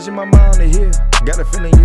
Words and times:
Envision 0.00 0.14
my 0.14 0.24
mind 0.24 0.54
the 0.54 0.64
hill. 0.64 0.90
Got 1.26 1.40
a 1.40 1.44
feeling 1.44 1.79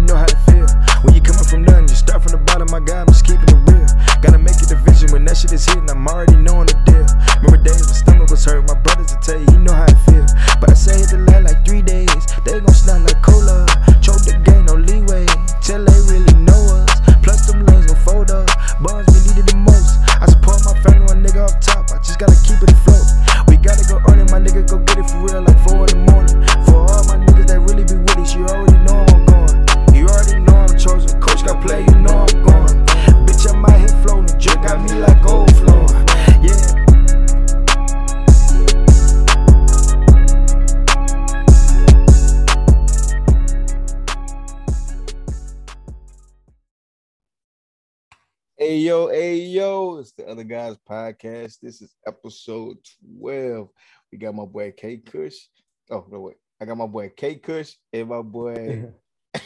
This 51.66 51.82
is 51.82 51.96
episode 52.06 52.78
12. 53.20 53.68
We 54.12 54.20
got 54.20 54.36
my 54.36 54.46
boy 54.46 54.72
K 54.78 54.98
Kush. 54.98 55.48
Oh, 55.90 56.06
no, 56.12 56.20
wait. 56.20 56.36
I 56.62 56.66
got 56.66 56.78
my 56.78 56.86
boy 56.86 57.12
K 57.18 57.38
Kush 57.38 57.74
and 57.92 58.08
my 58.08 58.22
boy 58.22 58.92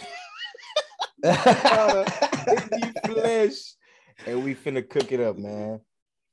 Flesh. 3.06 3.74
And 4.28 4.44
we 4.44 4.54
finna 4.54 4.90
cook 4.90 5.14
it 5.14 5.22
up, 5.22 5.38
man. 5.38 5.80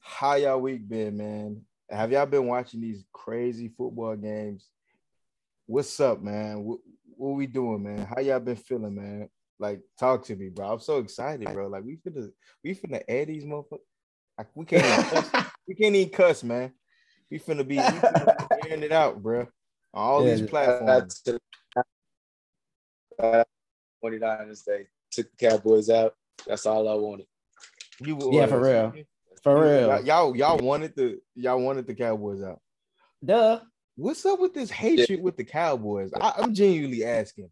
How 0.00 0.34
y'all 0.34 0.60
week 0.60 0.88
been, 0.88 1.18
man? 1.18 1.62
Have 1.88 2.10
y'all 2.10 2.26
been 2.26 2.48
watching 2.48 2.80
these 2.80 3.04
crazy 3.12 3.68
football 3.68 4.16
games? 4.16 4.68
What's 5.66 6.00
up, 6.00 6.20
man? 6.20 6.64
What, 6.64 6.80
what 7.16 7.36
we 7.36 7.46
doing, 7.46 7.84
man? 7.84 8.04
How 8.12 8.20
y'all 8.20 8.40
been 8.40 8.56
feeling, 8.56 8.96
man? 8.96 9.28
Like, 9.60 9.82
talk 10.00 10.24
to 10.24 10.34
me, 10.34 10.48
bro. 10.48 10.72
I'm 10.72 10.80
so 10.80 10.98
excited, 10.98 11.46
bro. 11.46 11.68
Like, 11.68 11.84
we 11.84 11.98
finna, 11.98 12.28
we 12.64 12.74
finna 12.74 13.04
add 13.08 13.28
these 13.28 13.44
motherfuckers. 13.44 13.78
Like, 14.36 14.48
we 14.56 14.64
can't. 14.64 15.46
we 15.66 15.74
can't 15.74 15.94
even 15.94 16.12
cuss, 16.12 16.42
man. 16.42 16.72
We 17.30 17.38
finna 17.38 17.66
be, 17.66 17.76
we 17.76 17.82
finna 17.82 18.38
be 18.38 18.56
airing 18.68 18.82
it 18.82 18.92
out, 18.92 19.22
bro. 19.22 19.40
On 19.40 19.46
all 19.94 20.26
Yeah, 20.26 20.34
these 20.34 20.48
platforms. 20.48 21.22
Twenty 24.00 24.18
dollars. 24.18 24.62
They 24.66 24.86
took 25.10 25.26
the 25.36 25.48
Cowboys 25.48 25.90
out. 25.90 26.14
That's 26.46 26.66
all 26.66 26.88
I 26.88 26.94
wanted. 26.94 27.26
You, 27.98 28.18
Yeah, 28.32 28.46
for 28.46 28.60
real. 28.60 28.92
For 29.42 29.60
real. 29.60 30.04
Y'all, 30.04 30.36
y'all, 30.36 30.58
wanted 30.58 30.94
the, 30.96 31.20
y'all 31.34 31.60
wanted 31.60 31.86
the 31.86 31.94
Cowboys 31.94 32.42
out. 32.42 32.60
Duh. 33.24 33.60
What's 33.96 34.26
up 34.26 34.38
with 34.38 34.52
this 34.52 34.70
hatred 34.70 35.22
with 35.22 35.36
the 35.36 35.44
Cowboys? 35.44 36.12
I, 36.20 36.34
I'm 36.36 36.52
genuinely 36.52 37.04
asking. 37.04 37.50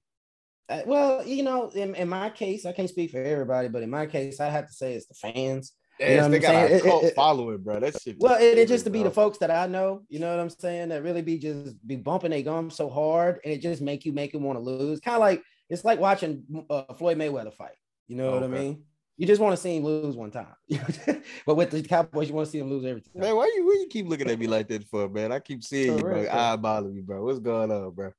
Uh, 0.69 0.82
well, 0.86 1.26
you 1.26 1.42
know, 1.42 1.70
in, 1.70 1.94
in 1.94 2.08
my 2.08 2.31
case, 2.31 2.66
I 2.66 2.72
can't 2.72 2.88
speak 2.88 3.10
for 3.10 3.22
everybody, 3.22 3.69
but 3.69 3.82
in 3.82 3.91
my 3.91 4.06
case, 4.06 4.41
I 4.41 4.50
have 4.50 4.66
to 4.66 4.72
say 4.72 4.94
it's 4.94 5.06
the 5.06 5.14
fans. 5.14 5.72
You 6.00 6.16
know 6.16 6.22
what 6.22 6.31
they 6.31 6.37
I'm 6.37 6.43
got 6.43 6.49
saying? 6.49 6.72
a 6.72 6.77
It- 6.77 6.82
cult 6.82 7.05
it- 7.05 7.06
it- 7.09 7.15
following, 7.15 7.59
bro. 7.59 7.81
That 7.81 8.00
shit. 8.03 8.16
Well, 8.19 8.41
it, 8.41 8.59
it 8.59 8.69
just 8.69 8.84
to 8.84 8.91
be 8.91 9.03
the 9.05 9.10
folks 9.10 9.38
that 9.38 9.50
I 9.50 9.66
know, 9.69 10.03
you 10.09 10.19
know 10.19 10.31
what 10.31 10.41
I'm 10.41 10.50
saying, 10.50 10.88
that 10.88 11.03
really 11.03 11.22
be 11.22 11.38
just 11.38 11.77
be 11.87 11.97
bumping 11.97 12.31
their 12.31 12.43
gum 12.43 12.71
so 12.71 12.88
hard, 12.91 13.41
and 13.44 13.53
it 13.55 13.59
just 13.62 13.81
make 13.81 14.05
you 14.05 14.12
make 14.12 14.32
you 14.32 14.41
want 14.41 14.59
to 14.59 14.62
lose. 14.62 14.99
Kind 15.00 15.15
of 15.15 15.21
like 15.21 15.43
it's 15.71 15.84
like 15.84 16.00
watching 16.00 16.43
uh, 16.69 16.93
Floyd 16.94 17.16
Mayweather 17.19 17.55
fight. 17.55 17.77
You 18.09 18.16
know 18.16 18.32
what 18.32 18.43
I 18.43 18.49
mean? 18.49 18.82
You 19.16 19.28
just 19.28 19.41
want 19.41 19.55
to 19.55 19.62
see 19.62 19.77
him 19.77 19.84
lose 19.84 20.16
one 20.16 20.32
time, 20.32 20.49
but 21.47 21.55
with 21.55 21.71
the 21.71 21.82
Cowboys, 21.84 22.28
you 22.28 22.34
want 22.34 22.47
to 22.47 22.50
see 22.50 22.59
him 22.59 22.69
lose 22.69 22.84
every 22.84 23.00
time. 23.00 23.12
Man, 23.15 23.37
why 23.37 23.44
you 23.55 23.65
why 23.65 23.75
you 23.75 23.87
keep 23.88 24.09
looking 24.09 24.28
at 24.28 24.38
me 24.41 24.49
like 24.49 24.66
that 24.69 24.82
for, 24.88 25.09
man? 25.09 25.31
I 25.31 25.38
keep 25.38 25.62
seeing 25.62 25.93
For 25.93 25.97
you, 25.99 26.03
bro. 26.03 26.15
real, 26.22 26.25
for- 26.25 26.37
Eyeballing 26.37 26.94
me, 26.94 27.00
bro. 27.03 27.25
What's 27.25 27.38
going 27.38 27.71
on, 27.71 27.93
bro? 27.93 28.12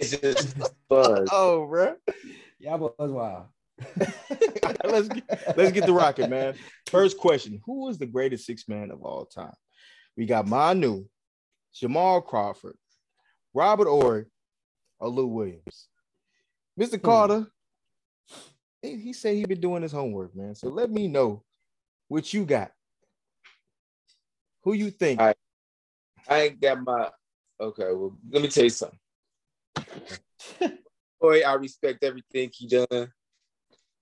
It's 0.00 0.16
just 0.16 0.56
fun. 0.88 1.26
Oh, 1.32 1.66
bro. 1.66 1.94
Y'all 2.58 2.78
boys 2.78 3.10
wild. 3.10 3.44
let's 4.84 5.08
get, 5.08 5.56
let's 5.56 5.72
get 5.72 5.86
to 5.86 5.92
rocking, 5.92 6.30
man. 6.30 6.54
First 6.86 7.18
question: 7.18 7.60
Who 7.66 7.88
is 7.88 7.98
the 7.98 8.06
greatest 8.06 8.46
six 8.46 8.68
man 8.68 8.90
of 8.90 9.02
all 9.02 9.26
time? 9.26 9.54
We 10.16 10.26
got 10.26 10.46
Manu, 10.46 11.06
Jamal 11.74 12.20
Crawford, 12.20 12.76
Robert 13.54 13.88
Horry, 13.88 14.26
or 14.98 15.08
Lou 15.08 15.26
Williams. 15.26 15.88
Mr. 16.78 16.98
Hmm. 16.98 17.04
Carter, 17.06 17.46
he, 18.80 18.96
he 18.96 19.12
said 19.12 19.36
he 19.36 19.44
been 19.44 19.60
doing 19.60 19.82
his 19.82 19.92
homework, 19.92 20.34
man. 20.34 20.54
So 20.54 20.68
let 20.68 20.90
me 20.90 21.08
know 21.08 21.42
what 22.08 22.32
you 22.32 22.44
got. 22.44 22.72
Who 24.64 24.74
you 24.74 24.90
think? 24.90 25.20
Right. 25.20 25.36
I 26.28 26.42
ain't 26.42 26.60
got 26.60 26.82
my 26.82 27.10
okay. 27.60 27.88
Well, 27.92 28.16
let 28.30 28.42
me 28.42 28.48
tell 28.48 28.64
you 28.64 28.70
something. 28.70 28.98
Boy, 31.20 31.42
I 31.42 31.54
respect 31.54 32.02
everything 32.04 32.50
he 32.52 32.66
done. 32.66 33.12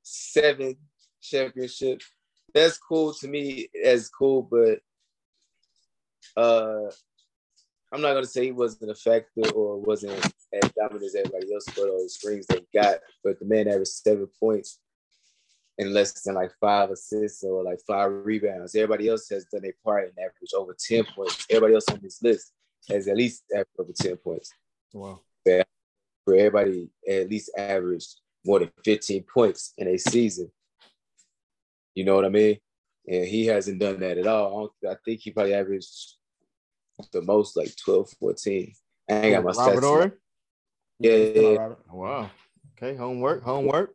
Seven 0.02 0.76
championships. 1.22 2.10
That's 2.54 2.78
cool 2.78 3.14
to 3.14 3.28
me. 3.28 3.68
That's 3.84 4.08
cool, 4.08 4.42
but 4.42 4.80
uh 6.36 6.90
I'm 7.92 8.00
not 8.00 8.14
gonna 8.14 8.26
say 8.26 8.46
he 8.46 8.52
wasn't 8.52 8.90
a 8.90 8.94
factor 8.94 9.50
or 9.54 9.80
wasn't 9.80 10.12
as 10.52 10.72
dominant 10.76 11.04
as 11.04 11.14
everybody 11.16 11.52
else 11.52 11.68
for 11.70 11.86
those 11.86 12.14
screens 12.14 12.46
they 12.46 12.60
got, 12.72 12.98
but 13.24 13.38
the 13.40 13.46
man 13.46 13.66
averaged 13.68 13.88
seven 13.88 14.28
points 14.38 14.78
and 15.78 15.92
less 15.92 16.12
than 16.22 16.34
like 16.34 16.52
five 16.60 16.90
assists 16.90 17.42
or 17.42 17.64
like 17.64 17.80
five 17.86 18.12
rebounds. 18.12 18.74
Everybody 18.74 19.08
else 19.08 19.28
has 19.30 19.46
done 19.46 19.62
their 19.62 19.74
part 19.84 20.04
and 20.04 20.18
averaged 20.18 20.54
over 20.54 20.76
10 20.78 21.04
points. 21.16 21.46
Everybody 21.48 21.74
else 21.74 21.88
on 21.90 22.00
this 22.02 22.22
list 22.22 22.52
has 22.88 23.08
at 23.08 23.16
least 23.16 23.44
averaged 23.50 23.78
over 23.78 23.92
10 23.92 24.16
points. 24.18 24.52
Wow. 24.92 25.20
For 25.44 26.34
everybody 26.34 26.90
at 27.08 27.30
least 27.30 27.50
averaged 27.56 28.14
more 28.44 28.60
than 28.60 28.70
15 28.84 29.24
points 29.24 29.72
in 29.76 29.88
a 29.88 29.98
season. 29.98 30.50
You 31.94 32.04
know 32.04 32.14
what 32.14 32.24
I 32.24 32.30
mean? 32.30 32.58
And 33.06 33.26
he 33.26 33.46
hasn't 33.46 33.80
done 33.80 34.00
that 34.00 34.18
at 34.18 34.26
all. 34.26 34.72
I, 34.84 34.92
I 34.92 34.96
think 35.04 35.20
he 35.20 35.30
probably 35.30 35.54
averaged 35.54 36.16
the 37.12 37.22
most 37.22 37.56
like 37.56 37.74
12, 37.76 38.10
14. 38.20 38.72
I 39.08 39.14
ain't 39.14 39.34
got 39.34 39.44
my 39.44 39.64
Robert 39.64 39.82
stats. 39.82 40.12
Yeah, 41.00 41.12
yeah. 41.12 41.68
Wow. 41.90 42.30
Okay, 42.76 42.94
homework, 42.96 43.42
homework. 43.42 43.94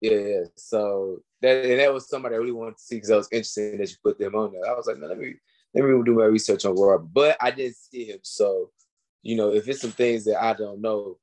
Yeah, 0.00 0.18
yeah. 0.18 0.44
So 0.56 1.22
that 1.42 1.64
and 1.64 1.80
that 1.80 1.92
was 1.92 2.08
somebody 2.08 2.34
I 2.34 2.38
really 2.38 2.52
wanted 2.52 2.76
to 2.76 2.82
see 2.82 2.96
because 2.96 3.10
I 3.10 3.16
was 3.16 3.28
interested 3.32 3.80
that 3.80 3.90
you 3.90 3.96
put 4.02 4.18
them 4.18 4.34
on 4.34 4.52
there. 4.52 4.70
I 4.70 4.74
was 4.74 4.86
like, 4.86 4.98
no, 4.98 5.06
let 5.08 5.18
me 5.18 5.34
let 5.74 5.84
me 5.84 6.02
do 6.04 6.14
my 6.14 6.24
research 6.24 6.64
on 6.64 6.74
Robert, 6.74 7.08
but 7.12 7.36
I 7.40 7.50
didn't 7.50 7.76
see 7.76 8.04
him. 8.04 8.20
So, 8.22 8.70
you 9.22 9.36
know, 9.36 9.52
if 9.52 9.68
it's 9.68 9.80
some 9.80 9.90
things 9.90 10.24
that 10.24 10.42
I 10.42 10.54
don't 10.54 10.80
know 10.80 11.18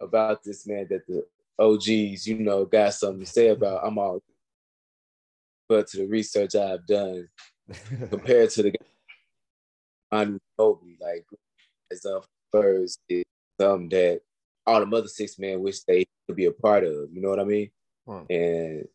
about 0.00 0.42
this 0.42 0.66
man 0.66 0.86
that 0.90 1.06
the 1.06 1.24
OGs, 1.58 2.26
you 2.26 2.38
know, 2.38 2.64
got 2.64 2.94
something 2.94 3.20
to 3.20 3.26
say 3.26 3.48
about, 3.48 3.86
I'm 3.86 3.98
all. 3.98 4.22
But 5.68 5.86
to 5.88 5.98
the 5.98 6.06
research 6.06 6.54
I've 6.54 6.86
done 6.86 7.28
compared 8.10 8.50
to 8.50 8.62
the 8.64 8.74
on 10.12 10.38
Kobe, 10.58 10.96
like 11.00 11.24
as 11.90 12.04
of 12.04 12.26
first, 12.52 13.00
is 13.08 13.24
something 13.60 13.88
that 13.90 14.20
all 14.66 14.84
the 14.84 14.96
other 14.96 15.08
six 15.08 15.38
men 15.38 15.60
wish 15.62 15.80
they 15.80 16.04
could 16.26 16.36
be 16.36 16.44
a 16.46 16.52
part 16.52 16.84
of. 16.84 17.12
You 17.12 17.20
know 17.22 17.30
what 17.30 17.40
I 17.40 17.44
mean? 17.44 17.70
And 18.30 18.86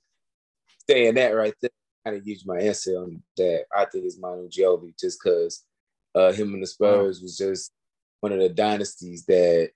saying 0.88 1.16
that 1.16 1.30
right 1.32 1.54
there 1.62 1.72
kind 2.06 2.18
of 2.18 2.26
gives 2.26 2.46
my 2.46 2.60
answer 2.60 2.98
on 2.98 3.22
that. 3.38 3.66
I 3.76 3.86
think 3.86 4.06
it's 4.06 4.20
Manu 4.20 4.48
Ginobili 4.50 4.98
just 5.00 5.20
because 5.24 5.64
uh, 6.16 6.32
him 6.32 6.54
and 6.54 6.64
the 6.64 6.68
Spurs 6.68 7.22
was 7.22 7.38
just 7.38 7.72
one 8.22 8.32
of 8.32 8.40
the 8.40 8.50
dynasties 8.50 9.26
that 9.26 9.72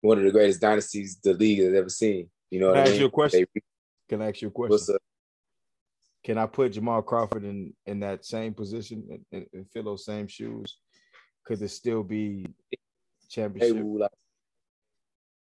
one 0.00 0.18
of 0.18 0.24
the 0.24 0.30
greatest 0.30 0.60
dynasties 0.60 1.18
the 1.22 1.34
league 1.34 1.58
has 1.60 1.74
ever 1.74 1.88
seen. 1.88 2.28
You 2.50 2.60
know 2.60 2.72
Can 2.72 2.76
I 2.76 2.80
I 2.80 2.82
ask 2.82 2.92
mean? 2.92 3.00
you 3.00 3.06
a 3.06 3.10
question? 3.10 3.46
They- 3.54 3.62
Can 4.08 4.22
I 4.22 4.28
ask 4.28 4.42
you 4.42 4.48
a 4.48 4.50
question? 4.50 4.70
what's 4.70 4.88
up? 4.88 5.02
Can 6.24 6.38
I 6.38 6.46
put 6.46 6.72
Jamal 6.72 7.02
Crawford 7.02 7.44
in 7.44 7.72
in 7.86 8.00
that 8.00 8.24
same 8.24 8.52
position 8.52 9.24
and, 9.32 9.46
and, 9.52 9.70
fill 9.70 9.84
those 9.84 10.04
same 10.04 10.26
shoes? 10.26 10.78
Could 11.44 11.62
it 11.62 11.68
still 11.68 12.02
be 12.02 12.46
Hey, 12.70 12.78
championship? 13.30 13.84
Wu, 13.84 14.00
like, 14.00 14.10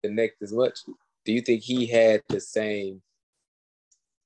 connect 0.03 0.41
as 0.41 0.51
much. 0.51 0.79
Do 1.25 1.31
you 1.31 1.41
think 1.41 1.63
he 1.63 1.85
had 1.85 2.21
the 2.27 2.41
same 2.41 3.01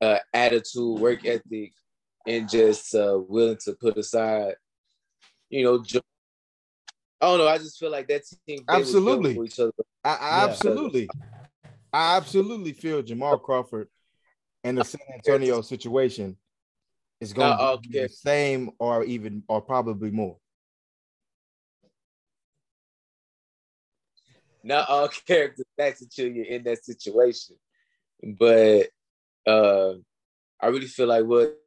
uh, 0.01 0.17
attitude, 0.33 0.99
work 0.99 1.25
ethic, 1.25 1.73
and 2.25 2.49
just 2.49 2.93
uh, 2.95 3.19
willing 3.27 3.57
to 3.65 3.73
put 3.73 3.97
aside, 3.97 4.55
you 5.49 5.63
know, 5.63 5.83
I 7.21 7.25
don't 7.27 7.37
know. 7.39 7.47
I 7.47 7.57
just 7.57 7.79
feel 7.79 7.91
like 7.91 8.07
that 8.07 8.23
team 8.25 8.37
they 8.47 8.55
was 8.57 8.65
built 8.67 8.81
Absolutely. 8.81 9.35
for 9.35 9.45
each 9.45 9.59
other. 9.59 9.71
I, 10.07 10.13
I 10.15 10.37
Yeah. 10.37 10.43
absolutely, 10.45 11.09
I 11.91 12.17
absolutely 12.17 12.71
feel 12.73 13.01
Jamal 13.01 13.37
Crawford 13.37 13.89
and 14.63 14.77
the 14.77 14.83
San 14.83 15.01
Antonio 15.13 15.61
situation 15.61 16.37
is 17.19 17.33
going 17.33 17.57
to 17.57 17.63
Uh, 17.63 17.77
be 17.77 17.99
the 17.99 18.07
same 18.09 18.71
or 18.79 19.03
even 19.03 19.43
or 19.49 19.61
probably 19.61 20.11
more. 20.11 20.37
not 24.63 24.89
all 24.89 25.07
characters 25.27 25.65
match 25.77 26.01
until 26.01 26.27
you're 26.27 26.45
in 26.45 26.63
that 26.63 26.83
situation. 26.83 27.55
But 28.39 28.87
uh, 29.45 29.93
I 30.61 30.67
really 30.67 30.87
feel 30.87 31.07
like 31.07 31.25
what 31.25 31.57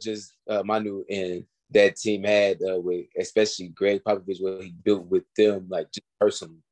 just 0.00 0.32
uh, 0.48 0.62
Manu 0.64 1.04
and 1.08 1.44
that 1.70 1.96
team 1.96 2.24
had 2.24 2.58
uh, 2.62 2.80
with, 2.80 3.06
especially 3.18 3.68
Gregg 3.68 4.02
Popovich, 4.04 4.40
what 4.42 4.62
he 4.62 4.70
built 4.84 5.06
with 5.06 5.24
them, 5.36 5.66
like 5.68 5.90
just 5.92 6.06
personally, 6.20 6.62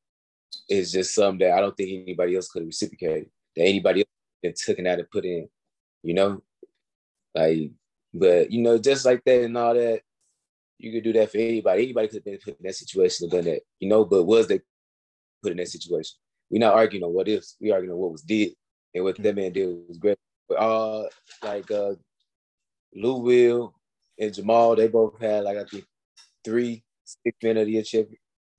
is 0.69 0.93
just 0.93 1.15
something 1.15 1.47
that 1.47 1.57
I 1.57 1.61
don't 1.61 1.77
think 1.77 2.03
anybody 2.03 2.37
else 2.37 2.49
could 2.49 2.67
reciprocate. 2.67 3.29
That 3.57 3.63
anybody 3.63 4.01
else 4.01 4.09
been 4.43 4.55
taken 4.55 4.87
out 4.87 4.99
and 4.99 5.11
put 5.11 5.25
in, 5.25 5.49
you 6.03 6.15
know, 6.15 6.43
like. 7.35 7.71
But 8.13 8.53
you 8.53 8.63
know, 8.63 8.79
just 8.79 9.05
like 9.05 9.25
that 9.25 9.43
and 9.43 9.59
all 9.59 9.75
that, 9.75 10.03
you 10.79 10.93
could 10.93 11.03
do 11.03 11.13
that 11.15 11.33
for 11.33 11.39
anybody. 11.39 11.83
Anybody 11.85 12.09
could 12.09 12.17
have 12.17 12.25
been 12.25 12.39
put 12.39 12.59
in 12.59 12.65
that 12.65 12.77
situation 12.77 13.25
and 13.25 13.33
done 13.33 13.45
that, 13.45 13.63
you 13.81 13.89
know. 13.89 14.05
But 14.05 14.25
was 14.25 14.47
they 14.47 14.61
put 15.43 15.53
in 15.53 15.59
that 15.59 15.69
situation? 15.69 16.17
We're 16.51 16.61
not 16.61 16.75
arguing 16.75 17.05
on 17.05 17.13
what 17.13 17.29
ifs. 17.29 17.57
We 17.61 17.73
arguing 17.73 17.93
on 17.93 17.99
what 17.99 18.13
was 18.13 18.23
did, 18.23 18.53
and 18.95 19.03
what 19.03 19.17
that 19.17 19.35
man 19.35 19.53
did 19.53 19.67
was 19.89 19.99
great. 19.99 20.19
But 20.49 20.57
uh, 20.57 21.09
like 21.43 21.71
uh, 21.71 21.95
Lou 22.95 23.17
Will 23.17 23.75
and 24.19 24.33
Jamal, 24.33 24.77
they 24.77 24.87
both 24.87 25.21
had 25.21 25.43
like 25.45 25.57
I 25.57 25.65
think 25.65 25.85
three 26.45 26.85
six 27.05 27.37
men 27.43 27.57
of 27.57 27.67
the 27.67 27.73
year 27.73 27.83
champion, 27.83 28.19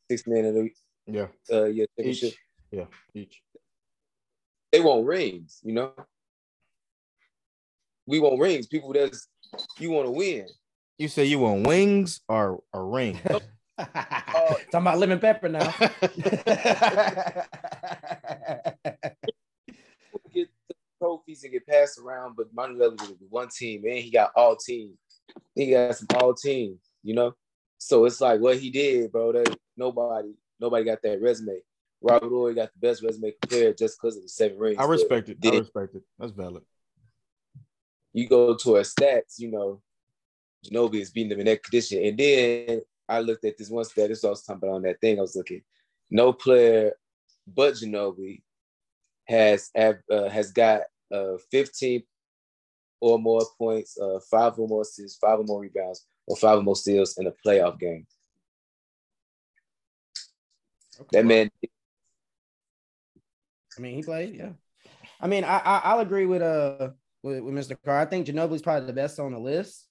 six 0.10 0.24
men 0.28 0.46
of 0.46 0.54
the 0.54 0.70
Yeah, 1.08 1.28
uh, 1.52 1.66
year 1.66 1.88
championship. 1.98 2.30
each. 2.30 2.38
Yeah, 2.72 2.86
each. 3.14 3.42
They 4.72 4.80
want 4.82 5.06
rings, 5.06 5.60
you 5.64 5.74
know. 5.74 5.94
We 8.08 8.20
want 8.20 8.40
rings. 8.40 8.68
People 8.68 8.94
that's 8.94 9.28
you 9.80 9.92
want 9.92 10.08
to 10.08 10.12
win. 10.12 10.48
You 10.98 11.08
say 11.08 11.26
you 11.26 11.40
want 11.40 11.68
wings 11.68 12.22
or 12.28 12.64
a 12.74 12.82
ring? 12.82 13.20
Talking 13.78 14.64
about 14.72 14.98
lemon 15.00 15.20
pepper 15.20 15.50
now. 15.50 15.74
get 20.34 20.48
trophies 20.98 21.44
and 21.44 21.52
get 21.52 21.68
passed 21.68 22.00
around, 22.00 22.36
but 22.38 22.54
Manu 22.54 22.78
Lillard 22.78 23.02
was 23.02 23.10
with 23.10 23.30
one 23.30 23.50
team, 23.50 23.84
and 23.84 23.98
he 23.98 24.10
got 24.10 24.32
all 24.36 24.56
teams. 24.56 24.98
He 25.56 25.72
got 25.72 25.96
some 25.96 26.08
all 26.16 26.34
teams, 26.34 26.80
you 27.04 27.14
know. 27.16 27.34
So 27.78 28.06
it's 28.06 28.22
like 28.22 28.40
what 28.40 28.58
he 28.58 28.70
did, 28.70 29.12
bro. 29.12 29.34
That 29.34 29.58
nobody, 29.76 30.34
nobody 30.60 30.86
got 30.86 31.02
that 31.04 31.22
resume. 31.22 31.60
Robert 32.02 32.30
Horry 32.30 32.54
got 32.54 32.72
the 32.74 32.88
best 32.88 33.04
resume 33.04 33.34
compared 33.42 33.78
just 33.78 34.00
because 34.00 34.18
of 34.18 34.24
the 34.24 34.30
seven 34.30 34.58
rings. 34.58 34.78
I 34.80 34.86
respect 34.86 35.30
it. 35.30 35.38
I 35.44 35.50
respect 35.58 35.96
it. 35.96 36.04
That's 36.20 36.32
valid. 36.32 36.64
you 38.14 38.28
go 38.28 38.56
to 38.56 38.76
our 38.76 38.82
stats, 38.84 39.40
you 39.40 39.52
know, 39.52 39.82
Ginobili 40.66 41.02
is 41.02 41.12
beating 41.12 41.30
them 41.30 41.40
in 41.40 41.46
that 41.46 41.64
condition. 41.64 42.04
And 42.04 42.18
then 42.18 42.82
I 43.08 43.20
looked 43.20 43.46
at 43.46 43.58
this 43.58 43.70
one 43.70 43.86
stat, 43.86 44.10
this 44.10 44.24
was 44.24 44.26
I 44.26 44.30
was 44.30 44.44
talking 44.44 44.64
about 44.64 44.76
on 44.76 44.82
that 44.84 45.00
thing. 45.00 45.18
I 45.18 45.22
was 45.22 45.36
looking, 45.36 45.62
no 46.10 46.34
player 46.34 46.94
but 47.48 47.76
Ginobili 47.76 48.42
has 49.28 49.70
uh, 49.78 50.30
has 50.30 50.52
got 50.52 50.82
uh, 51.12 51.38
15 51.52 52.04
or 53.02 53.20
more 53.20 53.42
points, 53.58 53.98
uh, 54.00 54.20
five 54.32 54.58
or 54.58 54.68
more 54.68 54.82
assists, 54.82 55.18
five 55.20 55.40
or 55.40 55.44
more 55.44 55.62
rebounds, 55.62 56.06
or 56.28 56.36
five 56.38 56.60
or 56.60 56.64
more 56.64 56.76
steals 56.76 57.18
in 57.18 57.28
a 57.28 57.34
playoff 57.46 57.80
game. 57.80 58.06
That 61.12 61.26
man, 61.26 61.50
I 63.78 63.82
mean, 63.82 63.96
he 63.96 64.04
played, 64.04 64.36
yeah. 64.36 64.50
I 65.20 65.28
mean, 65.28 65.44
I, 65.44 65.58
I 65.58 65.82
I'll 65.86 66.00
agree 66.00 66.26
with 66.26 66.42
uh 66.42 66.90
with, 67.24 67.42
with 67.42 67.54
Mr. 67.54 67.76
Carr. 67.84 68.00
I 68.00 68.06
think 68.06 68.28
Ginobili's 68.28 68.62
probably 68.62 68.88
the 68.88 68.94
best 68.94 69.20
on 69.20 69.32
the 69.32 69.40
list. 69.40 69.88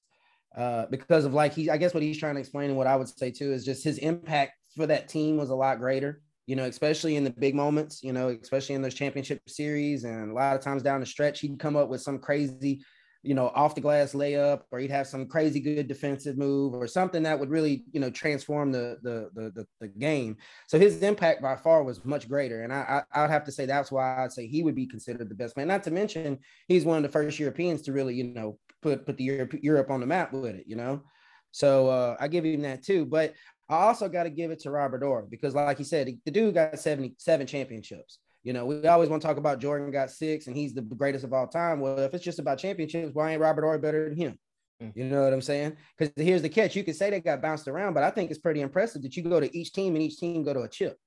Uh, 0.57 0.87
because 0.89 1.25
of 1.25 1.35
like 1.35 1.53
he, 1.53 1.69
I 1.69 1.77
guess 1.77 1.95
what 1.95 2.03
he's 2.03 2.19
trying 2.19 2.35
to 2.35 2.41
explain 2.41 2.71
and 2.71 2.79
what 2.79 2.87
I 2.87 2.95
would 2.95 3.09
say 3.09 3.33
too 3.33 3.53
is 3.53 3.65
just 3.65 3.83
his 3.83 3.99
impact 3.99 4.53
for 4.77 4.87
that 4.87 5.09
team 5.09 5.37
was 5.37 5.51
a 5.51 5.55
lot 5.55 5.81
greater, 5.81 6.23
you 6.47 6.55
know, 6.55 6.65
especially 6.65 7.17
in 7.17 7.25
the 7.25 7.31
big 7.31 7.57
moments, 7.57 8.05
you 8.05 8.13
know, 8.13 8.29
especially 8.41 8.77
in 8.77 8.83
those 8.83 8.95
championship 8.95 9.41
series. 9.49 10.05
And 10.05 10.31
a 10.31 10.35
lot 10.35 10.55
of 10.55 10.63
times 10.63 10.85
down 10.85 11.01
the 11.01 11.07
stretch, 11.07 11.41
he'd 11.41 11.59
come 11.59 11.75
up 11.75 11.89
with 11.89 12.03
some 12.03 12.21
crazy, 12.21 12.85
you 13.25 13.35
know, 13.35 13.51
off 13.55 13.75
the 13.75 13.81
glass 13.81 14.13
layup, 14.13 14.63
or 14.71 14.79
he'd 14.79 14.91
have 14.91 15.07
some 15.07 15.27
crazy 15.27 15.59
good 15.59 15.89
defensive 15.89 16.37
move 16.37 16.75
or 16.75 16.87
something 16.87 17.23
that 17.23 17.39
would 17.39 17.51
really, 17.51 17.85
you 17.93 18.01
know, 18.01 18.11
transform 18.11 18.71
the 18.71 18.99
the 19.03 19.31
the, 19.35 19.51
the, 19.51 19.67
the 19.81 19.89
game. 19.89 20.37
So 20.69 20.79
his 20.79 21.03
impact 21.03 21.43
by 21.43 21.57
far 21.57 21.83
was 21.83 22.05
much 22.05 22.29
greater. 22.29 22.63
And 22.63 22.73
I, 22.73 23.03
I 23.13 23.25
I'd 23.25 23.31
have 23.31 23.45
to 23.45 23.53
say 23.53 23.67
that's 23.67 23.91
why 23.91 24.23
I'd 24.23 24.33
say 24.33 24.47
he 24.47 24.63
would 24.63 24.75
be 24.75 24.87
considered 24.87 25.29
the 25.29 25.35
best 25.35 25.57
man. 25.57 25.69
Not 25.69 25.83
to 25.85 25.91
mention 25.91 26.39
he's 26.69 26.85
one 26.85 26.99
of 26.99 27.03
the 27.03 27.09
first 27.09 27.39
Europeans 27.39 27.83
to 27.83 27.93
really, 27.93 28.15
you 28.15 28.25
know, 28.25 28.59
put 28.83 29.07
put 29.07 29.17
the 29.17 29.25
Europe, 29.25 29.55
Europe 29.63 29.91
on 29.91 30.01
the 30.01 30.07
map 30.07 30.33
with 30.33 30.55
it, 30.55 30.65
you 30.67 30.77
know. 30.77 31.03
So 31.51 31.89
uh, 31.89 32.17
I 32.21 32.29
give 32.29 32.45
him 32.45 32.63
that 32.63 32.83
too. 32.83 33.07
But 33.07 33.35
I 33.69 33.77
also 33.77 34.09
got 34.09 34.25
to 34.25 34.31
give 34.31 34.51
it 34.51 34.61
to 34.61 34.71
Robert 34.71 35.03
Orr 35.03 35.23
because, 35.23 35.55
like 35.55 35.79
he 35.79 35.85
said, 35.85 36.09
the 36.25 36.31
dude 36.31 36.55
got 36.55 36.79
77 36.79 37.47
championships. 37.47 38.19
You 38.45 38.53
know, 38.53 38.67
we 38.67 38.87
always 38.87 39.09
want 39.09 39.23
to 39.23 39.27
talk 39.27 39.39
about 39.39 39.59
Jordan 39.59 39.91
got 39.91 40.11
six 40.11 40.47
and 40.47 40.57
he's 40.57 40.75
the 40.75 40.83
greatest 40.83 41.25
of 41.25 41.33
all 41.33 41.49
time. 41.49 41.81
Well, 41.81 41.99
if 41.99 42.13
it's 42.13 42.25
just 42.25 42.39
about 42.39 42.59
championships, 42.59 43.15
why 43.15 43.33
ain't 43.33 43.41
Robert 43.41 43.65
Orr 43.65 43.79
better 43.79 44.09
than 44.09 44.19
him? 44.19 44.39
Mm. 44.83 44.93
You 44.95 45.05
know 45.05 45.25
what 45.25 45.33
I'm 45.33 45.41
saying? 45.41 45.77
Because 45.97 46.13
here's 46.17 46.43
the 46.43 46.49
catch: 46.51 46.77
you 46.77 46.85
could 46.85 46.95
say 46.95 47.09
they 47.09 47.21
got 47.21 47.41
bounced 47.41 47.69
around, 47.69 47.95
but 47.95 48.03
I 48.03 48.11
think 48.11 48.31
it's 48.31 48.39
pretty 48.39 48.61
impressive 48.61 49.03
that 49.03 49.17
you 49.17 49.23
go 49.23 49.41
to 49.41 49.57
each 49.57 49.73
team 49.73 49.95
and 49.95 50.03
each 50.03 50.19
team 50.19 50.45
go 50.45 50.53
to 50.53 50.61
a 50.61 50.69
chip. 50.69 50.99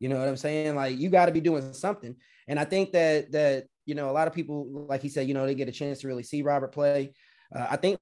You 0.00 0.08
know 0.08 0.18
what 0.18 0.28
I'm 0.28 0.36
saying? 0.36 0.74
Like 0.74 0.98
you 0.98 1.10
got 1.10 1.26
to 1.26 1.32
be 1.32 1.40
doing 1.40 1.72
something. 1.74 2.16
And 2.48 2.58
I 2.58 2.64
think 2.64 2.92
that 2.92 3.32
that 3.32 3.64
you 3.84 3.94
know 3.94 4.08
a 4.08 4.12
lot 4.12 4.26
of 4.26 4.34
people, 4.34 4.86
like 4.88 5.02
he 5.02 5.08
said, 5.10 5.28
you 5.28 5.34
know, 5.34 5.44
they 5.44 5.54
get 5.54 5.68
a 5.68 5.72
chance 5.72 6.00
to 6.00 6.08
really 6.08 6.22
see 6.22 6.42
Robert 6.42 6.72
play. 6.72 7.12
Uh, 7.54 7.66
I 7.70 7.76
think 7.76 7.98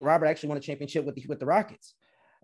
Robert 0.00 0.26
actually 0.26 0.50
won 0.50 0.58
a 0.58 0.60
championship 0.60 1.04
with 1.04 1.16
the, 1.16 1.24
with 1.26 1.40
the 1.40 1.46
Rockets. 1.46 1.94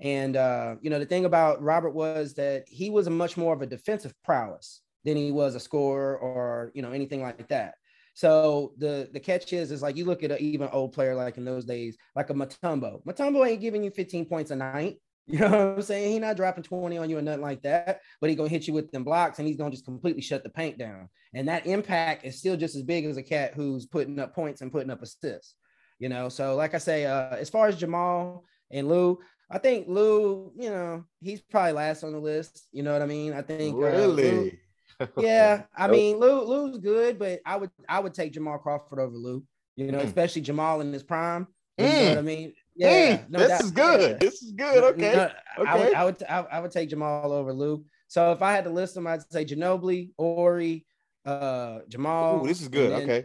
And 0.01 0.37
uh, 0.37 0.77
you 0.81 0.91
know, 0.91 0.99
the 0.99 1.07
thing 1.07 1.25
about 1.25 1.63
Robert 1.63 1.91
was 1.91 2.35
that 2.35 2.65
he 2.67 2.91
was 2.91 3.07
a 3.07 3.11
much 3.11 3.37
more 3.37 3.55
of 3.55 3.63
a 3.63 3.67
defensive 3.67 4.13
prowess 4.25 4.81
than 5.05 5.17
he 5.17 5.31
was 5.33 5.55
a 5.55 5.61
scorer 5.61 6.17
or 6.17 6.73
you 6.75 6.83
know 6.83 6.93
anything 6.93 7.23
like 7.23 7.49
that. 7.49 7.75
So 8.15 8.73
the 8.79 9.09
the 9.13 9.21
catch 9.21 9.53
is 9.53 9.71
is 9.73 9.83
like 9.83 9.97
you 9.97 10.05
look 10.05 10.23
at 10.23 10.31
an 10.31 10.39
even 10.41 10.69
old 10.73 10.93
player 10.93 11.15
like 11.15 11.37
in 11.37 11.45
those 11.45 11.65
days, 11.65 11.97
like 12.15 12.31
a 12.31 12.35
Mutombo. 12.35 13.05
Mutombo 13.05 13.47
ain't 13.47 13.61
giving 13.61 13.83
you 13.83 13.91
15 13.91 14.27
points 14.27 14.51
a 14.51 14.57
night. 14.57 14.97
You 15.27 15.39
know 15.39 15.49
what 15.49 15.77
I'm 15.77 15.81
saying? 15.83 16.13
He 16.13 16.19
not 16.19 16.37
dropping 16.37 16.65
20 16.65 16.99
on 16.99 17.09
you 17.09 17.17
or 17.17 17.23
nothing 17.23 17.41
like 17.41 17.63
that, 17.63 18.03
but 18.21 18.29
he 18.29 18.37
gonna 18.37 18.51
hit 18.51 18.69
you 18.69 18.75
with 18.75 18.93
them 18.93 19.05
blocks 19.05 19.39
and 19.39 19.49
he's 19.49 19.57
gonna 19.57 19.71
just 19.71 19.87
completely 19.87 20.21
shut 20.21 20.43
the 20.43 20.51
paint 20.51 20.77
down. 20.77 21.09
And 21.33 21.49
that 21.49 21.67
impact 21.67 22.27
is 22.27 22.39
still 22.39 22.59
just 22.59 22.77
as 22.77 22.83
big 22.83 23.07
as 23.07 23.17
a 23.17 23.23
cat 23.23 23.55
who's 23.55 23.87
putting 23.87 24.19
up 24.19 24.35
points 24.35 24.61
and 24.61 24.71
putting 24.71 24.91
up 24.91 25.01
assists. 25.01 25.55
You 25.99 26.11
know, 26.11 26.29
so 26.29 26.57
like 26.57 26.75
I 26.75 26.79
say, 26.79 27.07
uh, 27.07 27.37
as 27.37 27.49
far 27.49 27.69
as 27.69 27.79
Jamal 27.79 28.45
and 28.71 28.87
Lou, 28.87 29.19
I 29.51 29.57
think 29.57 29.89
Lou, 29.89 30.53
you 30.57 30.69
know, 30.69 31.05
he's 31.23 31.41
probably 31.41 31.73
last 31.73 32.05
on 32.05 32.13
the 32.13 32.19
list. 32.21 32.69
You 32.73 32.83
know 32.83 32.93
what 32.93 33.01
I 33.01 33.07
mean? 33.07 33.33
I 33.33 33.41
think 33.41 33.81
uh, 33.83 33.93
Lou- 33.93 34.27
Really? 34.27 34.59
yeah, 35.19 35.63
I 35.77 35.89
mean, 35.89 36.19
Lou 36.19 36.43
Lou's 36.45 36.79
good, 36.79 37.19
but 37.19 37.41
I 37.47 37.57
would 37.57 37.71
I 37.89 38.01
would 38.01 38.15
take 38.15 38.33
Jamal 38.33 38.59
Crawford 38.59 38.99
over 38.99 39.17
Lou. 39.17 39.45
You 39.77 39.91
know, 39.93 39.99
Mm. 39.99 40.05
especially 40.05 40.43
Jamal 40.43 40.81
in 40.81 40.93
his 40.93 41.03
prime. 41.03 41.47
You 41.79 41.85
know 41.87 41.91
Mm. 41.93 42.09
what 42.11 42.19
I 42.19 42.23
mean? 42.23 42.53
Yeah, 42.77 43.17
Mm, 43.17 43.31
no 43.31 43.39
this 43.41 43.61
is 43.63 43.71
good. 43.73 44.01
Yeah. 44.11 44.17
This 44.19 44.43
is 44.43 44.53
good. 44.53 44.85
Okay. 44.95 45.13
No, 45.17 45.31
I 45.67 45.77
would 45.77 45.87
okay. 45.87 45.95
I 45.95 46.05
would 46.05 46.23
I, 46.23 46.39
I 46.57 46.61
would 46.61 46.71
take 46.71 46.89
Jamal 46.91 47.33
over 47.33 47.53
Lou. 47.53 47.85
So 48.09 48.33
if 48.33 48.43
I 48.43 48.53
had 48.53 48.65
to 48.65 48.71
list 48.71 48.95
them, 48.95 49.07
I'd 49.07 49.23
say 49.33 49.45
Ginobili, 49.45 50.13
Horry, 50.17 50.87
uh, 51.25 51.81
Jamal. 51.89 52.45
Ooh, 52.45 52.47
this 52.47 52.61
is 52.63 52.69
good. 52.69 52.93
then- 52.93 53.03
Okay. 53.03 53.25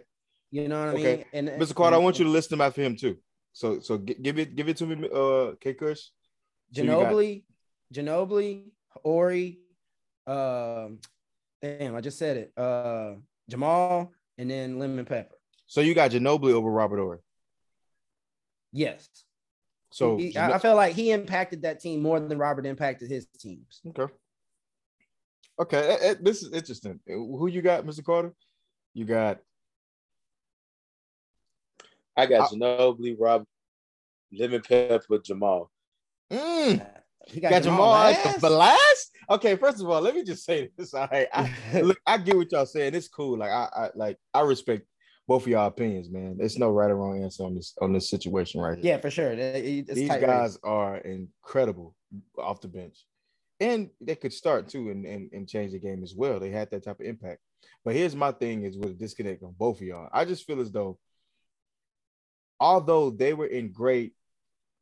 You 0.52 0.68
know 0.68 0.80
what 0.80 0.90
I 0.96 1.00
Okay. 1.00 1.16
mean? 1.18 1.50
And 1.50 1.62
Mr. 1.62 1.76
Carter, 1.76 1.96
I 1.98 2.00
want 2.00 2.18
you 2.18 2.26
to 2.26 2.32
list 2.32 2.50
them 2.50 2.62
after 2.62 2.82
him 2.82 2.96
too. 2.96 3.18
So 3.54 3.80
so 3.82 3.98
gi- 4.00 4.16
give 4.16 4.40
it 4.40 4.56
give 4.56 4.68
it 4.70 4.78
to 4.78 4.86
me, 4.88 5.08
uh 5.14 5.54
K 5.62 5.74
Kush. 5.76 6.02
Ginobili, 6.74 7.44
Ginobili, 7.94 8.72
Horry, 9.04 9.60
um, 10.28 11.00
damn, 11.62 11.96
I 11.96 12.02
just 12.02 12.18
said 12.18 12.38
it. 12.38 12.54
Uh, 12.58 13.16
Jamal, 13.50 14.12
and 14.38 14.50
then 14.50 14.80
Lemon 14.80 15.06
Pepper. 15.06 15.36
So 15.68 15.82
you 15.82 15.94
got 15.94 16.12
Ginobili 16.12 16.54
over 16.54 16.70
Robert 16.70 17.00
Horry. 17.00 17.20
Yes. 18.72 19.08
So 19.92 20.18
He- 20.18 20.32
Gino- 20.32 20.46
I, 20.46 20.56
I 20.56 20.60
feel 20.60 20.76
like 20.76 20.94
he 20.96 21.12
impacted 21.12 21.64
that 21.64 21.80
team 21.80 22.02
more 22.02 22.20
than 22.20 22.38
Robert 22.38 22.66
impacted 22.66 23.10
his 23.10 23.26
teams. 23.40 23.82
okay. 23.88 24.14
Okay, 25.60 25.78
eh, 25.90 25.98
eh, 26.12 26.16
this 26.22 26.42
is 26.42 26.54
interesting. 26.54 27.02
Who 27.06 27.48
you 27.48 27.62
got, 27.62 27.86
Mr. 27.86 28.02
Carter? 28.04 28.34
You 28.94 29.04
got 29.06 29.40
I 32.16 32.26
got 32.26 32.52
Ginobili, 32.52 33.16
Rob, 33.20 33.46
Lemon 34.32 34.62
Pepper, 34.62 35.04
with 35.10 35.24
Jamal. 35.24 35.70
mm, 36.32 36.86
He 37.32 37.40
got, 37.40 37.64
Jamal 37.64 37.96
at 37.96 38.26
last. 38.26 38.42
the 38.42 38.50
last. 38.50 39.12
Okay, 39.30 39.56
first 39.56 39.82
of 39.82 39.90
all, 39.90 40.02
let 40.02 40.16
me 40.16 40.24
just 40.24 40.46
say 40.46 40.70
this. 40.78 40.94
All 40.96 41.08
right, 41.12 41.28
I, 41.34 41.54
look, 41.82 42.00
I 42.06 42.18
get 42.18 42.36
what 42.36 42.52
y'all 42.52 42.66
saying. 42.66 42.96
It's 42.96 43.08
cool. 43.08 43.38
Like 43.38 43.52
I, 43.52 43.70
I 43.76 43.90
like 43.96 44.18
I 44.34 44.42
respect 44.42 44.86
both 45.28 45.44
of 45.44 45.48
y'all 45.50 45.68
opinions, 45.68 46.10
man. 46.10 46.38
There's 46.38 46.58
no 46.58 46.72
right 46.72 46.90
or 46.90 46.96
wrong 46.96 47.24
answer 47.24 47.44
on 47.44 47.56
this 47.56 47.76
on 47.82 47.94
this 47.94 48.10
situation 48.10 48.62
right 48.62 48.78
here. 48.78 48.94
yeah, 48.94 48.98
for 48.98 49.12
sure. 49.12 49.32
It's 49.32 49.94
These 49.94 50.10
guys 50.10 50.22
race. 50.22 50.58
are 50.64 50.98
incredible 50.98 51.96
off 52.38 52.62
the 52.62 52.68
bench. 52.68 53.06
And 53.60 53.90
they 54.00 54.16
could 54.16 54.34
start 54.34 54.70
too 54.70 54.90
and, 54.90 55.06
and, 55.06 55.30
and 55.34 55.48
change 55.48 55.74
the 55.74 55.80
game 55.80 56.02
as 56.02 56.16
well. 56.16 56.40
They 56.40 56.50
had 56.50 56.72
that 56.72 56.86
type 56.86 57.00
of 57.00 57.06
impact. 57.06 57.42
But 57.84 57.94
here's 57.94 58.16
my 58.16 58.32
thing 58.32 58.64
is 58.64 58.78
with 58.78 58.92
a 58.92 58.94
disconnect 58.94 59.44
on 59.44 59.54
both 59.58 59.78
of 59.78 59.84
y'all. 59.84 60.10
I 60.14 60.26
just 60.26 60.48
feel 60.48 60.62
as 60.62 60.72
though 60.72 60.98
although 62.60 63.10
they 63.10 63.34
were 63.34 63.46
in 63.46 63.72
great, 63.72 64.14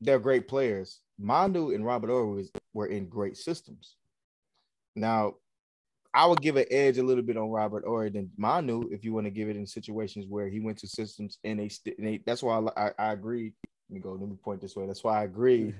they're 0.01 0.19
great 0.19 0.47
players, 0.47 0.99
Manu 1.19 1.71
and 1.73 1.85
Robert 1.85 2.09
Horry 2.09 2.35
was, 2.35 2.51
were 2.73 2.87
in 2.87 3.07
great 3.07 3.37
systems. 3.37 3.95
Now, 4.95 5.35
I 6.13 6.25
would 6.25 6.41
give 6.41 6.55
an 6.55 6.65
edge 6.71 6.97
a 6.97 7.03
little 7.03 7.23
bit 7.23 7.37
on 7.37 7.49
Robert 7.49 7.83
Horry 7.85 8.09
than 8.09 8.31
Manu 8.37 8.89
if 8.91 9.03
you 9.03 9.13
want 9.13 9.25
to 9.27 9.31
give 9.31 9.49
it 9.49 9.55
in 9.55 9.67
situations 9.67 10.25
where 10.27 10.47
he 10.49 10.59
went 10.59 10.77
to 10.79 10.87
systems 10.87 11.37
and 11.43 11.59
they, 11.59 11.69
st- 11.69 11.97
and 11.97 12.07
they 12.07 12.23
that's 12.25 12.41
why 12.41 12.57
I, 12.57 12.87
I, 12.87 12.91
I 12.97 13.13
agree. 13.13 13.53
Let 13.89 13.93
me 13.93 13.99
go. 13.99 14.13
Let 14.13 14.29
me 14.29 14.35
point 14.43 14.61
this 14.61 14.75
way. 14.75 14.87
That's 14.87 15.03
why 15.03 15.21
I 15.21 15.23
agree. 15.25 15.73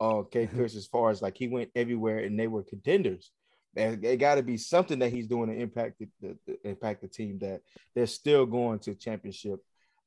Uh, 0.00 0.22
K. 0.22 0.46
Chris 0.54 0.76
as 0.76 0.86
far 0.86 1.10
as 1.10 1.20
like 1.20 1.36
he 1.36 1.48
went 1.48 1.70
everywhere 1.74 2.20
and 2.20 2.38
they 2.38 2.46
were 2.46 2.62
contenders. 2.62 3.30
And 3.76 4.04
it 4.04 4.18
got 4.18 4.34
to 4.34 4.42
be 4.42 4.58
something 4.58 4.98
that 4.98 5.12
he's 5.12 5.26
doing 5.26 5.48
to 5.48 5.56
impact 5.56 5.98
the, 5.98 6.08
the, 6.20 6.36
the 6.46 6.68
impact 6.68 7.00
the 7.02 7.08
team 7.08 7.38
that 7.40 7.62
they're 7.94 8.06
still 8.06 8.44
going 8.44 8.80
to 8.80 8.94
championship 8.94 9.60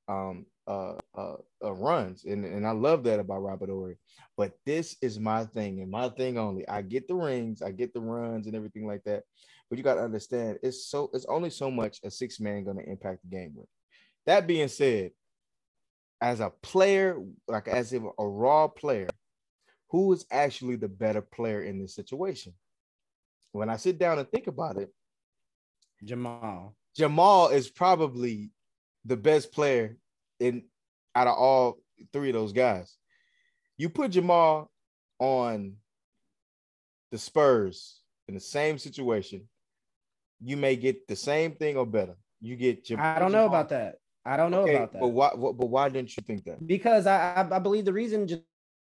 um 0.08 0.46
uh, 0.68 0.96
uh, 1.16 1.36
uh 1.64 1.72
runs 1.74 2.26
and 2.26 2.44
and 2.46 2.66
I 2.66 2.72
love 2.72 3.04
that 3.04 3.20
about 3.20 3.44
Robert 3.44 3.70
Horry. 3.70 3.98
But 4.38 4.54
this 4.66 4.98
is 5.02 5.20
my 5.20 5.46
thing 5.46 5.82
and 5.82 5.90
my 5.90 6.10
thing 6.10 6.38
only. 6.38 6.68
I 6.68 6.82
get 6.82 7.08
the 7.08 7.16
rings, 7.16 7.62
I 7.62 7.72
get 7.72 7.94
the 7.94 8.02
runs 8.02 8.48
and 8.48 8.56
everything 8.56 8.86
like 8.86 9.04
that. 9.06 9.24
But 9.70 9.78
you 9.78 9.84
got 9.84 9.96
to 9.96 10.04
understand, 10.04 10.60
it's 10.62 10.86
so 10.88 11.10
it's 11.14 11.26
only 11.26 11.50
so 11.50 11.72
much 11.72 12.00
a 12.04 12.12
six 12.12 12.40
man 12.40 12.64
going 12.64 12.78
to 12.78 12.90
impact 12.90 13.22
the 13.24 13.36
game 13.36 13.54
with. 13.56 13.68
That 14.26 14.48
being 14.48 14.68
said, 14.68 15.12
as 16.22 16.40
a 16.40 16.52
player, 16.62 17.20
like 17.48 17.68
as 17.68 17.94
if 17.94 18.04
a 18.04 18.28
raw 18.28 18.68
player, 18.68 19.08
who 19.90 20.14
is 20.14 20.26
actually 20.32 20.76
the 20.76 20.88
better 20.88 21.22
player 21.22 21.64
in 21.64 21.80
this 21.80 21.96
situation? 21.96 22.54
When 23.52 23.70
I 23.70 23.78
sit 23.78 23.98
down 23.98 24.20
and 24.20 24.30
think 24.30 24.48
about 24.48 24.78
it, 24.78 24.92
Jamal. 26.04 26.76
Jamal 26.96 27.50
is 27.50 27.70
probably 27.70 28.52
the 29.06 29.18
best 29.18 29.52
player 29.52 29.98
in 30.40 30.64
out 31.16 31.28
of 31.28 31.38
all 31.38 31.78
three 32.12 32.30
of 32.30 32.34
those 32.34 32.52
guys. 32.52 32.98
You 33.78 33.90
put 33.90 34.12
Jamal 34.12 34.70
on 35.20 35.76
the 37.12 37.18
Spurs 37.18 38.02
in 38.28 38.34
the 38.34 38.40
same 38.40 38.78
situation, 38.78 39.48
you 40.42 40.58
may 40.58 40.76
get 40.76 41.08
the 41.08 41.16
same 41.16 41.54
thing 41.54 41.78
or 41.78 41.86
better. 41.86 42.16
You 42.42 42.56
get 42.56 42.86
Jamal. 42.86 43.06
I 43.06 43.20
don't 43.20 43.32
know 43.32 43.46
about 43.46 43.70
that. 43.70 43.96
I 44.26 44.38
don't 44.38 44.52
know 44.52 44.62
okay, 44.62 44.76
about 44.76 44.94
that. 44.94 45.02
But 45.02 45.08
why? 45.10 45.30
But 45.36 45.70
why 45.70 45.90
didn't 45.90 46.18
you 46.18 46.24
think 46.24 46.44
that? 46.46 46.66
Because 46.66 47.08
I 47.08 47.48
I, 47.52 47.60
believe 47.60 47.86
the 47.86 47.94
reason 47.94 48.28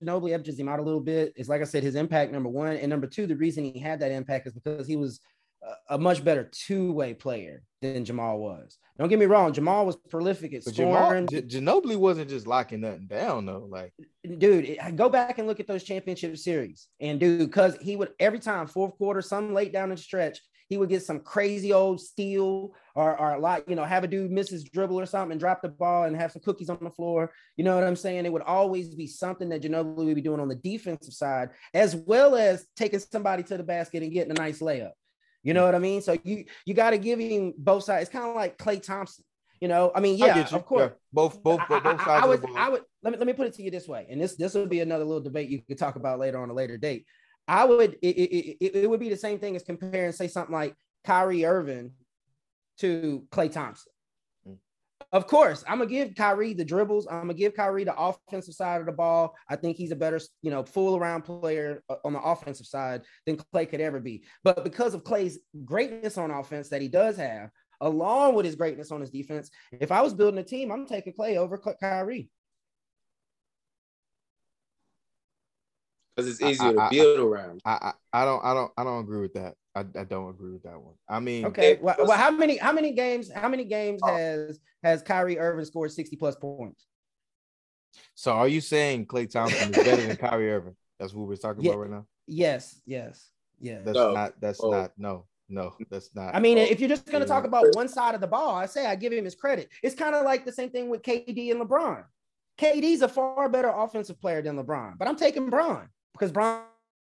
Ginobili 0.02 0.32
edges 0.32 0.58
him 0.58 0.68
out 0.68 0.78
a 0.78 0.82
little 0.82 1.00
bit 1.00 1.32
is 1.36 1.48
like 1.48 1.60
I 1.60 1.64
said, 1.64 1.82
his 1.82 1.94
impact 1.94 2.32
number 2.32 2.48
one, 2.48 2.76
and 2.76 2.90
number 2.90 3.06
two, 3.06 3.26
the 3.26 3.36
reason 3.36 3.64
he 3.64 3.80
had 3.80 4.00
that 4.00 4.12
impact 4.12 4.46
is 4.46 4.52
because 4.52 4.86
he 4.86 4.96
was 4.96 5.20
a 5.88 5.98
much 5.98 6.24
better 6.24 6.48
two-way 6.50 7.14
player 7.14 7.62
than 7.82 8.04
Jamal 8.04 8.38
was. 8.38 8.78
Don't 8.98 9.08
get 9.08 9.18
me 9.18 9.26
wrong, 9.26 9.52
Jamal 9.52 9.86
was 9.86 9.96
prolific 9.96 10.52
at 10.52 10.64
but 10.64 10.74
scoring. 10.74 11.26
Jamal, 11.26 11.82
Ginobili 11.82 11.96
wasn't 11.96 12.28
just 12.30 12.46
locking 12.46 12.82
nothing 12.82 13.06
down 13.06 13.46
though. 13.46 13.66
Like, 13.68 13.92
dude, 14.38 14.78
go 14.96 15.08
back 15.08 15.38
and 15.38 15.46
look 15.48 15.60
at 15.60 15.66
those 15.66 15.84
championship 15.84 16.36
series, 16.36 16.88
and 17.00 17.18
dude, 17.18 17.40
because 17.40 17.76
he 17.80 17.96
would 17.96 18.10
every 18.18 18.38
time 18.38 18.66
fourth 18.66 18.96
quarter, 18.96 19.22
some 19.22 19.54
late 19.54 19.72
down 19.72 19.90
the 19.90 19.96
stretch, 19.96 20.38
he 20.68 20.76
would 20.76 20.88
get 20.88 21.02
some 21.02 21.20
crazy 21.20 21.72
old 21.72 22.00
steal 22.00 22.72
or, 22.94 23.18
or 23.18 23.32
a 23.32 23.40
lot, 23.40 23.68
you 23.68 23.74
know, 23.74 23.84
have 23.84 24.04
a 24.04 24.06
dude 24.06 24.30
miss 24.30 24.50
his 24.50 24.62
dribble 24.62 25.00
or 25.00 25.06
something 25.06 25.32
and 25.32 25.40
drop 25.40 25.62
the 25.62 25.68
ball 25.68 26.04
and 26.04 26.14
have 26.14 26.30
some 26.30 26.42
cookies 26.42 26.70
on 26.70 26.78
the 26.80 26.90
floor. 26.90 27.32
You 27.56 27.64
know 27.64 27.74
what 27.74 27.84
I'm 27.84 27.96
saying? 27.96 28.24
It 28.24 28.32
would 28.32 28.42
always 28.42 28.94
be 28.94 29.08
something 29.08 29.48
that 29.48 29.62
Ginobili 29.62 30.06
would 30.06 30.14
be 30.14 30.20
doing 30.20 30.38
on 30.38 30.48
the 30.48 30.54
defensive 30.54 31.12
side, 31.12 31.50
as 31.74 31.96
well 31.96 32.36
as 32.36 32.66
taking 32.76 33.00
somebody 33.00 33.42
to 33.44 33.56
the 33.56 33.64
basket 33.64 34.04
and 34.04 34.12
getting 34.12 34.30
a 34.30 34.34
nice 34.34 34.60
layup. 34.60 34.92
You 35.42 35.54
know 35.54 35.64
what 35.64 35.74
I 35.74 35.78
mean? 35.78 36.02
So 36.02 36.16
you 36.22 36.44
you 36.66 36.74
got 36.74 36.90
to 36.90 36.98
give 36.98 37.18
him 37.18 37.54
both 37.56 37.84
sides. 37.84 38.02
It's 38.02 38.12
kind 38.12 38.28
of 38.28 38.34
like 38.34 38.58
Klay 38.58 38.82
Thompson. 38.82 39.24
You 39.60 39.68
know, 39.68 39.92
I 39.94 40.00
mean, 40.00 40.16
yeah, 40.16 40.38
of 40.52 40.64
course, 40.64 40.90
yeah. 40.90 40.96
both 41.12 41.42
both 41.42 41.60
both 41.68 41.84
I, 41.84 41.96
sides. 41.96 42.02
I, 42.06 42.18
I 42.20 42.26
would, 42.26 42.44
I 42.56 42.68
would 42.70 42.82
let 43.02 43.12
me 43.12 43.18
let 43.18 43.26
me 43.26 43.32
put 43.34 43.46
it 43.46 43.54
to 43.54 43.62
you 43.62 43.70
this 43.70 43.86
way, 43.86 44.06
and 44.10 44.20
this 44.20 44.36
this 44.36 44.54
will 44.54 44.66
be 44.66 44.80
another 44.80 45.04
little 45.04 45.22
debate 45.22 45.50
you 45.50 45.60
could 45.60 45.78
talk 45.78 45.96
about 45.96 46.18
later 46.18 46.38
on 46.38 46.48
a 46.48 46.54
later 46.54 46.78
date. 46.78 47.04
I 47.46 47.64
would 47.64 47.98
it, 48.00 48.16
it, 48.16 48.56
it, 48.64 48.74
it 48.76 48.90
would 48.90 49.00
be 49.00 49.10
the 49.10 49.16
same 49.16 49.38
thing 49.38 49.56
as 49.56 49.62
comparing, 49.62 50.12
say, 50.12 50.28
something 50.28 50.54
like 50.54 50.74
Kyrie 51.04 51.44
Irving 51.44 51.92
to 52.78 53.26
Klay 53.30 53.52
Thompson. 53.52 53.92
Of 55.12 55.26
course, 55.26 55.64
I'm 55.66 55.78
gonna 55.78 55.90
give 55.90 56.14
Kyrie 56.14 56.54
the 56.54 56.64
dribbles. 56.64 57.08
I'm 57.08 57.22
gonna 57.22 57.34
give 57.34 57.54
Kyrie 57.54 57.82
the 57.82 57.96
offensive 57.96 58.54
side 58.54 58.80
of 58.80 58.86
the 58.86 58.92
ball. 58.92 59.34
I 59.48 59.56
think 59.56 59.76
he's 59.76 59.90
a 59.90 59.96
better, 59.96 60.20
you 60.42 60.52
know, 60.52 60.62
full 60.62 60.96
around 60.96 61.22
player 61.22 61.82
uh, 61.88 61.96
on 62.04 62.12
the 62.12 62.20
offensive 62.20 62.66
side 62.66 63.02
than 63.26 63.36
Klay 63.36 63.68
could 63.68 63.80
ever 63.80 63.98
be. 63.98 64.22
But 64.44 64.62
because 64.62 64.94
of 64.94 65.02
Klay's 65.02 65.40
greatness 65.64 66.16
on 66.16 66.30
offense 66.30 66.68
that 66.68 66.80
he 66.80 66.86
does 66.86 67.16
have, 67.16 67.50
along 67.80 68.36
with 68.36 68.46
his 68.46 68.54
greatness 68.54 68.92
on 68.92 69.00
his 69.00 69.10
defense, 69.10 69.50
if 69.72 69.90
I 69.90 70.00
was 70.00 70.14
building 70.14 70.38
a 70.38 70.44
team, 70.44 70.70
I'm 70.70 70.86
taking 70.86 71.12
Klay 71.12 71.36
over 71.36 71.58
Kyrie. 71.58 72.30
Because 76.14 76.30
it's 76.30 76.42
easier 76.42 76.78
I, 76.80 76.86
I, 76.86 76.88
to 76.88 76.94
build 76.94 77.18
around. 77.18 77.62
I, 77.64 77.92
I, 78.12 78.22
I 78.22 78.24
don't 78.24 78.44
I 78.44 78.54
don't 78.54 78.72
I 78.76 78.84
don't 78.84 79.00
agree 79.00 79.22
with 79.22 79.34
that. 79.34 79.54
I, 79.74 79.80
I 79.80 80.04
don't 80.04 80.30
agree 80.30 80.52
with 80.52 80.64
that 80.64 80.80
one. 80.80 80.94
I 81.08 81.20
mean, 81.20 81.46
okay. 81.46 81.78
Well, 81.80 81.96
well, 82.00 82.18
how 82.18 82.30
many 82.30 82.56
how 82.56 82.72
many 82.72 82.92
games 82.92 83.30
how 83.32 83.48
many 83.48 83.64
games 83.64 84.00
oh. 84.02 84.14
has 84.14 84.58
has 84.82 85.02
Kyrie 85.02 85.38
Irving 85.38 85.64
scored 85.64 85.92
sixty 85.92 86.16
plus 86.16 86.36
points? 86.36 86.86
So 88.14 88.32
are 88.32 88.48
you 88.48 88.60
saying 88.60 89.06
Klay 89.06 89.30
Thompson 89.30 89.70
is 89.72 89.84
better 89.84 90.06
than 90.06 90.16
Kyrie 90.16 90.52
Irving? 90.52 90.76
That's 90.98 91.14
what 91.14 91.28
we're 91.28 91.36
talking 91.36 91.64
yeah, 91.64 91.72
about 91.72 91.80
right 91.80 91.90
now. 91.90 92.06
Yes, 92.26 92.80
yes, 92.84 93.30
yes. 93.60 93.82
That's 93.84 93.96
no. 93.96 94.12
not. 94.12 94.40
That's 94.40 94.60
oh. 94.62 94.70
not. 94.70 94.92
No, 94.98 95.26
no, 95.48 95.74
that's 95.90 96.14
not. 96.14 96.34
I 96.34 96.40
mean, 96.40 96.58
oh. 96.58 96.62
if 96.62 96.80
you're 96.80 96.88
just 96.88 97.06
going 97.06 97.22
to 97.22 97.28
talk 97.28 97.44
about 97.44 97.66
one 97.74 97.88
side 97.88 98.14
of 98.14 98.20
the 98.20 98.26
ball, 98.26 98.54
I 98.54 98.66
say 98.66 98.86
I 98.86 98.96
give 98.96 99.12
him 99.12 99.24
his 99.24 99.34
credit. 99.34 99.68
It's 99.82 99.94
kind 99.94 100.14
of 100.14 100.24
like 100.24 100.44
the 100.44 100.52
same 100.52 100.70
thing 100.70 100.90
with 100.90 101.02
KD 101.02 101.50
and 101.50 101.60
LeBron. 101.60 102.04
KD's 102.58 103.02
a 103.02 103.08
far 103.08 103.48
better 103.48 103.70
offensive 103.70 104.20
player 104.20 104.42
than 104.42 104.56
LeBron, 104.56 104.98
but 104.98 105.08
I'm 105.08 105.16
taking 105.16 105.48
Bron 105.48 105.88
because 106.12 106.30
Bron 106.30 106.62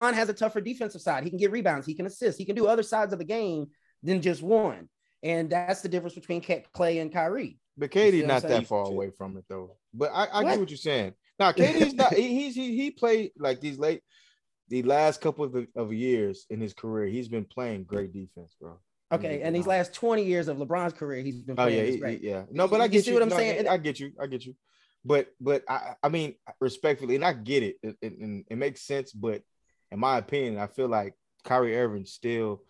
has 0.02 0.30
a 0.30 0.34
tougher 0.34 0.62
defensive 0.62 1.02
side. 1.02 1.24
He 1.24 1.30
can 1.30 1.40
get 1.40 1.52
rebounds, 1.52 1.86
he 1.86 1.94
can 1.94 2.06
assist, 2.06 2.38
he 2.38 2.46
can 2.46 2.56
do 2.56 2.68
other 2.68 2.84
sides 2.84 3.14
of 3.14 3.20
the 3.20 3.26
game 3.26 3.68
than 4.04 4.22
just 4.22 4.42
one. 4.42 4.90
And 5.22 5.50
that's 5.50 5.82
the 5.82 5.90
difference 5.90 6.16
between 6.16 6.42
Klay 6.42 7.02
and 7.02 7.12
Kyrie. 7.12 7.60
But 7.78 7.92
KD's 7.92 8.26
not 8.26 8.44
that 8.44 8.68
far 8.68 8.86
away 8.86 9.12
from 9.12 9.38
it 9.38 9.46
though. 9.50 9.78
But 9.94 10.12
I, 10.14 10.28
I 10.32 10.44
get 10.44 10.60
what 10.60 10.70
you're 10.70 10.78
saying. 10.78 11.14
Now 11.40 11.52
KD's 11.52 11.94
not 11.94 12.14
he, 12.14 12.28
he's 12.28 12.56
he, 12.56 12.76
he 12.76 12.92
played 12.92 13.32
like 13.38 13.62
these 13.62 13.78
late 13.78 14.02
the 14.70 14.84
last 14.84 15.20
couple 15.20 15.46
of, 15.46 15.68
of 15.76 15.94
years 15.94 16.46
in 16.50 16.62
his 16.62 16.74
career, 16.74 17.08
he's 17.08 17.28
been 17.28 17.46
playing 17.46 17.84
great 17.86 18.14
defense, 18.14 18.56
bro. 18.60 18.80
Okay, 19.12 19.42
and 19.42 19.56
these 19.56 19.66
last 19.66 19.94
20 19.94 20.24
years 20.24 20.48
of 20.48 20.58
LeBron's 20.58 20.94
career, 20.94 21.24
he's 21.24 21.42
been 21.42 21.56
playing. 21.56 22.02
Oh 22.04 22.08
yeah, 22.08 22.12
he, 22.12 22.28
yeah. 22.28 22.44
No, 22.52 22.68
but 22.68 22.80
I 22.80 22.88
get 22.88 22.98
you. 22.98 23.02
See 23.02 23.10
you. 23.10 23.16
what 23.16 23.24
I'm 23.24 23.30
no, 23.30 23.38
saying? 23.38 23.68
I 23.68 23.78
get 23.78 24.00
you. 24.00 24.12
I 24.22 24.28
get 24.28 24.46
you. 24.46 24.56
But 25.04 25.30
but 25.42 25.64
I 25.68 25.96
I 26.04 26.10
mean 26.10 26.36
respectfully, 26.60 27.16
and 27.16 27.26
I 27.26 27.34
get 27.34 27.64
it, 27.64 27.78
it, 27.82 27.98
it, 28.02 28.46
it 28.50 28.58
makes 28.58 28.82
sense. 28.82 29.12
But 29.12 29.42
in 29.92 30.00
my 30.00 30.18
opinion, 30.18 30.58
I 30.58 30.68
feel 30.68 30.88
like 30.88 31.16
Kyrie 31.44 31.78
Irving 31.78 32.06
still. 32.06 32.64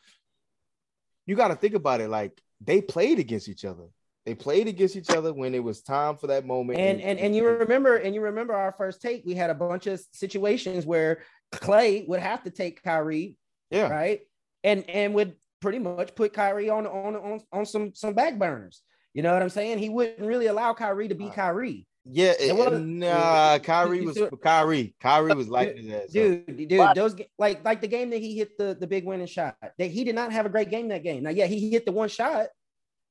You 1.25 1.35
got 1.35 1.49
to 1.49 1.55
think 1.55 1.75
about 1.75 2.01
it. 2.01 2.09
Like 2.09 2.39
they 2.61 2.81
played 2.81 3.19
against 3.19 3.49
each 3.49 3.65
other. 3.65 3.85
They 4.25 4.35
played 4.35 4.67
against 4.67 4.95
each 4.95 5.09
other 5.09 5.33
when 5.33 5.55
it 5.55 5.63
was 5.63 5.81
time 5.81 6.17
for 6.17 6.27
that 6.27 6.45
moment. 6.45 6.79
And 6.79 7.01
and 7.01 7.19
and 7.19 7.35
you 7.35 7.47
remember 7.47 7.95
and 7.95 8.13
you 8.13 8.21
remember 8.21 8.53
our 8.53 8.71
first 8.71 9.01
take. 9.01 9.25
We 9.25 9.33
had 9.33 9.49
a 9.49 9.55
bunch 9.55 9.88
of 9.88 10.01
situations 10.11 10.85
where 10.85 11.23
Klay 11.51 12.07
would 12.07 12.19
have 12.19 12.43
to 12.43 12.51
take 12.51 12.83
Kyrie. 12.83 13.38
Yeah. 13.71 13.89
Right. 13.89 14.21
And 14.63 14.88
and 14.89 15.13
would 15.15 15.35
pretty 15.61 15.79
much 15.79 16.15
put 16.15 16.33
Kyrie 16.33 16.69
on 16.69 16.85
on 16.85 17.15
on 17.15 17.41
on 17.51 17.65
some 17.65 17.93
some 17.95 18.13
back 18.13 18.38
burners. 18.38 18.81
You 19.13 19.23
know 19.23 19.33
what 19.33 19.41
I'm 19.41 19.49
saying? 19.49 19.79
He 19.79 19.89
wouldn't 19.89 20.27
really 20.27 20.47
allow 20.47 20.73
Kyrie 20.73 21.07
to 21.07 21.15
be 21.15 21.29
Kyrie. 21.29 21.88
Yeah, 22.06 22.34
it, 22.39 22.56
was, 22.56 22.79
nah, 22.79 23.60
Kyrie 23.60 24.01
was 24.01 24.18
Kyrie. 24.41 24.96
Kyrie 25.00 25.34
was 25.36 25.50
like 25.50 25.75
that. 25.75 26.12
Dude, 26.12 26.46
dude, 26.46 26.70
dude 26.70 26.96
those 26.96 27.15
like 27.38 27.63
like 27.63 27.82
the 27.82 27.88
game 27.88 28.10
that 28.10 28.20
he 28.20 28.38
hit 28.38 28.58
the 28.58 28.75
the 28.79 28.88
big 28.88 29.06
winning 29.06 29.27
shot. 29.27 29.58
That 29.62 29.91
he 29.91 30.03
did 30.03 30.15
not 30.15 30.32
have 30.32 30.46
a 30.46 30.50
great 30.50 30.70
game 30.70 30.88
that 30.88 31.03
game. 31.03 31.24
Now, 31.24 31.29
yeah, 31.29 31.46
he 31.46 31.70
hit 31.70 31.86
the 31.86 31.91
one 31.91 32.10
shot, 32.10 32.48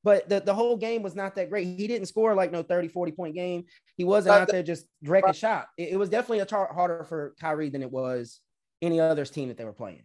but 0.03 0.29
the, 0.29 0.39
the 0.39 0.53
whole 0.53 0.77
game 0.77 1.03
was 1.03 1.15
not 1.15 1.35
that 1.35 1.49
great. 1.49 1.65
He 1.65 1.87
didn't 1.87 2.07
score 2.07 2.33
like 2.33 2.51
no 2.51 2.63
30, 2.63 2.87
40 2.87 3.11
point 3.11 3.35
game. 3.35 3.65
He 3.95 4.03
wasn't 4.03 4.35
out 4.35 4.47
there 4.47 4.63
just 4.63 4.85
directing 5.03 5.33
shot. 5.33 5.67
It, 5.77 5.89
it, 5.89 5.97
was 5.97 6.09
definitely 6.09 6.39
a 6.39 6.45
tar- 6.45 6.73
harder 6.73 7.03
for 7.03 7.35
Kyrie 7.39 7.69
than 7.69 7.81
it 7.81 7.91
was 7.91 8.39
any 8.81 8.99
other's 8.99 9.29
team 9.29 9.49
that 9.49 9.57
they 9.57 9.65
were 9.65 9.73
playing. 9.73 10.03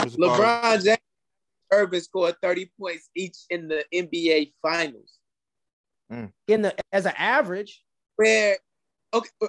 LeBron 0.00 0.84
James 0.84 0.98
Irving 1.70 2.00
scored 2.00 2.36
30 2.42 2.70
points 2.78 3.08
each 3.14 3.36
in 3.48 3.68
the 3.68 3.84
NBA 3.94 4.52
finals. 4.62 5.18
Mm. 6.12 6.32
In 6.48 6.62
the 6.62 6.74
as 6.92 7.06
an 7.06 7.14
average, 7.16 7.82
where 8.20 8.58
okay, 9.14 9.30
uh, 9.42 9.46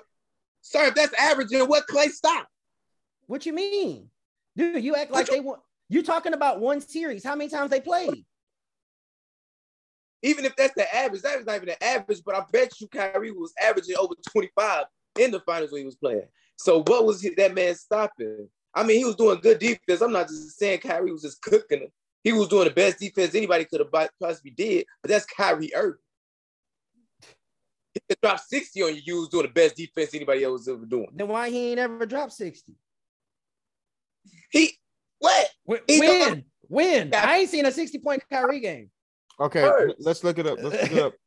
sir, 0.62 0.86
if 0.88 0.96
that's 0.96 1.14
average, 1.20 1.50
then 1.50 1.68
what 1.68 1.88
Klay 1.88 2.08
stop? 2.08 2.48
What 3.28 3.46
you 3.46 3.54
mean, 3.54 4.10
dude? 4.56 4.82
You 4.82 4.96
act 4.96 5.12
like 5.12 5.28
you, 5.28 5.34
they 5.34 5.40
want. 5.42 5.60
You're 5.90 6.04
talking 6.04 6.34
about 6.34 6.62
one 6.62 6.80
series? 6.80 7.22
How 7.22 7.36
many 7.36 7.50
times 7.50 7.70
they 7.70 7.82
played? 7.82 8.24
Even 10.24 10.46
if 10.46 10.56
that's 10.56 10.74
the 10.76 10.96
average, 10.96 11.22
that 11.24 11.38
was 11.38 11.46
not 11.46 11.58
even 11.58 11.68
the 11.68 11.84
average. 11.84 12.22
But 12.26 12.36
I 12.36 12.44
bet 12.50 12.80
you 12.80 12.88
Kyrie 12.88 13.32
was 13.32 13.54
averaging 13.62 13.98
over 14.00 14.14
25 14.32 14.86
in 15.20 15.32
the 15.32 15.42
finals 15.42 15.74
when 15.74 15.82
he 15.82 15.86
was 15.86 15.96
playing. 15.96 16.28
So 16.56 16.84
what 16.88 17.06
was 17.06 17.22
that 17.22 17.54
man 17.54 17.76
stopping? 17.76 18.48
I 18.74 18.84
mean, 18.84 19.00
he 19.00 19.06
was 19.06 19.16
doing 19.16 19.40
good 19.42 19.60
defense. 19.60 20.00
I'm 20.00 20.14
not 20.14 20.30
just 20.30 20.58
saying 20.58 20.80
Kyrie 20.80 21.12
was 21.12 21.24
just 21.24 21.42
cooking 21.42 21.82
him. 21.82 21.90
He 22.24 22.32
was 22.32 22.48
doing 22.48 22.66
the 22.66 22.74
best 22.74 23.00
defense 23.00 23.36
anybody 23.36 23.66
could 23.66 23.82
have 23.82 24.10
possibly 24.22 24.52
did, 24.52 24.86
but 25.02 25.10
that's 25.10 25.26
Kyrie 25.26 25.76
Irving 25.76 25.98
he 27.94 28.00
could 28.10 28.18
drop 28.22 28.40
60 28.40 28.84
on 28.84 28.96
you. 28.96 29.02
You 29.06 29.16
was 29.22 29.30
doing 29.30 29.48
the 29.48 29.52
best 29.52 29.76
defense 29.76 30.14
anybody 30.14 30.44
else 30.44 30.62
was 30.62 30.68
ever 30.70 30.86
doing. 30.86 31.08
Then 31.14 31.28
why 31.28 31.50
he 31.50 31.72
ain't 31.72 31.80
ever 31.80 32.06
dropped 32.06 32.34
60? 32.34 32.74
He 34.52 34.72
what? 35.20 35.50
When? 35.64 35.80
He 35.88 36.00
when? 36.00 36.46
When? 36.68 37.14
I 37.14 37.38
ain't 37.38 37.50
seen 37.50 37.66
a 37.66 37.72
60 37.72 38.00
point 38.00 38.24
Kyrie 38.30 38.60
game. 38.60 38.90
Okay, 39.40 39.62
First. 39.62 39.96
let's 40.00 40.24
look 40.24 40.38
it 40.40 40.48
up. 40.48 40.60
Let's 40.62 40.82
look 40.82 40.92
it 40.92 41.00
up. 41.04 41.14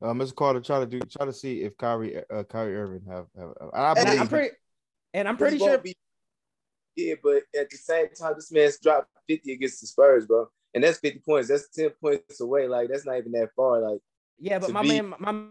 Uh, 0.00 0.12
Mr. 0.12 0.32
Carter, 0.36 0.60
try 0.60 0.78
to 0.78 0.86
do 0.86 1.00
try 1.00 1.26
to 1.26 1.32
see 1.32 1.62
if 1.62 1.76
Kyrie 1.76 2.22
uh, 2.32 2.44
Kyrie 2.44 2.76
Irving 2.76 3.02
have, 3.08 3.26
have 3.36 3.48
I 3.74 3.94
And 3.94 4.06
believe 4.06 4.20
I'm 4.20 4.28
pretty 4.28 4.50
and 5.12 5.26
I'm 5.26 5.36
pretty 5.36 5.58
sure 5.58 5.76
be- 5.78 5.96
yeah, 6.94 7.14
but 7.20 7.42
at 7.58 7.68
the 7.68 7.76
same 7.76 8.06
time, 8.16 8.34
this 8.36 8.52
man's 8.52 8.78
dropped 8.78 9.08
50 9.28 9.54
against 9.54 9.80
the 9.80 9.88
Spurs, 9.88 10.24
bro. 10.26 10.46
And 10.72 10.84
that's 10.84 10.98
50 10.98 11.18
points. 11.26 11.48
That's 11.48 11.68
10 11.70 11.90
points 12.00 12.40
away. 12.40 12.68
Like, 12.68 12.90
that's 12.90 13.04
not 13.06 13.16
even 13.18 13.32
that 13.32 13.48
far. 13.56 13.80
Like, 13.80 13.98
Yeah, 14.38 14.60
but 14.60 14.70
my 14.70 14.82
be- 14.82 15.00
man, 15.02 15.14
my 15.18 15.42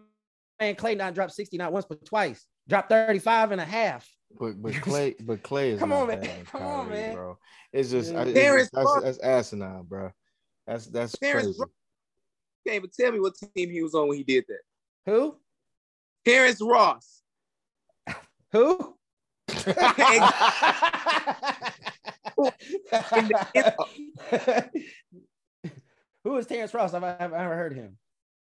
man 0.59 0.75
Klay 0.75 0.97
not 0.97 1.13
dropped 1.13 1.33
60 1.33 1.57
not 1.57 1.71
once 1.71 1.85
but 1.87 2.03
twice. 2.05 2.45
Dropped 2.67 2.89
35 2.89 3.51
and 3.51 3.61
a 3.61 3.65
half. 3.65 4.09
but 4.39 4.61
but 4.61 4.73
Klay 4.85 5.15
but 5.25 5.41
Klay 5.43 5.71
is 5.73 5.79
Come 5.79 5.93
on, 5.93 6.07
man. 6.07 6.21
bad 6.21 6.45
Come 6.47 6.63
on, 6.63 6.89
man. 6.89 7.13
bro. 7.13 7.37
It's 7.71 7.89
just 7.91 8.13
I- 8.13 8.23
it's 8.23 8.69
that's, 8.71 9.01
that's 9.01 9.19
asinine, 9.19 9.83
bro. 9.83 10.11
That's 10.65 10.87
that's 10.87 11.17
Terrence 11.17 11.45
crazy. 11.47 11.59
Ross- 11.59 11.69
you 12.65 12.71
can't 12.71 12.75
even 12.83 12.89
tell 12.99 13.11
me 13.13 13.19
what 13.19 13.33
team 13.55 13.69
he 13.69 13.81
was 13.81 13.93
on 13.95 14.07
when 14.09 14.17
he 14.17 14.23
did 14.23 14.45
that. 14.49 14.59
Who? 15.05 15.37
Terrence 16.25 16.61
Ross. 16.61 17.21
Who? 18.51 18.95
Who 26.23 26.35
is 26.37 26.45
Terrence 26.45 26.73
Ross? 26.73 26.93
I've, 26.93 27.03
I've 27.03 27.31
never 27.31 27.55
heard 27.55 27.73
him. 27.73 27.97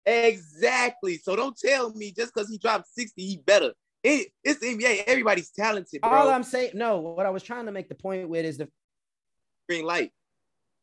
Exactly. 0.07 1.19
So 1.19 1.35
don't 1.35 1.59
tell 1.59 1.93
me 1.93 2.13
just 2.13 2.33
because 2.33 2.49
he 2.49 2.59
dropped 2.59 2.87
60, 2.95 3.21
he 3.21 3.37
better. 3.39 3.73
It, 4.05 4.29
it's 4.45 4.61
the 4.61 4.77
NBA. 4.77 5.03
Everybody's 5.07 5.51
talented, 5.51 6.01
bro. 6.01 6.11
All 6.11 6.29
I'm 6.29 6.45
saying, 6.45 6.71
no, 6.75 6.99
what 6.99 7.27
I 7.27 7.31
was 7.31 7.43
trying 7.43 7.67
to 7.67 7.73
make 7.73 7.89
the 7.89 7.97
point 7.97 8.29
with 8.29 8.45
is 8.45 8.59
the 8.59 8.69
Green 9.69 9.85
light. 9.85 10.13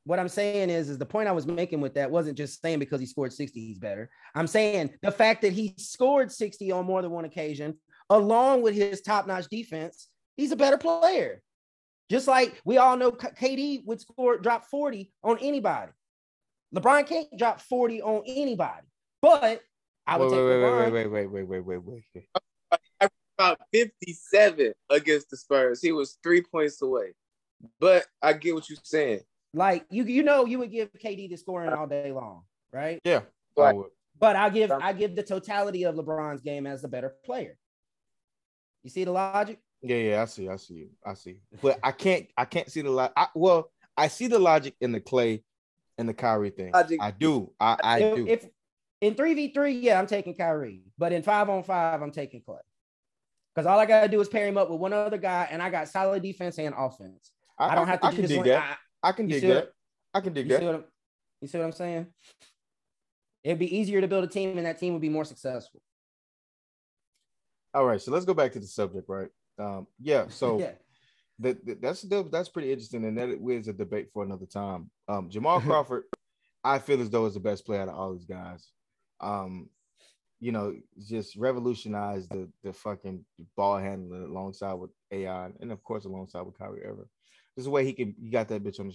what 0.04 0.20
I'm 0.20 0.28
saying 0.28 0.70
is, 0.70 0.90
is 0.90 0.98
the 0.98 1.06
point 1.06 1.30
I 1.30 1.32
was 1.32 1.48
making 1.48 1.80
with 1.80 1.94
that 1.94 2.12
wasn't 2.12 2.38
just 2.38 2.62
saying 2.62 2.80
because 2.80 3.00
he 3.00 3.06
scored 3.06 3.32
60, 3.32 3.58
he's 3.58 3.80
better. 3.80 4.10
I'm 4.36 4.48
saying 4.48 4.90
the 5.02 5.12
fact 5.12 5.42
that 5.44 5.54
he 5.54 5.74
scored 5.78 6.32
60 6.32 6.72
on 6.74 6.86
more 6.86 7.02
than 7.02 7.12
one 7.12 7.24
occasion, 7.24 7.76
along 8.10 8.62
with 8.62 8.76
his 8.76 9.02
top-notch 9.02 9.48
defense, 9.50 10.10
he's 10.36 10.52
a 10.52 10.58
better 10.58 10.78
player. 10.78 11.42
Just 12.12 12.28
like 12.28 12.62
we 12.66 12.78
all 12.78 12.98
know 12.98 13.12
KD 13.12 13.86
would 13.86 14.02
score 14.02 14.38
drop 14.38 14.66
40 14.66 15.10
on 15.24 15.38
anybody. 15.40 15.92
LeBron 16.76 17.08
can't 17.08 17.28
drop 17.38 17.62
40 17.62 18.02
on 18.02 18.24
anybody. 18.28 18.86
But 19.24 19.62
I 20.06 20.18
would 20.18 20.26
wait, 20.26 20.38
take 20.38 20.46
wait, 20.46 20.54
LeBron. 20.54 20.92
wait, 20.92 21.08
wait, 21.08 21.28
wait, 21.28 21.44
wait, 21.46 21.62
wait, 21.66 21.80
wait, 21.86 22.04
wait. 22.14 23.10
About 23.40 23.58
57 23.72 24.74
against 24.90 25.30
the 25.30 25.38
Spurs. 25.38 25.82
He 25.82 25.94
was 25.94 26.18
three 26.22 26.42
points 26.42 26.82
away. 26.82 27.14
But 27.80 28.06
I 28.22 28.34
get 28.34 28.54
what 28.54 28.70
you're 28.70 28.78
saying. 28.84 29.22
Like 29.54 29.86
you, 29.90 30.04
you 30.04 30.24
know, 30.24 30.46
you 30.46 30.60
would 30.60 30.72
give 30.72 30.92
KD 30.92 31.30
the 31.30 31.38
scoring 31.38 31.72
all 31.72 31.88
day 31.88 32.12
long, 32.12 32.42
right? 32.74 33.00
Yeah. 33.06 33.22
Right. 33.56 33.70
I 33.70 33.74
would. 33.74 33.88
But 34.20 34.36
I 34.36 34.50
give 34.50 34.72
I 34.72 34.92
give 34.92 35.16
the 35.16 35.24
totality 35.24 35.86
of 35.86 35.96
LeBron's 35.96 36.42
game 36.42 36.68
as 36.68 36.82
the 36.82 36.90
better 36.90 37.16
player. 37.24 37.58
You 38.84 38.90
see 38.90 39.06
the 39.06 39.12
logic? 39.12 39.60
Yeah, 39.82 39.96
yeah, 39.98 40.22
I 40.22 40.26
see, 40.26 40.50
I 40.50 40.58
see 40.58 40.74
you, 40.74 40.90
I 41.06 41.14
see. 41.14 41.38
But 41.62 41.80
I 41.82 41.92
can't, 41.92 42.28
I 42.38 42.46
can't 42.46 42.70
see 42.70 42.82
the 42.82 42.90
logic. 42.90 43.14
Well, 43.36 43.70
I 43.98 44.08
see 44.08 44.28
the 44.28 44.40
logic 44.40 44.76
in 44.82 44.92
the 44.92 45.02
Klay 45.02 45.44
and 45.98 46.08
the 46.08 46.14
Kyrie 46.14 46.52
thing. 46.52 46.72
Logic. 46.74 47.00
I 47.02 47.12
do, 47.12 47.52
I, 47.60 47.78
I 47.84 48.00
if, 48.00 48.16
do. 48.16 48.28
if 48.28 48.46
in 49.04 49.16
three 49.16 49.34
v 49.34 49.54
three, 49.54 49.74
yeah, 49.74 50.00
I'm 50.00 50.08
taking 50.08 50.34
Kyrie, 50.34 50.84
but 50.98 51.12
in 51.12 51.24
five 51.24 51.50
on 51.50 51.64
five, 51.64 52.02
I'm 52.02 52.12
taking 52.12 52.42
Klay. 52.42 52.60
Because 53.54 53.68
all 53.68 53.78
I 53.78 53.86
gotta 53.86 54.08
do 54.08 54.20
is 54.22 54.30
pair 54.30 54.48
him 54.48 54.58
up 54.58 54.70
with 54.70 54.80
one 54.80 54.94
other 54.94 55.18
guy, 55.18 55.48
and 55.52 55.62
I 55.62 55.70
got 55.70 55.90
solid 55.90 56.24
defense 56.24 56.58
and 56.58 56.74
offense. 56.78 57.32
I, 57.60 57.76
don't 57.76 57.88
have 57.88 58.00
to 58.02 58.08
I 58.08 58.14
can 58.14 58.26
dig 58.26 58.44
that. 58.46 58.78
I 59.04 59.12
can 59.12 59.30
you 59.30 59.40
dig 59.42 59.50
that. 59.50 59.70
I 60.14 60.22
can 60.22 60.34
dig 60.34 60.50
You 60.50 60.58
see, 60.58 60.66
that. 60.66 60.74
what 60.74 60.90
you 61.42 61.48
see 61.48 61.58
what 61.58 61.66
I'm 61.66 61.72
saying? 61.74 62.08
It'd 63.44 63.60
be 63.60 63.76
easier 63.78 64.00
to 64.00 64.08
build 64.08 64.24
a 64.24 64.28
team, 64.28 64.58
and 64.58 64.66
that 64.66 64.80
team 64.80 64.94
would 64.94 65.02
be 65.02 65.10
more 65.10 65.26
successful. 65.26 65.82
All 67.74 67.86
right, 67.86 68.02
so 68.02 68.12
let's 68.12 68.26
go 68.26 68.34
back 68.34 68.54
to 68.54 68.60
the 68.60 68.68
subject, 68.68 69.10
right? 69.10 69.30
Um, 69.60 69.88
yeah. 70.00 70.26
So 70.30 70.60
yeah, 70.60 70.72
that, 71.40 71.66
that- 71.66 71.82
that's 71.82 72.02
that's 72.32 72.50
pretty 72.50 72.72
interesting, 72.72 73.04
and 73.06 73.18
that 73.18 73.30
is 73.30 73.68
a 73.68 73.74
debate 73.74 74.10
for 74.14 74.24
another 74.24 74.46
time. 74.46 74.90
Um, 75.10 75.30
Jamal 75.30 75.60
Crawford, 75.68 76.04
I 76.64 76.80
feel 76.80 77.02
as 77.02 77.10
though 77.10 77.26
is 77.26 77.34
the 77.34 77.40
best 77.42 77.66
player 77.66 77.82
out 77.82 77.90
of 77.90 77.96
all 77.96 78.14
these 78.14 78.26
guys. 78.26 78.70
Um, 79.24 79.70
you 80.40 80.52
know, 80.52 80.76
just 81.08 81.38
revolutionized 81.38 82.30
the 82.30 82.50
the 82.64 82.74
fucking 82.74 83.24
ball 83.56 83.78
handling 83.78 84.24
alongside 84.24 84.74
with 84.74 84.92
AI, 85.12 85.50
and 85.62 85.72
of 85.72 85.82
course 85.84 86.06
alongside 86.06 86.42
with 86.42 86.58
Kyrie 86.58 86.84
Irving. 86.84 87.08
This 87.56 87.62
is 87.62 87.66
the 87.66 87.72
way 87.72 87.86
he 87.86 87.94
can. 87.94 88.16
He 88.22 88.30
got 88.30 88.50
that 88.50 88.64
bitch 88.64 88.80
on 88.80 88.88
the. 88.88 88.94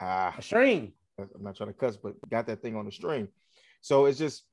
Ah, 0.00 0.34
a 0.36 0.42
string. 0.42 0.92
I'm 1.18 1.42
not 1.42 1.56
trying 1.56 1.68
to 1.68 1.74
cuss, 1.74 1.96
but 1.96 2.14
got 2.28 2.46
that 2.46 2.62
thing 2.62 2.74
on 2.74 2.84
the 2.84 2.92
string. 2.92 3.28
So 3.80 4.06
it's 4.06 4.18
just 4.18 4.44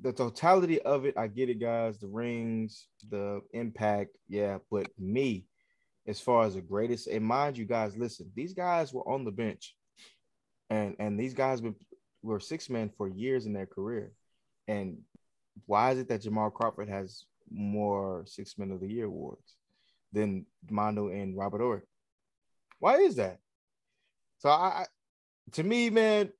the 0.00 0.12
totality 0.12 0.80
of 0.82 1.06
it. 1.06 1.14
I 1.16 1.26
get 1.26 1.48
it, 1.48 1.60
guys. 1.60 1.98
The 1.98 2.06
rings, 2.06 2.86
the 3.10 3.40
impact, 3.52 4.16
yeah. 4.28 4.58
But 4.70 4.88
me, 4.98 5.46
as 6.06 6.20
far 6.20 6.44
as 6.44 6.54
the 6.54 6.60
greatest, 6.60 7.08
and 7.08 7.24
mind 7.24 7.56
you, 7.56 7.64
guys, 7.64 7.96
listen. 7.96 8.30
These 8.34 8.52
guys 8.52 8.92
were 8.92 9.08
on 9.08 9.24
the 9.24 9.32
bench, 9.32 9.74
and 10.70 10.94
and 10.98 11.18
these 11.18 11.34
guys 11.34 11.60
been, 11.60 11.74
were 12.24 12.40
six 12.40 12.70
men 12.70 12.90
for 12.96 13.06
years 13.06 13.46
in 13.46 13.52
their 13.52 13.66
career. 13.66 14.12
And 14.66 14.98
why 15.66 15.92
is 15.92 15.98
it 15.98 16.08
that 16.08 16.22
Jamal 16.22 16.50
Crawford 16.50 16.88
has 16.88 17.24
more 17.50 18.24
six 18.26 18.58
men 18.58 18.70
of 18.70 18.80
the 18.80 18.88
year 18.88 19.04
awards 19.04 19.54
than 20.12 20.46
Mondo 20.68 21.08
and 21.08 21.36
Robert 21.36 21.60
Horry? 21.60 21.82
Why 22.78 22.96
is 22.96 23.16
that? 23.16 23.38
So 24.38 24.48
I, 24.48 24.86
to 25.52 25.62
me, 25.62 25.90
man, 25.90 26.30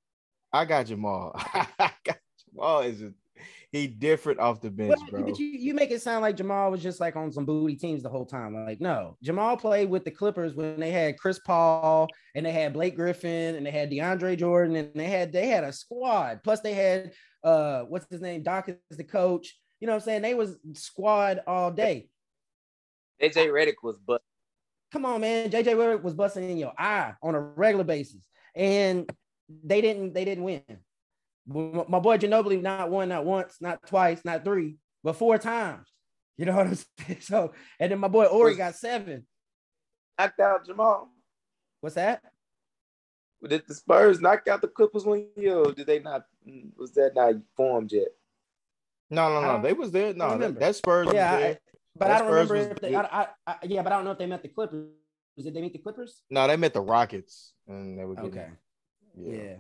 I 0.53 0.65
got 0.65 0.87
Jamal. 0.87 1.33
I 1.37 1.91
got 2.05 2.19
Jamal 2.49 2.81
is 2.81 3.03
a, 3.03 3.13
he 3.73 3.87
different 3.87 4.41
off 4.41 4.61
the 4.61 4.71
bench, 4.71 4.99
But, 5.01 5.11
bro. 5.11 5.23
but 5.25 5.39
you, 5.39 5.47
you 5.47 5.75
make 5.75 5.91
it 5.91 6.03
sound 6.03 6.23
like 6.23 6.37
Jamal 6.37 6.71
was 6.71 6.83
just 6.83 7.01
like 7.01 7.17
on 7.17 7.33
some 7.33 7.45
booty 7.45 7.77
teams 7.77 8.03
the 8.03 8.09
whole 8.09 8.27
time. 8.27 8.55
Like, 8.55 8.81
no, 8.81 9.17
Jamal 9.23 9.57
played 9.57 9.91
with 9.91 10.05
the 10.05 10.11
Clippers 10.11 10.55
when 10.55 10.79
they 10.79 10.91
had 10.91 11.19
Chris 11.19 11.39
Paul 11.41 12.09
and 12.35 12.47
they 12.47 12.53
had 12.53 12.73
Blake 12.73 12.97
Griffin 12.97 13.55
and 13.57 13.67
they 13.67 13.71
had 13.71 13.91
DeAndre 13.91 14.39
Jordan 14.39 14.77
and 14.77 14.91
they 14.95 15.07
had 15.09 15.33
they 15.33 15.47
had 15.47 15.65
a 15.65 15.73
squad. 15.73 16.41
Plus 16.45 16.61
they 16.61 16.75
had 16.75 17.13
uh 17.43 17.83
what's 17.83 18.07
his 18.11 18.21
name? 18.21 18.43
Doc 18.43 18.69
is 18.69 18.97
the 18.97 19.05
coach. 19.05 19.59
You 19.81 19.87
know 19.87 19.93
what 19.93 20.03
I'm 20.03 20.05
saying? 20.05 20.23
They 20.23 20.35
was 20.35 20.57
squad 20.75 21.41
all 21.47 21.71
day. 21.71 22.09
AJ 23.23 23.49
Redick 23.49 23.75
was 23.83 23.99
but 23.99 24.23
Come 24.93 25.05
on, 25.07 25.21
man. 25.23 25.51
JJ 25.51 25.75
Redick 25.75 26.03
was 26.03 26.15
busting 26.15 26.49
in 26.49 26.57
your 26.57 26.73
eye 26.79 27.15
on 27.21 27.35
a 27.35 27.41
regular 27.41 27.83
basis. 27.85 28.29
And 28.55 29.11
they 29.65 29.81
didn't 29.81 30.15
they 30.15 30.25
didn't 30.25 30.45
win. 30.45 30.63
My 31.47 31.85
my 31.89 31.99
boy 31.99 32.17
Ginobili 32.19 32.63
not 32.63 32.91
one, 32.91 33.09
not 33.09 33.25
once, 33.25 33.57
not 33.61 33.87
twice, 33.87 34.25
not 34.25 34.45
three, 34.45 34.77
but 35.03 35.15
four 35.17 35.37
times. 35.39 35.89
You 36.37 36.47
know 36.47 36.57
what 36.57 36.67
I'm 36.67 36.75
saying? 37.07 37.21
So, 37.21 37.53
and 37.79 37.93
then 37.93 37.99
my 37.99 38.09
boy 38.09 38.27
Horry 38.27 38.57
got 38.57 38.75
seven. 38.75 39.27
knocked 40.19 40.41
out 40.41 40.67
Jamal. 40.67 41.11
What's 41.81 41.97
that? 41.97 42.23
Did 43.47 43.63
the 43.69 43.75
Spurs 43.75 44.21
knock 44.21 44.49
out 44.49 44.63
the 44.63 44.69
Clippers 44.69 45.05
one 45.05 45.27
year? 45.37 45.57
Or 45.57 45.73
did 45.73 45.87
they 45.87 45.99
not? 45.99 46.25
Was 46.79 46.93
that 46.95 47.15
not 47.15 47.35
formed 47.57 47.93
yet? 47.93 48.09
no, 49.11 49.29
no, 49.29 49.41
no. 49.57 49.63
They 49.63 49.75
was 49.75 49.91
there. 49.91 50.15
No, 50.15 50.39
that, 50.39 50.59
that 50.59 50.77
Spurs 50.77 51.07
was 51.07 51.15
Yeah, 51.15 51.35
I- 51.35 51.59
But 51.95 52.07
That 52.09 52.15
I 52.17 52.19
don't 52.21 52.29
Spurs 52.29 52.51
remember 52.51 52.73
if 52.73 52.81
they. 52.81 52.95
I, 52.97 53.03
I, 53.03 53.27
I, 53.47 53.57
yeah, 53.65 53.83
but 53.83 53.93
I 53.93 53.97
don't 53.97 54.05
know 54.07 54.13
if 54.13 54.19
they 54.19 54.27
met 54.27 54.43
the 54.43 54.49
Clippers. 54.49 54.89
Did 55.37 55.53
they 55.53 55.61
meet 55.61 55.73
the 55.75 55.79
Clippers? 55.79 56.23
no, 56.31 56.47
they 56.49 56.57
met 56.57 56.73
the 56.73 56.81
Rockets, 56.81 57.53
and 57.69 57.99
they 57.99 58.05
were 58.05 58.15
getting, 58.15 58.31
Okay. 58.31 58.49
Yeah. 59.17 59.33
Yeah. 59.37 59.55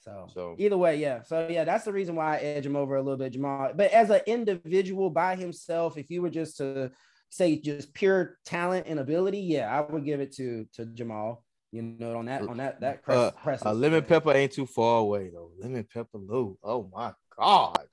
So, 0.00 0.26
So- 0.32 0.56
either 0.58 0.78
way, 0.78 0.96
yeah. 0.96 1.22
So 1.22 1.46
yeah, 1.48 1.64
that's 1.64 1.84
the 1.84 1.92
reason 1.92 2.14
why 2.16 2.36
I 2.36 2.38
edge 2.40 2.64
him 2.66 2.76
over 2.76 2.96
a 2.96 3.02
little 3.02 3.18
bit, 3.18 3.32
Jamal. 3.32 3.72
But 3.74 3.90
as 3.92 4.10
an 4.10 4.20
individual 4.26 5.10
by 5.10 5.36
himself, 5.36 5.98
if 5.98 6.10
you 6.10 6.22
were 6.22 6.30
just 6.30 6.56
to 6.58 6.90
say 7.28 7.56
just 7.60 7.92
pure 7.94 8.38
talent 8.44 8.86
and 8.88 8.98
ability, 8.98 9.40
yeah, 9.40 9.68
I 9.70 9.80
would 9.92 10.04
give 10.04 10.20
it 10.20 10.32
to 10.36 10.66
to 10.74 10.86
Jamal. 10.86 11.44
You 11.72 11.82
know, 11.82 12.16
on 12.18 12.24
that 12.26 12.42
on 12.48 12.56
that 12.56 12.80
that 12.80 13.02
press, 13.04 13.62
Uh, 13.64 13.68
uh, 13.70 13.72
lemon 13.74 14.02
pepper 14.04 14.32
ain't 14.32 14.52
too 14.52 14.66
far 14.66 14.98
away 15.00 15.28
though. 15.28 15.52
Lemon 15.58 15.86
pepper 15.92 16.18
Lou. 16.18 16.58
Oh 16.64 16.90
my 16.92 17.12
god, 17.38 17.86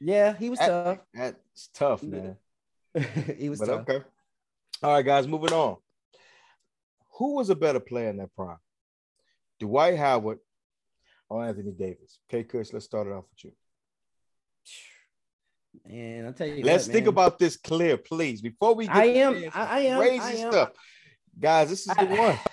Yeah, 0.00 0.34
he 0.34 0.50
was 0.50 0.58
tough. 0.58 0.98
that's 1.14 1.68
tough, 1.74 2.02
man. 2.02 2.36
he 3.38 3.48
was 3.48 3.60
But 3.60 3.66
tough. 3.66 3.80
okay. 3.88 4.04
All 4.82 4.94
right, 4.94 5.04
guys, 5.04 5.28
moving 5.28 5.52
on. 5.52 5.76
Who 7.18 7.36
was 7.36 7.50
a 7.50 7.54
better 7.54 7.78
player 7.78 8.08
in 8.08 8.16
that 8.16 8.34
prime? 8.34 8.56
Dwight 9.60 9.96
Howard 9.96 10.40
or 11.32 11.44
Anthony 11.44 11.72
Davis? 11.72 12.18
Okay, 12.28 12.44
Kush, 12.44 12.72
let's 12.72 12.84
start 12.84 13.06
it 13.06 13.12
off 13.12 13.24
with 13.30 13.44
you. 13.44 13.52
And 15.86 16.26
I'll 16.26 16.32
tell 16.34 16.46
you, 16.46 16.62
Let's 16.64 16.86
what, 16.86 16.92
think 16.92 17.06
about 17.06 17.38
this 17.38 17.56
clear, 17.56 17.96
please. 17.96 18.42
Before 18.42 18.74
we 18.74 18.86
get 18.86 18.94
I 18.96 19.04
am- 19.06 19.44
I- 19.54 19.66
I 19.66 19.80
am- 19.80 19.98
crazy 20.00 20.20
I 20.20 20.30
am. 20.46 20.52
stuff. 20.52 20.70
Guys, 21.38 21.70
this 21.70 21.80
is 21.80 21.86
the 21.94 22.00
I- 22.00 22.18
one. 22.28 22.38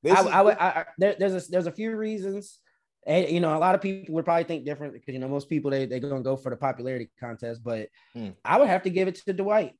This 0.00 0.16
I, 0.16 0.20
is 0.20 0.26
I 0.28 0.42
would. 0.42 0.54
the- 0.54 0.62
I, 0.62 0.68
I, 0.68 0.84
there, 0.96 1.16
there's 1.18 1.48
a 1.48 1.50
there's 1.50 1.66
a 1.66 1.72
few 1.72 1.96
reasons, 1.96 2.60
and 3.04 3.28
you 3.28 3.40
know, 3.40 3.56
a 3.56 3.58
lot 3.58 3.74
of 3.74 3.80
people 3.80 4.14
would 4.14 4.24
probably 4.24 4.44
think 4.44 4.64
different 4.64 4.92
because 4.92 5.12
you 5.12 5.18
know 5.18 5.26
most 5.26 5.48
people 5.48 5.72
they 5.72 5.86
they're 5.86 5.98
gonna 5.98 6.20
go 6.22 6.36
for 6.36 6.50
the 6.50 6.56
popularity 6.56 7.08
contest, 7.18 7.64
but 7.64 7.88
Hmm. 8.12 8.28
I 8.44 8.58
would 8.60 8.68
have 8.68 8.84
to 8.84 8.90
give 8.90 9.08
it 9.08 9.16
to 9.16 9.32
Dwight. 9.32 9.72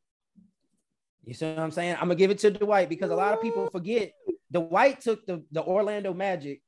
You 1.24 1.34
see 1.34 1.46
what 1.48 1.60
I'm 1.60 1.70
saying? 1.70 1.94
I'm 1.94 2.08
gonna 2.08 2.16
give 2.16 2.32
it 2.32 2.38
to 2.38 2.50
Dwight 2.50 2.88
because 2.88 3.10
a 3.12 3.14
lot 3.14 3.32
of 3.34 3.40
people 3.40 3.70
forget 3.70 4.10
Dwight 4.50 5.00
took 5.02 5.24
the, 5.24 5.44
the 5.52 5.62
Orlando 5.62 6.12
Magic 6.12 6.62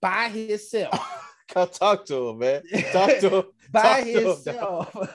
by 0.00 0.28
himself. 0.28 0.98
Come 1.48 1.68
talk 1.68 2.06
to 2.06 2.28
him, 2.28 2.38
man. 2.38 2.62
Talk 2.92 3.18
to 3.18 3.28
him. 3.30 3.44
by 3.72 4.02
to 4.02 4.10
himself. 4.20 4.92
Talk 4.92 5.12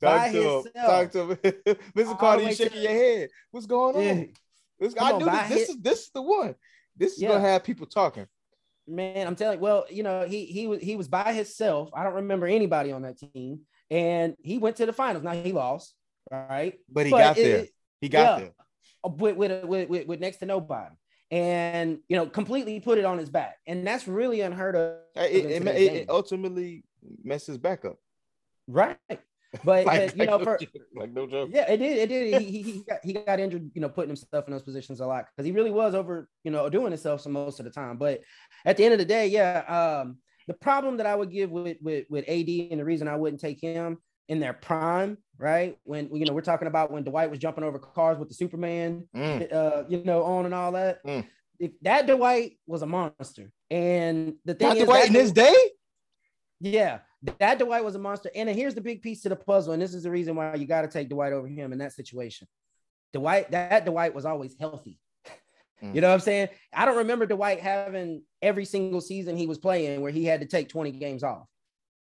by 0.00 0.30
to 0.32 0.38
him. 0.38 0.62
himself. 0.64 0.72
Talk 0.74 1.10
to 1.12 1.20
him. 1.30 1.76
Mr. 1.96 2.18
Carter, 2.18 2.42
you 2.44 2.54
shaking 2.54 2.76
the- 2.76 2.82
your 2.82 2.92
head. 2.92 3.28
What's 3.50 3.66
going 3.66 3.96
on? 3.96 4.02
Yeah. 4.02 4.24
This, 4.78 4.94
Come 4.94 5.06
I 5.06 5.12
on, 5.12 5.18
knew 5.18 5.24
this, 5.30 5.48
this 5.48 5.58
his- 5.58 5.68
is 5.70 5.76
this 5.82 5.98
is 6.04 6.10
the 6.14 6.22
one. 6.22 6.54
This 6.96 7.12
is 7.14 7.22
Yeah. 7.22 7.28
gonna 7.30 7.40
have 7.40 7.64
people 7.64 7.86
talking. 7.86 8.26
Man, 8.86 9.26
I'm 9.26 9.36
telling. 9.36 9.60
Well, 9.60 9.86
you 9.90 10.02
know, 10.02 10.24
he 10.26 10.44
he 10.46 10.66
was 10.66 10.80
he 10.80 10.96
was 10.96 11.08
by 11.08 11.32
himself. 11.32 11.90
I 11.94 12.04
don't 12.04 12.14
remember 12.14 12.46
anybody 12.46 12.92
on 12.92 13.02
that 13.02 13.18
team, 13.18 13.60
and 13.90 14.34
he 14.42 14.58
went 14.58 14.76
to 14.76 14.86
the 14.86 14.92
finals. 14.92 15.22
Now 15.24 15.32
he 15.32 15.52
lost, 15.52 15.94
right? 16.30 16.78
But 16.88 17.06
he 17.06 17.12
But 17.12 17.18
got 17.18 17.38
it- 17.38 17.42
there. 17.42 17.66
He 18.00 18.08
got 18.08 18.40
yeah. 18.40 18.44
there. 18.46 18.52
with 19.10 19.36
with, 19.36 19.64
with 19.64 19.88
with 19.88 20.06
with 20.06 20.20
next 20.20 20.38
to 20.38 20.46
nobody, 20.46 20.94
and 21.30 21.98
you 22.08 22.16
know, 22.16 22.26
completely 22.26 22.80
put 22.80 22.98
it 22.98 23.04
on 23.04 23.18
his 23.18 23.30
back, 23.30 23.56
and 23.66 23.86
that's 23.86 24.08
really 24.08 24.40
unheard 24.40 24.74
of. 24.76 24.98
It, 25.16 25.46
it, 25.46 25.66
it, 25.66 26.10
ultimately 26.10 26.84
messes 27.22 27.58
back 27.58 27.84
up. 27.84 27.96
right? 28.66 28.96
But, 29.08 29.20
Like- 29.86 30.14
but 30.14 30.16
you 30.16 30.26
know, 30.26 30.36
like 30.36 30.40
no 30.40 30.44
for 30.44 30.58
joke, 30.58 30.70
like 30.96 31.12
no 31.12 31.26
joke. 31.26 31.50
yeah, 31.52 31.70
it 31.70 31.78
did. 31.78 31.98
It 31.98 32.08
did. 32.08 32.42
He, 32.42 32.50
he, 32.62 32.62
he 32.62 32.84
got 32.88 32.98
he 33.04 33.12
got 33.12 33.40
injured, 33.40 33.70
you 33.74 33.80
know, 33.80 33.88
putting 33.88 34.10
himself 34.10 34.46
in 34.46 34.52
those 34.52 34.62
positions 34.62 35.00
a 35.00 35.06
lot 35.06 35.26
because 35.26 35.46
he 35.46 35.52
really 35.52 35.70
was 35.70 35.94
over, 35.94 36.28
you 36.44 36.50
know, 36.50 36.68
doing 36.68 36.92
himself 36.92 37.20
some 37.20 37.32
most 37.32 37.58
of 37.60 37.64
the 37.64 37.70
time. 37.70 37.96
But 37.96 38.20
at 38.64 38.76
the 38.76 38.84
end 38.84 38.92
of 38.92 38.98
the 38.98 39.04
day, 39.04 39.26
yeah, 39.28 40.02
um, 40.02 40.18
the 40.46 40.54
problem 40.54 40.96
that 40.98 41.06
I 41.06 41.14
would 41.14 41.30
give 41.30 41.50
with 41.50 41.78
with 41.80 42.06
with 42.08 42.24
AD 42.28 42.48
and 42.48 42.80
the 42.80 42.84
reason 42.84 43.08
I 43.08 43.16
wouldn't 43.16 43.40
take 43.40 43.60
him 43.60 43.98
in 44.30 44.38
their 44.38 44.52
prime, 44.52 45.18
right? 45.38 45.76
When 45.82 46.08
you 46.14 46.24
know 46.24 46.32
we're 46.32 46.40
talking 46.40 46.68
about 46.68 46.92
when 46.92 47.02
Dwight 47.02 47.28
was 47.30 47.40
jumping 47.40 47.64
over 47.64 47.80
cars 47.80 48.16
with 48.16 48.28
the 48.28 48.34
Superman, 48.34 49.08
Mm. 49.14 49.52
uh, 49.52 49.82
you 49.88 50.04
know, 50.04 50.22
on 50.22 50.44
and 50.46 50.54
all 50.54 50.72
that. 50.72 51.04
Mm. 51.04 51.26
If 51.58 51.72
that 51.82 52.06
Dwight 52.06 52.52
was 52.66 52.82
a 52.82 52.86
monster, 52.86 53.50
and 53.70 54.34
the 54.44 54.54
thing 54.54 54.68
Not 54.68 54.76
is, 54.78 54.84
Dwight 54.84 55.08
in 55.08 55.14
his 55.14 55.32
day. 55.32 55.54
yeah, 56.60 57.00
that 57.40 57.58
Dwight 57.58 57.84
was 57.84 57.96
a 57.96 57.98
monster. 57.98 58.30
And 58.34 58.48
here's 58.48 58.74
the 58.76 58.80
big 58.80 59.02
piece 59.02 59.22
to 59.22 59.28
the 59.28 59.36
puzzle, 59.36 59.72
and 59.72 59.82
this 59.82 59.94
is 59.94 60.04
the 60.04 60.10
reason 60.12 60.36
why 60.36 60.54
you 60.54 60.66
got 60.66 60.82
to 60.82 60.88
take 60.88 61.08
Dwight 61.08 61.32
over 61.32 61.48
him 61.48 61.72
in 61.72 61.80
that 61.80 61.92
situation. 61.92 62.46
Dwight, 63.12 63.50
that 63.50 63.84
Dwight 63.84 64.14
was 64.14 64.24
always 64.24 64.56
healthy. 64.58 64.98
Mm. 65.82 65.94
You 65.94 66.02
know 66.02 66.08
what 66.08 66.14
I'm 66.14 66.20
saying? 66.20 66.48
I 66.74 66.84
don't 66.84 66.98
remember 66.98 67.24
Dwight 67.24 67.58
having 67.58 68.22
every 68.42 68.66
single 68.66 69.00
season 69.00 69.34
he 69.38 69.46
was 69.46 69.56
playing 69.56 70.02
where 70.02 70.12
he 70.12 70.26
had 70.26 70.40
to 70.42 70.46
take 70.46 70.68
20 70.68 70.90
games 70.90 71.22
off. 71.22 71.46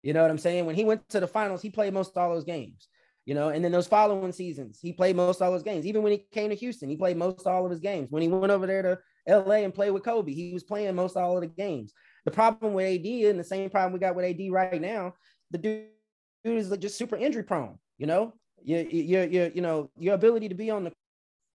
You 0.07 0.13
know 0.13 0.21
what 0.21 0.31
I'm 0.31 0.37
saying? 0.37 0.65
When 0.65 0.75
he 0.75 0.85
went 0.85 1.09
to 1.09 1.19
the 1.19 1.27
finals, 1.27 1.61
he 1.61 1.69
played 1.69 1.93
most 1.93 2.15
all 2.17 2.33
those 2.33 2.45
games. 2.45 2.87
You 3.25 3.35
know, 3.35 3.49
and 3.49 3.61
then 3.61 3.73
those 3.73 3.87
following 3.87 4.31
seasons, 4.31 4.79
he 4.81 4.93
played 4.93 5.17
most 5.17 5.41
all 5.41 5.51
those 5.51 5.63
games. 5.63 5.85
Even 5.85 6.01
when 6.01 6.13
he 6.13 6.19
came 6.31 6.49
to 6.49 6.55
Houston, 6.55 6.87
he 6.87 6.95
played 6.95 7.17
most 7.17 7.45
all 7.45 7.65
of 7.65 7.71
his 7.71 7.81
games. 7.81 8.09
When 8.09 8.21
he 8.21 8.29
went 8.29 8.53
over 8.53 8.65
there 8.65 8.81
to 8.83 8.99
LA 9.27 9.55
and 9.55 9.73
played 9.73 9.91
with 9.91 10.05
Kobe, 10.05 10.31
he 10.31 10.53
was 10.53 10.63
playing 10.63 10.95
most 10.95 11.17
all 11.17 11.35
of 11.35 11.41
the 11.41 11.47
games. 11.47 11.91
The 12.23 12.31
problem 12.31 12.73
with 12.73 12.85
AD 12.85 13.05
and 13.05 13.37
the 13.37 13.43
same 13.43 13.69
problem 13.69 13.91
we 13.91 13.99
got 13.99 14.15
with 14.15 14.23
AD 14.23 14.49
right 14.49 14.79
now, 14.81 15.13
the 15.51 15.57
dude, 15.57 15.87
is 16.45 16.69
just 16.77 16.97
super 16.97 17.17
injury 17.17 17.43
prone. 17.43 17.77
You 17.97 18.07
know, 18.07 18.33
your 18.63 18.83
your 18.83 19.25
your 19.25 19.47
you 19.47 19.61
know 19.61 19.91
your 19.99 20.15
ability 20.15 20.47
to 20.47 20.55
be 20.55 20.71
on 20.71 20.85
the 20.85 20.93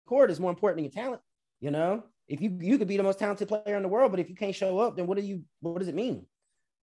court 0.05 0.29
is 0.29 0.39
more 0.39 0.51
important 0.51 0.77
than 0.77 0.83
your 0.83 1.05
talent. 1.05 1.23
You 1.59 1.71
know, 1.71 2.03
if 2.27 2.39
you 2.39 2.55
you 2.61 2.77
could 2.77 2.87
be 2.87 2.97
the 2.97 3.03
most 3.03 3.17
talented 3.17 3.47
player 3.47 3.77
in 3.77 3.81
the 3.81 3.89
world, 3.89 4.11
but 4.11 4.19
if 4.19 4.29
you 4.29 4.35
can't 4.35 4.53
show 4.53 4.77
up, 4.77 4.95
then 4.95 5.07
what 5.07 5.17
do 5.17 5.23
you 5.23 5.41
what 5.61 5.79
does 5.79 5.87
it 5.87 5.95
mean? 5.95 6.27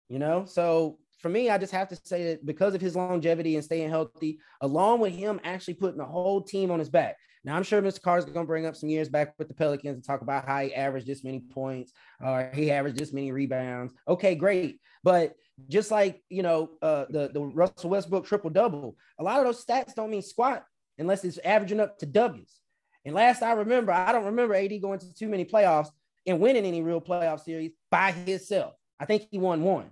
You 0.09 0.19
know, 0.19 0.47
so 0.47 0.99
for 1.19 1.29
me, 1.29 1.51
I 1.51 1.59
just 1.59 1.73
have 1.73 1.89
to 1.89 1.97
say 1.97 2.25
that 2.25 2.47
because 2.47 2.75
of 2.75 2.81
his 2.81 2.97
longevity 2.97 3.57
and 3.57 3.65
staying 3.65 3.91
healthy, 3.91 4.39
along 4.61 5.01
with 5.01 5.13
him 5.13 5.41
actually 5.45 5.75
putting 5.75 5.99
the 5.99 6.05
whole 6.05 6.41
team 6.41 6.71
on 6.71 6.79
his 6.79 6.89
back. 6.89 7.17
Now, 7.45 7.57
I'm 7.57 7.63
sure 7.63 7.81
Mr. 7.81 8.03
Carr's 8.03 8.25
going 8.25 8.47
to 8.47 8.49
bring 8.49 8.67
up 8.67 8.77
some 8.77 8.89
years 8.89 9.09
back 9.09 9.35
with 9.39 9.49
the 9.49 9.55
Pelicans 9.55 9.95
and 9.95 10.05
talk 10.05 10.23
about 10.23 10.47
how 10.47 10.61
he 10.61 10.75
averaged 10.75 11.07
this 11.07 11.25
many 11.25 11.41
points 11.41 11.93
or 12.21 12.51
he 12.53 12.71
averaged 12.71 12.99
this 12.99 13.13
many 13.13 13.33
rebounds. 13.33 13.95
Okay, 14.07 14.35
great. 14.35 14.81
But 15.03 15.35
just 15.69 15.91
like, 15.91 16.23
you 16.29 16.43
know, 16.43 16.71
uh, 16.83 17.07
the, 17.11 17.31
the 17.33 17.41
Russell 17.41 17.91
Westbrook 17.91 18.27
triple 18.27 18.51
double, 18.51 18.97
a 19.19 19.25
lot 19.25 19.39
of 19.39 19.47
those 19.47 19.65
stats 19.65 19.95
don't 19.95 20.11
mean 20.11 20.23
squat 20.23 20.65
unless 20.99 21.25
it's 21.25 21.39
averaging 21.39 21.81
up 21.81 21.99
to 21.99 22.07
W's. 22.07 22.61
And 23.05 23.15
last 23.15 23.43
I 23.43 23.53
remember, 23.53 23.93
I 23.93 24.13
don't 24.13 24.27
remember 24.27 24.55
AD 24.55 24.83
going 24.83 24.99
to 24.99 25.15
too 25.15 25.29
many 25.29 25.45
playoffs 25.45 25.89
and 26.27 26.41
winning 26.41 26.67
any 26.67 26.83
real 26.83 27.01
playoff 27.01 27.41
series 27.41 27.73
by 27.91 28.13
himself. 28.13 28.75
I 29.01 29.07
think 29.07 29.29
he 29.31 29.39
won 29.39 29.63
one. 29.63 29.91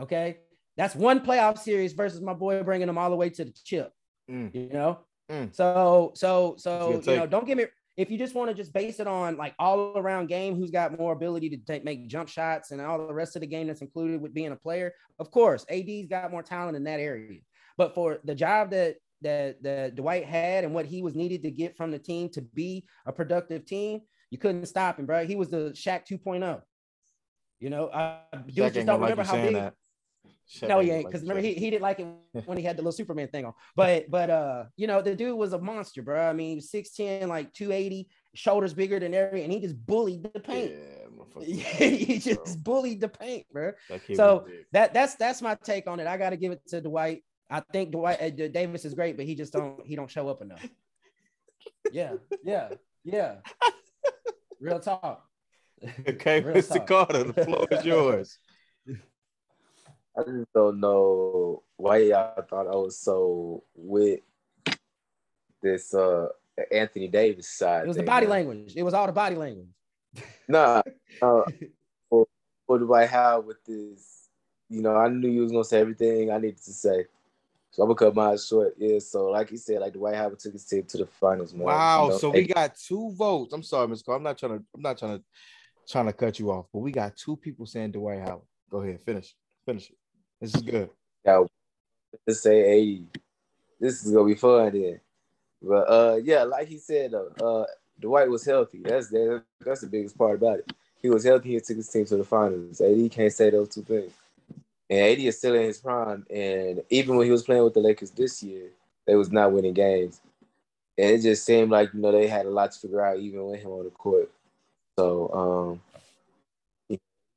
Okay. 0.00 0.38
That's 0.76 0.94
one 0.94 1.20
playoff 1.20 1.58
series 1.58 1.92
versus 1.92 2.20
my 2.20 2.34
boy 2.34 2.62
bringing 2.62 2.86
them 2.86 2.98
all 2.98 3.10
the 3.10 3.16
way 3.16 3.30
to 3.30 3.44
the 3.44 3.52
chip. 3.64 3.92
Mm. 4.30 4.54
You 4.54 4.68
know? 4.72 5.00
Mm. 5.30 5.54
So, 5.54 6.12
so, 6.14 6.54
so, 6.56 7.02
you 7.04 7.16
know, 7.16 7.26
don't 7.26 7.46
get 7.46 7.56
me, 7.56 7.66
if 7.96 8.10
you 8.10 8.16
just 8.16 8.34
want 8.34 8.48
to 8.48 8.54
just 8.54 8.72
base 8.72 9.00
it 9.00 9.08
on 9.08 9.36
like 9.36 9.54
all 9.58 9.98
around 9.98 10.28
game, 10.28 10.54
who's 10.54 10.70
got 10.70 10.96
more 10.96 11.12
ability 11.12 11.50
to 11.50 11.56
take, 11.56 11.84
make 11.84 12.06
jump 12.06 12.28
shots 12.28 12.70
and 12.70 12.80
all 12.80 13.04
the 13.04 13.12
rest 13.12 13.34
of 13.34 13.40
the 13.40 13.46
game 13.46 13.66
that's 13.66 13.80
included 13.80 14.22
with 14.22 14.32
being 14.32 14.52
a 14.52 14.56
player, 14.56 14.94
of 15.18 15.30
course, 15.32 15.66
AD's 15.68 16.06
got 16.08 16.30
more 16.30 16.42
talent 16.42 16.76
in 16.76 16.84
that 16.84 17.00
area. 17.00 17.40
But 17.76 17.94
for 17.94 18.18
the 18.24 18.36
job 18.36 18.70
that, 18.70 18.96
that, 19.22 19.60
that 19.64 19.96
Dwight 19.96 20.24
had 20.24 20.62
and 20.62 20.72
what 20.72 20.86
he 20.86 21.02
was 21.02 21.16
needed 21.16 21.42
to 21.42 21.50
get 21.50 21.76
from 21.76 21.90
the 21.90 21.98
team 21.98 22.28
to 22.30 22.42
be 22.42 22.86
a 23.04 23.12
productive 23.12 23.66
team, 23.66 24.02
you 24.30 24.38
couldn't 24.38 24.66
stop 24.66 24.98
him, 24.98 25.06
bro. 25.06 25.26
He 25.26 25.34
was 25.34 25.48
the 25.48 25.72
Shaq 25.74 26.06
2.0. 26.08 26.60
You 27.60 27.70
know, 27.70 27.90
I 27.92 28.20
dudes 28.46 28.74
just 28.74 28.86
don't 28.86 29.00
remember 29.00 29.22
you 29.22 29.28
how 29.28 29.34
big. 29.34 29.54
that. 29.54 29.74
Shaq 30.50 30.68
No, 30.68 30.80
he 30.80 30.90
ain't. 30.90 31.06
Because 31.06 31.22
remember, 31.22 31.42
he, 31.42 31.52
he 31.54 31.70
didn't 31.70 31.82
like 31.82 32.00
it 32.00 32.06
when 32.46 32.56
he 32.56 32.64
had 32.64 32.76
the 32.76 32.82
little 32.82 32.92
Superman 32.92 33.28
thing 33.28 33.44
on. 33.44 33.52
But 33.76 34.10
but 34.10 34.30
uh, 34.30 34.64
you 34.76 34.86
know, 34.86 35.02
the 35.02 35.14
dude 35.14 35.36
was 35.36 35.52
a 35.52 35.58
monster, 35.58 36.02
bro. 36.02 36.26
I 36.28 36.32
mean, 36.32 36.60
6'10, 36.60 37.26
like 37.28 37.52
280, 37.52 38.08
shoulders 38.34 38.72
bigger 38.72 38.98
than 38.98 39.12
every, 39.12 39.42
and 39.42 39.52
he 39.52 39.60
just 39.60 39.76
bullied 39.84 40.22
the 40.22 40.40
paint. 40.40 40.72
Yeah, 41.40 41.64
he 41.86 42.18
Bro, 42.18 42.34
just 42.34 42.64
bullied 42.64 43.00
the 43.00 43.08
paint, 43.08 43.46
bro. 43.52 43.72
so- 44.14 44.46
That 44.72 44.94
that's 44.94 45.16
that's 45.16 45.42
my 45.42 45.54
take 45.56 45.86
on 45.86 46.00
it. 46.00 46.06
I 46.06 46.16
got 46.16 46.30
to 46.30 46.36
give 46.36 46.52
it 46.52 46.66
to 46.68 46.80
Dwight. 46.80 47.24
I 47.50 47.60
think 47.72 47.92
Dwight 47.92 48.20
uh, 48.20 48.30
Davis 48.48 48.84
is 48.84 48.94
great, 48.94 49.16
but 49.16 49.26
he 49.26 49.34
just 49.34 49.52
don't 49.52 49.84
he 49.86 49.96
don't 49.96 50.10
show 50.10 50.28
up 50.28 50.40
enough. 50.42 50.66
Yeah, 51.92 52.14
yeah, 52.42 52.70
yeah. 53.04 53.36
Real 54.60 54.80
talk. 54.80 55.24
Okay, 56.08 56.40
Real 56.40 56.56
Mr. 56.56 56.76
talk. 56.78 56.86
Carter, 56.86 57.24
the 57.24 57.44
floor 57.44 57.66
is 57.70 57.84
yours. 57.84 58.38
I 60.18 60.22
just 60.22 60.52
don't 60.52 60.80
know 60.80 61.62
why 61.76 61.98
y'all 61.98 62.42
thought 62.42 62.66
I 62.66 62.74
was 62.74 62.98
so 62.98 63.62
with 63.76 64.20
this 65.62 65.94
uh 65.94 66.26
Anthony 66.72 67.06
Davis 67.06 67.48
side. 67.48 67.84
It 67.84 67.88
was 67.88 67.96
the 67.96 68.02
body 68.02 68.26
man. 68.26 68.30
language. 68.30 68.72
It 68.74 68.82
was 68.82 68.94
all 68.94 69.06
the 69.06 69.12
body 69.12 69.36
language. 69.36 69.68
Nah, 70.50 70.80
uh, 71.22 71.42
what, 72.08 72.26
what 72.64 72.78
do 72.78 72.94
I 72.94 73.04
have 73.04 73.44
with 73.44 73.62
this? 73.66 74.30
You 74.70 74.80
know, 74.80 74.96
I 74.96 75.08
knew 75.08 75.28
you 75.28 75.42
was 75.42 75.52
gonna 75.52 75.62
say 75.62 75.80
everything 75.80 76.32
I 76.32 76.38
needed 76.38 76.64
to 76.64 76.72
say, 76.72 77.04
so 77.70 77.82
I'm 77.82 77.88
gonna 77.88 77.96
cut 77.96 78.14
mine 78.14 78.38
short. 78.38 78.74
Yeah, 78.78 78.98
so 78.98 79.26
like 79.26 79.50
you 79.50 79.58
said, 79.58 79.80
like 79.80 79.92
Dwight 79.92 80.16
Howard 80.16 80.38
took 80.38 80.54
his 80.54 80.64
team 80.64 80.84
to 80.84 80.96
the 80.96 81.06
finals, 81.06 81.52
man. 81.52 81.66
Wow, 81.66 82.04
You 82.04 82.08
know, 82.08 82.18
so 82.18 82.30
we 82.30 82.46
got 82.46 82.74
two 82.76 83.12
votes. 83.12 83.52
I'm 83.52 83.62
sorry, 83.62 83.88
Mr. 83.88 84.06
Carter. 84.06 84.16
I'm 84.16 84.22
not 84.22 84.38
trying 84.38 84.58
to. 84.58 84.64
I'm 84.74 84.82
not 84.82 84.98
trying 84.98 85.18
to 85.18 85.24
trying 85.86 86.06
to 86.06 86.12
cut 86.14 86.38
you 86.38 86.50
off, 86.50 86.66
but 86.72 86.80
we 86.80 86.90
got 86.90 87.14
two 87.14 87.36
people 87.36 87.66
saying 87.66 87.92
Dwight 87.92 88.20
Howard. 88.20 88.46
Go 88.70 88.80
ahead, 88.80 89.02
finish, 89.02 89.34
finish 89.66 89.90
it. 89.90 89.96
This 90.40 90.54
is 90.54 90.62
good. 90.62 90.90
Yeah, 91.24 91.44
let's 92.26 92.42
say 92.42 92.70
80. 92.72 93.06
This 93.80 94.04
is 94.04 94.12
gonna 94.12 94.26
be 94.26 94.34
fun 94.34 94.72
then. 94.72 95.00
But 95.62 95.90
uh 95.90 96.20
yeah, 96.22 96.44
like 96.44 96.68
he 96.68 96.78
said 96.78 97.12
though, 97.12 97.32
uh 97.40 97.66
Dwight 98.00 98.30
was 98.30 98.44
healthy. 98.44 98.80
That's 98.84 99.08
that, 99.10 99.42
that's 99.64 99.82
the 99.82 99.88
biggest 99.88 100.16
part 100.18 100.36
about 100.36 100.60
it. 100.60 100.72
He 101.02 101.10
was 101.10 101.24
healthy, 101.24 101.50
he 101.50 101.60
took 101.60 101.76
his 101.76 101.88
team 101.88 102.04
to 102.06 102.16
the 102.16 102.24
finals. 102.24 102.80
AD 102.80 103.10
can't 103.10 103.32
say 103.32 103.50
those 103.50 103.68
two 103.70 103.82
things. 103.82 104.12
And 104.90 105.00
AD 105.00 105.18
is 105.20 105.38
still 105.38 105.54
in 105.54 105.62
his 105.62 105.78
prime. 105.78 106.26
And 106.30 106.82
even 106.90 107.16
when 107.16 107.26
he 107.26 107.32
was 107.32 107.44
playing 107.44 107.64
with 107.64 107.74
the 107.74 107.80
Lakers 107.80 108.10
this 108.10 108.42
year, 108.42 108.70
they 109.06 109.16
was 109.16 109.30
not 109.32 109.52
winning 109.52 109.74
games. 109.74 110.20
And 110.98 111.10
it 111.10 111.22
just 111.22 111.44
seemed 111.44 111.70
like, 111.70 111.94
you 111.94 112.00
know, 112.00 112.12
they 112.12 112.28
had 112.28 112.46
a 112.46 112.50
lot 112.50 112.72
to 112.72 112.78
figure 112.78 113.04
out 113.04 113.18
even 113.18 113.44
with 113.44 113.60
him 113.60 113.70
on 113.70 113.84
the 113.84 113.90
court. 113.90 114.30
So 114.98 115.30
um 115.32 115.80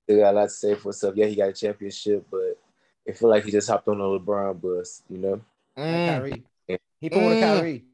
he 0.08 0.18
got 0.18 0.34
a 0.34 0.38
lot 0.38 0.44
to 0.46 0.50
say 0.50 0.76
for 0.76 0.90
himself. 0.90 1.16
Yeah, 1.16 1.28
he 1.28 1.36
got 1.36 1.50
a 1.50 1.54
championship, 1.54 2.26
but 2.32 2.60
it 3.06 3.18
feel 3.18 3.30
like 3.30 3.44
he 3.44 3.52
just 3.52 3.70
hopped 3.70 3.88
on 3.88 4.00
a 4.00 4.04
LeBron 4.04 4.62
bus, 4.62 5.04
you 5.10 5.18
know. 5.18 5.42
Mm, 5.78 6.06
Kyrie. 6.06 6.44
He 7.00 7.10
pulled 7.10 7.32
a 7.32 7.36
Mm. 7.36 7.40
Kyrie. 7.42 7.86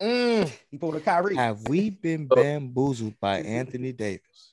mm. 0.00 0.52
He 0.70 0.78
pulled 0.78 0.96
a 0.96 1.00
Kyrie. 1.00 1.36
Have 1.36 1.68
we 1.68 1.90
been 1.90 2.26
bamboozled 2.26 3.18
by 3.20 3.38
Anthony 3.38 3.92
Davis? 3.92 4.52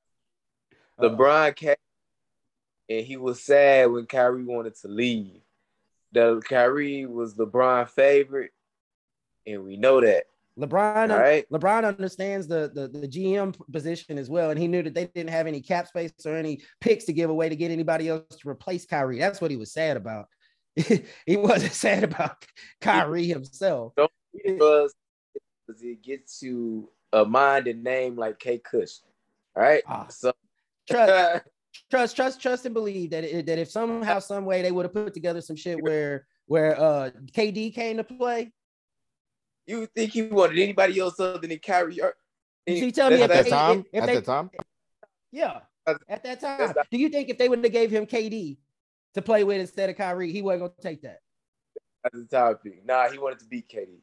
LeBron 1.00 1.54
came 1.56 1.74
and 2.88 3.04
he 3.04 3.16
was 3.16 3.42
sad 3.42 3.90
when 3.90 4.06
Kyrie 4.06 4.44
wanted 4.44 4.76
to 4.76 4.88
leave. 4.88 5.40
The 6.12 6.40
Kyrie 6.48 7.04
was 7.04 7.34
LeBron 7.34 7.90
favorite, 7.90 8.52
and 9.46 9.64
we 9.64 9.76
know 9.76 10.00
that. 10.00 10.24
LeBron, 10.58 11.10
right. 11.10 11.44
LeBron 11.50 11.84
understands 11.84 12.46
the, 12.46 12.70
the 12.74 12.88
the 12.88 13.06
GM 13.06 13.54
position 13.72 14.18
as 14.18 14.30
well, 14.30 14.50
and 14.50 14.58
he 14.58 14.68
knew 14.68 14.82
that 14.82 14.94
they 14.94 15.06
didn't 15.06 15.30
have 15.30 15.46
any 15.46 15.60
cap 15.60 15.86
space 15.86 16.12
or 16.24 16.34
any 16.34 16.62
picks 16.80 17.04
to 17.04 17.12
give 17.12 17.28
away 17.28 17.48
to 17.48 17.56
get 17.56 17.70
anybody 17.70 18.08
else 18.08 18.36
to 18.40 18.48
replace 18.48 18.86
Kyrie. 18.86 19.18
That's 19.18 19.40
what 19.40 19.50
he 19.50 19.58
was 19.58 19.72
sad 19.72 19.96
about. 19.96 20.26
he 20.76 21.36
wasn't 21.36 21.72
sad 21.72 22.04
about 22.04 22.44
Kyrie 22.80 23.26
himself. 23.26 23.92
Because 24.32 24.94
because 25.66 25.82
it 25.82 26.02
gets 26.02 26.42
you 26.42 26.90
a 27.12 27.24
mind 27.24 27.66
and 27.66 27.84
name 27.84 28.16
like 28.16 28.38
K 28.38 28.58
Kush. 28.58 28.98
All 29.54 29.62
right. 29.62 29.82
Ah. 29.86 30.06
So 30.08 30.32
Trust, 30.88 31.44
trust, 31.90 32.16
trust, 32.16 32.40
trust, 32.40 32.64
and 32.66 32.74
believe 32.74 33.10
that 33.10 33.24
it, 33.24 33.46
that 33.46 33.58
if 33.58 33.70
somehow, 33.70 34.18
some 34.18 34.44
way 34.44 34.62
they 34.62 34.72
would 34.72 34.84
have 34.84 34.92
put 34.92 35.14
together 35.14 35.40
some 35.40 35.56
shit 35.56 35.82
where 35.82 36.26
where 36.46 36.80
uh 36.80 37.10
KD 37.32 37.74
came 37.74 37.96
to 37.96 38.04
play. 38.04 38.52
You 39.66 39.86
think 39.86 40.12
he 40.12 40.22
wanted 40.22 40.58
anybody 40.58 40.98
else 41.00 41.18
other 41.20 41.38
than 41.46 41.58
Kyrie? 41.58 41.98
Ir- 42.00 42.14
You 42.66 42.76
see, 42.78 42.92
tell 42.92 43.10
me 43.10 43.16
At 43.16 43.22
if 43.22 43.28
that 43.36 43.44
they- 43.44 43.50
time, 43.50 43.84
if 43.92 44.02
at 44.02 44.06
they- 44.06 44.14
that 44.16 44.24
time, 44.24 44.50
Yeah, 45.32 45.60
at 46.08 46.22
that 46.24 46.40
time, 46.40 46.74
do 46.90 46.98
you 46.98 47.08
think 47.08 47.28
if 47.28 47.38
they 47.38 47.48
would 47.48 47.62
have 47.62 47.72
gave 47.72 47.90
him 47.90 48.06
KD 48.06 48.58
to 49.14 49.22
play 49.22 49.44
with 49.44 49.60
instead 49.60 49.88
of 49.90 49.96
Kyrie, 49.96 50.32
he 50.32 50.42
wasn't 50.42 50.60
gonna 50.62 50.72
take 50.80 51.02
that? 51.02 51.20
at 52.04 52.12
the 52.12 52.24
topic. 52.24 52.84
Nah, 52.84 53.08
he 53.10 53.18
wanted 53.18 53.40
to 53.40 53.46
beat 53.46 53.68
KD. 53.68 53.98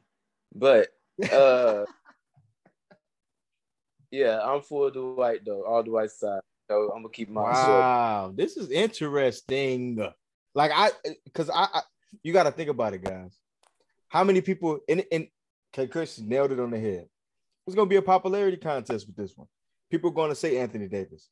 But 0.54 0.88
uh 1.32 1.84
yeah, 4.10 4.40
I'm 4.42 4.60
for 4.62 4.90
Dwight 4.90 5.44
though. 5.44 5.64
All 5.64 5.82
Dwight 5.82 6.10
side. 6.10 6.40
So 6.70 6.90
I'm 6.94 7.02
gonna 7.02 7.08
keep 7.10 7.28
my 7.28 7.42
short. 7.52 7.68
wow, 7.68 8.32
this 8.34 8.56
is 8.56 8.70
interesting. 8.70 9.96
Like 10.54 10.70
I, 10.74 10.90
because 11.24 11.50
I, 11.50 11.66
I, 11.74 11.80
you 12.22 12.32
got 12.32 12.44
to 12.44 12.52
think 12.52 12.70
about 12.70 12.94
it, 12.94 13.02
guys. 13.02 13.36
How 14.08 14.22
many 14.24 14.40
people? 14.40 14.78
And 14.88 15.04
and 15.10 15.26
K. 15.74 15.88
Kush 15.88 16.18
nailed 16.18 16.52
it 16.52 16.60
on 16.60 16.70
the 16.70 16.78
head. 16.78 17.06
It's 17.66 17.74
gonna 17.74 17.88
be 17.88 17.96
a 17.96 18.02
popularity 18.02 18.56
contest 18.56 19.06
with 19.06 19.16
this 19.16 19.36
one. 19.36 19.48
People 19.90 20.10
are 20.10 20.14
gonna 20.14 20.34
say 20.34 20.56
Anthony 20.58 20.88
Davis. 20.88 21.28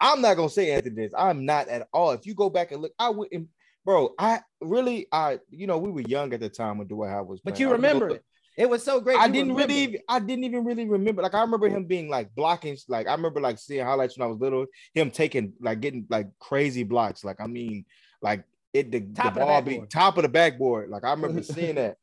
I'm 0.00 0.22
not 0.22 0.36
gonna 0.36 0.48
say 0.48 0.70
Anthony 0.70 0.94
Davis. 0.94 1.12
I'm 1.18 1.44
not 1.44 1.68
at 1.68 1.88
all. 1.92 2.12
If 2.12 2.24
you 2.24 2.34
go 2.34 2.48
back 2.48 2.70
and 2.70 2.82
look, 2.82 2.92
I 2.98 3.10
wouldn't, 3.10 3.48
bro. 3.84 4.14
I 4.18 4.40
really, 4.60 5.08
I, 5.10 5.40
you 5.50 5.66
know, 5.66 5.78
we 5.78 5.90
were 5.90 6.02
young 6.02 6.32
at 6.32 6.40
the 6.40 6.48
time 6.48 6.78
when 6.78 6.86
Dwight 6.86 7.10
Howard 7.10 7.28
was. 7.28 7.40
But 7.40 7.58
you 7.58 7.70
remember 7.72 8.10
it. 8.10 8.24
It 8.56 8.68
was 8.68 8.84
so 8.84 9.00
great. 9.00 9.18
I 9.18 9.26
you 9.26 9.32
didn't 9.32 9.54
remember 9.54 9.72
really, 9.72 10.02
I 10.08 10.18
didn't 10.20 10.44
even 10.44 10.64
really 10.64 10.86
remember. 10.88 11.22
Like 11.22 11.34
I 11.34 11.40
remember 11.40 11.68
him 11.68 11.84
being 11.84 12.08
like 12.08 12.32
blocking, 12.34 12.76
like 12.88 13.08
I 13.08 13.12
remember 13.12 13.40
like 13.40 13.58
seeing 13.58 13.84
highlights 13.84 14.16
when 14.16 14.24
I 14.24 14.30
was 14.30 14.38
little. 14.38 14.66
Him 14.94 15.10
taking 15.10 15.54
like 15.60 15.80
getting 15.80 16.06
like 16.10 16.28
crazy 16.38 16.84
blocks. 16.84 17.24
Like 17.24 17.40
I 17.40 17.46
mean, 17.46 17.86
like 18.22 18.44
it 18.72 18.92
the, 18.92 19.00
Top 19.00 19.34
the 19.34 19.40
the 19.40 19.46
ball 19.46 19.62
be 19.62 19.82
top 19.88 20.16
of 20.16 20.22
the 20.22 20.28
backboard. 20.28 20.90
Like 20.90 21.04
I 21.04 21.10
remember 21.10 21.42
seeing 21.42 21.76
that 21.76 21.96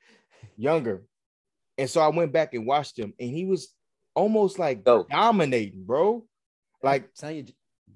younger, 0.56 1.04
and 1.78 1.88
so 1.88 2.00
I 2.00 2.08
went 2.08 2.32
back 2.32 2.54
and 2.54 2.66
watched 2.66 2.98
him, 2.98 3.14
and 3.18 3.30
he 3.30 3.44
was 3.46 3.72
almost 4.14 4.58
like 4.58 4.84
Go. 4.84 5.06
dominating, 5.10 5.84
bro. 5.84 6.24
Like 6.82 7.12
Tell 7.14 7.30
you, 7.30 7.46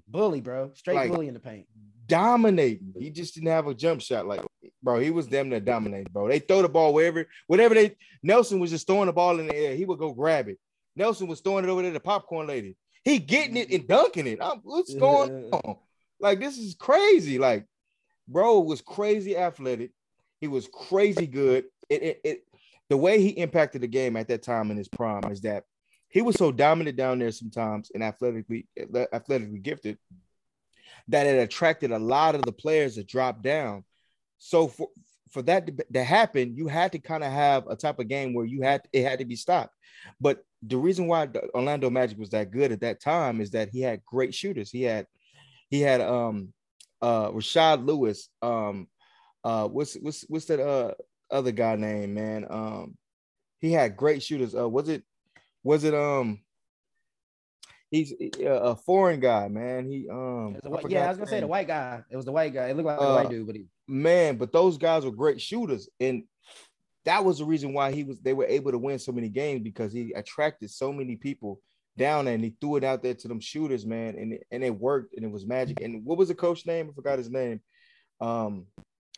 bully, 0.07 0.41
bro, 0.41 0.71
straight 0.75 0.95
Like- 0.95 1.11
bully 1.11 1.27
in 1.27 1.33
the 1.33 1.39
paint. 1.39 1.67
dominating. 2.07 2.93
He 2.97 3.09
just 3.09 3.33
didn't 3.33 3.49
have 3.49 3.67
a 3.67 3.73
jump 3.73 3.99
shot. 4.01 4.27
Like, 4.27 4.41
bro, 4.83 4.99
he 4.99 5.09
was 5.09 5.27
damn 5.27 5.49
near 5.49 5.59
dominating, 5.59 6.11
bro. 6.11 6.27
They 6.27 6.39
throw 6.39 6.61
the 6.61 6.69
ball 6.69 6.93
wherever, 6.93 7.25
whatever 7.47 7.73
they 7.73 7.95
Nelson 8.23 8.59
was 8.59 8.69
just 8.71 8.85
throwing 8.87 9.07
the 9.07 9.13
ball 9.13 9.39
in 9.39 9.47
the 9.47 9.55
air. 9.55 9.75
He 9.75 9.85
would 9.85 9.99
go 9.99 10.13
grab 10.13 10.47
it. 10.47 10.59
Nelson 10.95 11.27
was 11.27 11.41
throwing 11.41 11.65
it 11.65 11.69
over 11.69 11.81
there 11.81 11.91
to 11.93 11.99
popcorn 11.99 12.47
lady. 12.47 12.77
He 13.03 13.19
getting 13.19 13.57
it 13.57 13.71
and 13.71 13.87
dunking 13.87 14.27
it. 14.27 14.39
I'm, 14.41 14.59
what's 14.63 14.93
going 15.07 15.49
on? 15.51 15.77
Like, 16.19 16.39
this 16.39 16.57
is 16.57 16.75
crazy. 16.75 17.37
Like, 17.39 17.65
bro 18.27 18.59
was 18.59 18.81
crazy 18.81 19.35
athletic. 19.35 19.91
He 20.41 20.47
was 20.47 20.67
crazy 20.71 21.27
good. 21.27 21.65
It, 21.89 22.03
it, 22.03 22.21
it 22.23 22.43
the 22.89 22.97
way 22.97 23.21
he 23.21 23.29
impacted 23.29 23.81
the 23.81 23.87
game 23.87 24.15
at 24.15 24.27
that 24.27 24.43
time 24.43 24.71
in 24.71 24.77
his 24.77 24.87
prime 24.87 25.23
is 25.31 25.41
that 25.41 25.63
he 26.09 26.21
was 26.21 26.35
so 26.35 26.51
dominant 26.51 26.97
down 26.97 27.19
there 27.19 27.31
sometimes 27.31 27.91
and 27.93 28.03
athletically 28.03 28.67
athletically 29.13 29.59
gifted 29.59 29.97
that 31.07 31.27
it 31.27 31.37
attracted 31.37 31.91
a 31.91 31.99
lot 31.99 32.35
of 32.35 32.41
the 32.43 32.51
players 32.51 32.95
to 32.95 33.03
drop 33.03 33.43
down. 33.43 33.83
So 34.37 34.67
for 34.67 34.89
for 35.29 35.41
that 35.41 35.67
to, 35.67 35.85
to 35.93 36.03
happen, 36.03 36.55
you 36.55 36.67
had 36.67 36.93
to 36.93 36.99
kind 36.99 37.23
of 37.23 37.31
have 37.31 37.67
a 37.67 37.75
type 37.75 37.99
of 37.99 38.07
game 38.07 38.33
where 38.33 38.45
you 38.45 38.61
had 38.61 38.81
it 38.93 39.03
had 39.03 39.19
to 39.19 39.25
be 39.25 39.35
stopped. 39.35 39.75
But 40.21 40.43
the 40.61 40.77
reason 40.77 41.07
why 41.07 41.27
Orlando 41.53 41.89
Magic 41.89 42.17
was 42.17 42.29
that 42.29 42.51
good 42.51 42.71
at 42.71 42.81
that 42.81 43.01
time 43.01 43.41
is 43.41 43.51
that 43.51 43.69
he 43.69 43.81
had 43.81 44.05
great 44.05 44.33
shooters. 44.33 44.71
He 44.71 44.83
had 44.83 45.07
he 45.69 45.81
had 45.81 46.01
um 46.01 46.53
uh 47.01 47.29
Rashard 47.31 47.85
Lewis, 47.85 48.29
um 48.41 48.87
uh 49.43 49.67
what's 49.67 49.95
what's 49.95 50.25
what's 50.29 50.45
that 50.45 50.59
uh 50.59 50.93
other 51.35 51.51
guy 51.51 51.75
name, 51.75 52.13
man? 52.13 52.45
Um 52.49 52.97
he 53.59 53.71
had 53.71 53.97
great 53.97 54.23
shooters. 54.23 54.55
Uh 54.55 54.67
was 54.69 54.89
it 54.89 55.03
was 55.63 55.83
it 55.83 55.93
um 55.93 56.39
he's 57.91 58.13
a, 58.39 58.45
a 58.45 58.75
foreign 58.75 59.19
guy, 59.19 59.47
man. 59.47 59.89
He 59.89 60.07
um 60.09 60.55
It 60.57 60.65
a 60.65 60.67
I 60.67 60.71
white- 60.71 60.89
yeah, 60.89 61.05
I 61.05 61.09
was 61.09 61.17
gonna 61.17 61.29
say 61.29 61.39
the 61.39 61.47
white 61.47 61.67
guy. 61.67 62.03
It 62.09 62.15
was 62.15 62.25
the 62.25 62.31
white 62.31 62.53
guy. 62.53 62.67
It 62.69 62.75
looked 62.77 62.87
like 62.87 62.99
a 62.99 63.03
Uh, 63.03 63.15
white 63.15 63.29
dude, 63.29 63.47
but 63.47 63.55
he, 63.55 63.65
man, 63.87 64.37
but 64.37 64.51
those 64.51 64.77
guys 64.77 65.05
were 65.05 65.11
great 65.11 65.41
shooters, 65.41 65.89
and 65.99 66.23
that 67.05 67.23
was 67.23 67.37
the 67.37 67.45
reason 67.45 67.73
why 67.73 67.91
he 67.91 68.03
was 68.03 68.19
they 68.19 68.33
were 68.33 68.45
able 68.47 68.71
to 68.71 68.79
win 68.79 68.97
so 68.99 69.11
many 69.11 69.29
games 69.29 69.61
because 69.61 69.93
he 69.93 70.11
attracted 70.13 70.71
so 70.71 70.91
many 70.91 71.15
people 71.15 71.61
down 71.97 72.25
there 72.25 72.33
and 72.33 72.43
he 72.43 72.53
threw 72.59 72.75
it 72.75 72.83
out 72.83 73.01
there 73.03 73.13
to 73.13 73.27
them 73.27 73.39
shooters, 73.39 73.85
man, 73.85 74.15
and 74.17 74.33
it, 74.33 74.47
and 74.51 74.63
it 74.63 74.77
worked 74.77 75.15
and 75.15 75.23
it 75.23 75.31
was 75.31 75.45
magic. 75.45 75.79
And 75.81 76.03
what 76.03 76.17
was 76.17 76.27
the 76.27 76.35
coach 76.35 76.65
name? 76.65 76.89
I 76.89 76.93
forgot 76.93 77.19
his 77.19 77.29
name. 77.29 77.61
Um, 78.19 78.65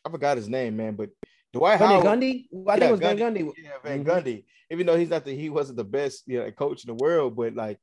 I 0.06 0.10
forgot 0.12 0.38
his 0.38 0.48
name, 0.50 0.76
man, 0.78 0.96
but 0.96 1.10
Dwight 1.58 1.80
Howard. 1.80 2.06
Gundy. 2.06 2.48
Well, 2.52 2.76
I 2.76 2.80
think 2.80 2.90
it 2.90 2.92
was 2.92 3.00
Van 3.00 3.18
Gundy. 3.18 3.52
Yeah, 3.64 3.70
Van 3.84 4.04
Mhm. 4.04 4.08
Gundy. 4.08 4.44
Even 4.72 4.86
though 4.86 4.98
he's 4.98 5.10
not 5.10 5.26
the 5.26 5.36
he 5.36 5.50
wasn't 5.50 5.78
the 5.78 5.84
best 5.84 6.24
you 6.28 6.40
know, 6.40 6.52
coach 6.52 6.84
in 6.84 6.90
the 6.96 7.04
world, 7.04 7.36
but 7.36 7.54
like 7.56 7.80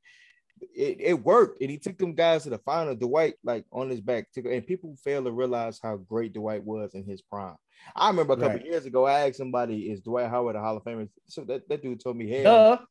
it, 0.75 0.97
it 1.01 1.15
worked, 1.25 1.61
and 1.61 1.71
he 1.71 1.79
took 1.79 1.99
them 1.99 2.15
guys 2.15 2.45
to 2.45 2.51
the 2.51 2.59
final. 2.59 2.95
Dwight 2.95 3.35
like 3.43 3.65
on 3.73 3.91
his 3.91 4.01
back, 4.01 4.31
took, 4.33 4.45
and 4.47 4.67
people 4.67 4.95
fail 5.03 5.25
to 5.25 5.33
realize 5.33 5.81
how 5.83 5.97
great 5.97 6.33
Dwight 6.33 6.63
was 6.65 6.95
in 6.95 7.05
his 7.05 7.21
prime. 7.23 7.57
I 7.97 8.09
remember 8.09 8.35
a 8.35 8.37
couple 8.37 8.57
Right. 8.59 8.65
years 8.67 8.87
ago, 8.87 9.05
I 9.05 9.27
asked 9.27 9.37
somebody, 9.37 9.91
"Is 9.91 10.01
Dwight 10.01 10.31
Howard 10.31 10.57
a 10.57 10.61
Hall 10.61 10.77
of 10.77 10.85
Famer?" 10.85 11.09
So 11.27 11.43
that, 11.45 11.69
that 11.69 11.83
dude 11.83 12.01
told 12.01 12.17
me, 12.17 12.29
"Hell, 12.31 12.45
Duh. 12.77 12.85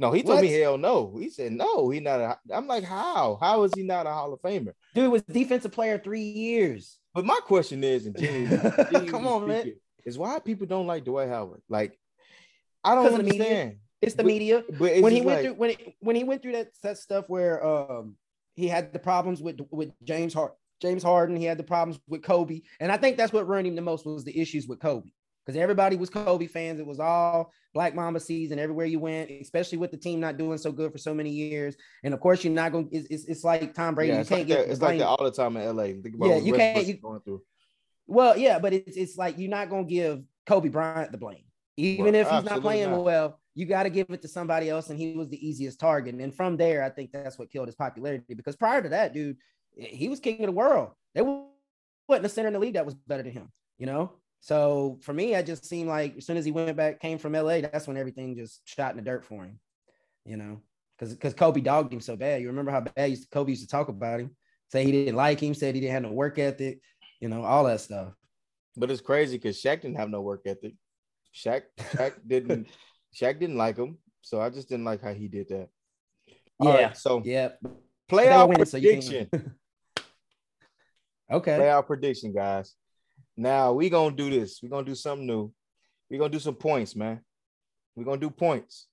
no." 0.00 0.10
He 0.12 0.22
told 0.24 0.40
me, 0.42 0.48
"Hell 0.52 0.76
no." 0.78 1.16
He 1.16 1.30
said, 1.30 1.52
"No, 1.52 1.88
he 1.90 2.00
not." 2.00 2.20
A, 2.20 2.38
I'm 2.52 2.66
like, 2.66 2.84
"How? 2.84 3.38
How 3.40 3.62
is 3.62 3.72
he 3.74 3.82
not 3.84 4.06
a 4.06 4.10
Hall 4.10 4.32
of 4.32 4.40
Famer?" 4.42 4.72
Dude 4.94 5.12
was 5.12 5.22
defensive 5.22 5.72
player 5.72 5.96
three 5.98 6.22
years. 6.22 6.98
But 7.14 7.24
my 7.24 7.38
question 7.44 7.82
is, 7.84 8.06
and 8.06 8.18
genuinely- 8.18 8.56
genuinely 8.76 9.08
Come 9.10 9.26
on, 9.28 9.46
man. 9.46 9.72
Is 10.04 10.18
why 10.18 10.38
people 10.38 10.66
don't 10.66 10.86
like 10.86 11.04
Dwight 11.04 11.28
Howard. 11.28 11.62
Like, 11.68 11.98
I 12.84 12.94
don't 12.94 13.06
of 13.06 13.12
the 13.12 13.22
media. 13.22 13.40
understand. 13.42 13.76
It's 14.02 14.14
the 14.14 14.22
But- 14.22 14.26
media. 14.28 14.64
But 14.78 14.92
it's 14.92 15.02
when 15.02 15.12
he 15.12 15.20
went 15.20 15.36
like- 15.38 15.44
through 15.46 15.54
when 15.54 15.70
it, 15.70 15.94
when 16.00 16.16
he 16.16 16.24
went 16.24 16.42
through 16.42 16.52
that 16.52 16.68
that 16.82 16.98
stuff 16.98 17.28
where 17.28 17.64
um 17.64 18.16
he 18.54 18.66
had 18.68 18.92
the 18.92 18.98
problems 18.98 19.42
with 19.42 19.60
with 19.70 19.92
James 20.04 20.32
Hart 20.34 20.54
James 20.80 21.02
Harden, 21.02 21.36
he 21.36 21.44
had 21.44 21.58
the 21.58 21.62
problems 21.64 22.00
with 22.08 22.22
Kobe, 22.22 22.62
and 22.80 22.90
I 22.90 22.96
think 22.96 23.18
that's 23.18 23.32
what 23.34 23.46
ruined 23.46 23.66
him 23.68 23.74
the 23.76 23.82
most 23.82 24.06
was 24.06 24.24
the 24.24 24.38
issues 24.40 24.66
with 24.66 24.80
Kobe 24.80 25.10
because 25.44 25.60
everybody 25.60 25.96
was 25.96 26.08
Kobe 26.08 26.46
fans. 26.46 26.80
It 26.80 26.86
was 26.86 26.98
all 27.00 27.52
Black 27.74 27.94
Mamba 27.94 28.18
season 28.18 28.58
everywhere 28.58 28.86
you 28.86 28.98
went, 28.98 29.30
especially 29.30 29.76
with 29.78 29.90
the 29.90 29.98
team 29.98 30.20
not 30.20 30.38
doing 30.38 30.56
so 30.56 30.72
good 30.72 30.90
for 30.90 30.96
so 30.98 31.12
many 31.12 31.28
years. 31.30 31.76
And 32.02 32.14
of 32.14 32.20
course, 32.20 32.42
you're 32.42 32.52
not 32.54 32.72
going. 32.72 32.88
to 32.88 32.96
It's, 32.96 33.06
it's, 33.10 33.24
it's 33.26 33.44
like 33.44 33.74
Tom 33.74 33.94
Brady. 33.94 34.08
yeah, 34.08 34.14
you 34.14 34.20
it's 34.22 34.28
can't 34.30 34.40
like 34.40 34.48
get 34.48 34.58
that. 34.66 34.72
It's 34.72 34.80
like 34.80 34.98
that 34.98 35.06
all 35.06 35.22
the 35.22 35.30
time 35.30 35.56
in 35.58 35.76
LA. 35.76 35.84
Think 35.84 36.14
about 36.14 36.28
Yeah, 36.30 36.34
what 36.36 36.44
you 36.44 36.54
can't- 36.54 36.86
you- 36.86 36.94
going 36.96 37.20
through. 37.20 37.42
Well, 38.10 38.36
yeah, 38.36 38.58
but 38.58 38.72
it's 38.72 38.96
it's 38.96 39.16
like 39.16 39.38
you're 39.38 39.48
not 39.48 39.70
gonna 39.70 39.84
give 39.84 40.22
Kobe 40.44 40.68
Bryant 40.68 41.12
the 41.12 41.18
blame, 41.18 41.44
even 41.76 42.06
Well, 42.06 42.14
if 42.16 42.28
he's 42.28 42.44
not 42.44 42.60
playing 42.60 42.90
not. 42.90 43.04
well. 43.04 43.40
You 43.54 43.66
got 43.66 43.82
to 43.82 43.90
give 43.90 44.06
it 44.10 44.22
to 44.22 44.28
somebody 44.28 44.70
else, 44.70 44.90
and 44.90 44.98
he 44.98 45.12
was 45.16 45.28
the 45.28 45.46
easiest 45.46 45.80
target. 45.80 46.14
And 46.14 46.34
from 46.34 46.56
there, 46.56 46.84
I 46.84 46.88
think 46.88 47.10
that's 47.12 47.36
what 47.36 47.50
killed 47.50 47.66
his 47.66 47.74
popularity. 47.74 48.34
Because 48.34 48.54
prior 48.54 48.80
to 48.80 48.88
that, 48.90 49.12
dude, 49.12 49.36
he 49.76 50.08
was 50.08 50.20
king 50.20 50.40
of 50.40 50.46
the 50.46 50.52
world. 50.52 50.90
There 51.14 51.24
wasn't 52.08 52.26
a 52.26 52.28
center 52.28 52.46
in 52.46 52.54
the 52.54 52.60
league 52.60 52.74
that 52.74 52.86
was 52.86 52.94
better 52.94 53.24
than 53.24 53.32
him. 53.32 53.50
You 53.78 53.86
know. 53.86 54.12
So 54.40 54.98
for 55.02 55.12
me, 55.12 55.34
I 55.36 55.42
just 55.42 55.64
seemed 55.64 55.88
like 55.88 56.16
as 56.16 56.26
soon 56.26 56.36
as 56.36 56.44
he 56.44 56.52
went 56.52 56.76
back, 56.76 57.00
came 57.00 57.18
from 57.18 57.32
LA, 57.34 57.60
that's 57.60 57.86
when 57.86 57.96
everything 57.96 58.36
just 58.36 58.66
shot 58.66 58.92
in 58.92 58.96
the 58.96 59.02
dirt 59.02 59.24
for 59.24 59.44
him. 59.44 59.58
You 60.24 60.36
know, 60.36 60.62
because 60.96 61.14
because 61.14 61.34
Kobe 61.34 61.60
dogged 61.60 61.92
him 61.92 62.00
so 62.00 62.16
bad. 62.16 62.40
You 62.40 62.48
remember 62.48 62.70
how 62.70 62.80
bad 62.80 63.10
used 63.10 63.24
to, 63.24 63.28
Kobe 63.30 63.50
used 63.50 63.62
to 63.62 63.68
talk 63.68 63.88
about 63.88 64.20
him, 64.20 64.30
say 64.70 64.84
he 64.84 64.92
didn't 64.92 65.16
like 65.16 65.40
him, 65.40 65.54
said 65.54 65.74
he 65.74 65.80
didn't 65.80 65.94
have 65.94 66.02
no 66.02 66.12
work 66.12 66.38
ethic. 66.38 66.80
You 67.20 67.28
know, 67.28 67.44
all 67.44 67.64
that 67.64 67.80
stuff. 67.80 68.12
But 68.76 68.90
it's 68.90 69.00
crazy 69.00 69.36
because 69.36 69.60
Shaq 69.60 69.82
didn't 69.82 69.96
have 69.98 70.08
no 70.10 70.22
work 70.22 70.42
ethic. 70.46 70.74
Shaq, 71.34 71.62
Shaq 71.78 72.14
didn't, 72.26 72.68
Shaq 73.14 73.38
didn't 73.38 73.56
like 73.56 73.76
him. 73.76 73.98
So 74.22 74.40
I 74.40 74.50
just 74.50 74.68
didn't 74.68 74.84
like 74.84 75.02
how 75.02 75.12
he 75.12 75.28
did 75.28 75.48
that. 75.48 75.68
All 76.58 76.68
Yeah. 76.68 76.86
right, 76.86 76.96
so 76.96 77.22
Yeah. 77.24 77.50
playoff 78.10 78.66
so 78.66 78.78
prediction. 78.78 79.28
can- 79.32 79.54
Okay. 81.30 81.58
playoff 81.58 81.86
prediction, 81.86 82.32
guys. 82.32 82.74
Now 83.36 83.72
we 83.72 83.88
gonna 83.88 84.14
do 84.14 84.30
this. 84.30 84.60
We're 84.62 84.68
gonna 84.68 84.84
do 84.86 84.94
something 84.94 85.26
new. 85.26 85.52
We're 86.10 86.18
gonna 86.18 86.30
do 86.32 86.40
some 86.40 86.56
points, 86.56 86.96
man. 86.96 87.20
We're 87.94 88.04
gonna 88.04 88.20
do 88.20 88.30
points. 88.30 88.88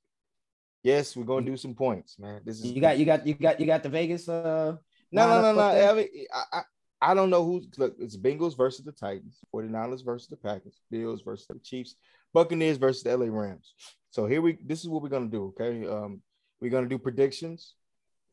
Yes, 0.83 1.15
we're 1.15 1.25
gonna 1.25 1.45
do 1.45 1.57
some 1.57 1.73
points, 1.73 2.17
man. 2.19 2.41
This 2.45 2.59
is 2.59 2.65
You 2.71 2.79
got 2.79 2.97
you 2.97 3.05
got 3.05 3.25
you 3.25 3.33
got 3.33 3.59
you 3.59 3.65
got 3.65 3.83
the 3.83 3.89
Vegas 3.89 4.29
uh 4.29 4.75
no 5.11 5.27
no 5.27 5.41
no 5.41 5.53
no. 5.53 5.61
I, 5.61 5.93
mean, 5.93 6.07
I, 6.33 6.43
I, 6.59 6.61
I 7.01 7.13
don't 7.13 7.29
know 7.29 7.45
who's 7.45 7.67
look, 7.77 7.95
it's 7.99 8.17
Bengals 8.17 8.57
versus 8.57 8.83
the 8.85 8.91
Titans, 8.91 9.37
49ers 9.53 10.03
versus 10.03 10.27
the 10.27 10.37
Packers, 10.37 10.79
Bills 10.89 11.21
versus 11.21 11.45
the 11.47 11.59
Chiefs, 11.59 11.95
Buccaneers 12.33 12.77
versus 12.77 13.03
the 13.03 13.15
LA 13.15 13.27
Rams. 13.27 13.73
So 14.09 14.25
here 14.25 14.41
we 14.41 14.57
this 14.65 14.81
is 14.81 14.89
what 14.89 15.03
we're 15.03 15.09
gonna 15.09 15.27
do. 15.27 15.53
Okay. 15.59 15.85
Um, 15.87 16.21
we're 16.59 16.71
gonna 16.71 16.87
do 16.89 16.97
predictions. 16.97 17.75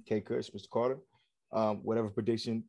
Okay, 0.03 0.20
Kush, 0.20 0.50
Mr. 0.50 0.70
Carter. 0.70 0.98
Um, 1.53 1.81
whatever 1.85 2.09
prediction 2.09 2.64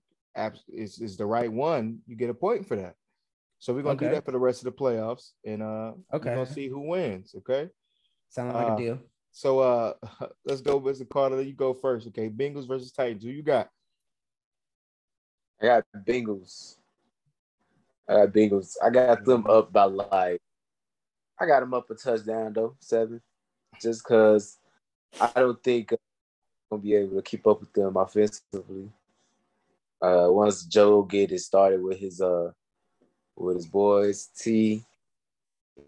is, 0.67 0.99
is 0.99 1.17
the 1.17 1.25
right 1.25 1.51
one, 1.51 1.99
you 2.05 2.15
get 2.15 2.29
a 2.29 2.33
point 2.33 2.67
for 2.67 2.75
that. 2.75 2.95
So 3.59 3.73
we're 3.73 3.83
gonna 3.83 3.97
do 3.97 4.09
that 4.09 4.25
for 4.25 4.31
the 4.31 4.37
rest 4.39 4.59
of 4.59 4.65
the 4.65 4.77
playoffs, 4.83 5.31
and 5.45 5.63
uh, 5.63 5.93
Okay. 6.13 6.29
we're 6.29 6.35
gonna 6.35 6.45
see 6.53 6.67
who 6.67 6.81
wins. 6.89 7.33
Okay. 7.37 7.69
sound 8.29 8.53
like 8.53 8.67
Uh, 8.67 8.73
a 8.73 8.77
deal. 8.77 8.99
So 9.31 9.59
uh 9.59 9.93
let's 10.45 10.61
go, 10.61 10.79
Mr. 10.81 11.07
Carter. 11.07 11.41
You 11.41 11.53
go 11.53 11.73
first. 11.73 12.07
Okay, 12.07 12.29
Bengals 12.29 12.67
versus 12.67 12.91
Titans. 12.91 13.23
Who 13.23 13.29
you 13.29 13.43
got? 13.43 13.69
I 15.61 15.65
got 15.65 15.85
Bengals. 16.05 16.77
I 18.07 18.13
got 18.13 18.33
Bengals. 18.33 18.75
I 18.83 18.89
got 18.89 19.23
them 19.25 19.47
up 19.47 19.71
by 19.71 19.85
like 19.85 20.41
I 21.39 21.45
got 21.45 21.61
them 21.61 21.73
up 21.73 21.89
a 21.89 21.95
touchdown 21.95 22.53
though, 22.53 22.75
seven. 22.79 23.21
Just 23.81 24.03
cause 24.03 24.57
I 25.19 25.31
don't 25.35 25.61
think 25.63 25.91
I'm 25.91 25.97
gonna 26.69 26.81
be 26.81 26.95
able 26.95 27.15
to 27.17 27.21
keep 27.21 27.45
up 27.47 27.59
with 27.61 27.73
them 27.73 27.95
offensively. 27.97 28.89
Uh 30.01 30.27
once 30.29 30.65
Joe 30.65 31.03
get 31.03 31.31
it 31.31 31.39
started 31.39 31.81
with 31.81 31.99
his 31.99 32.21
uh 32.21 32.51
with 33.35 33.57
his 33.57 33.65
boys 33.65 34.27
Tee 34.37 34.83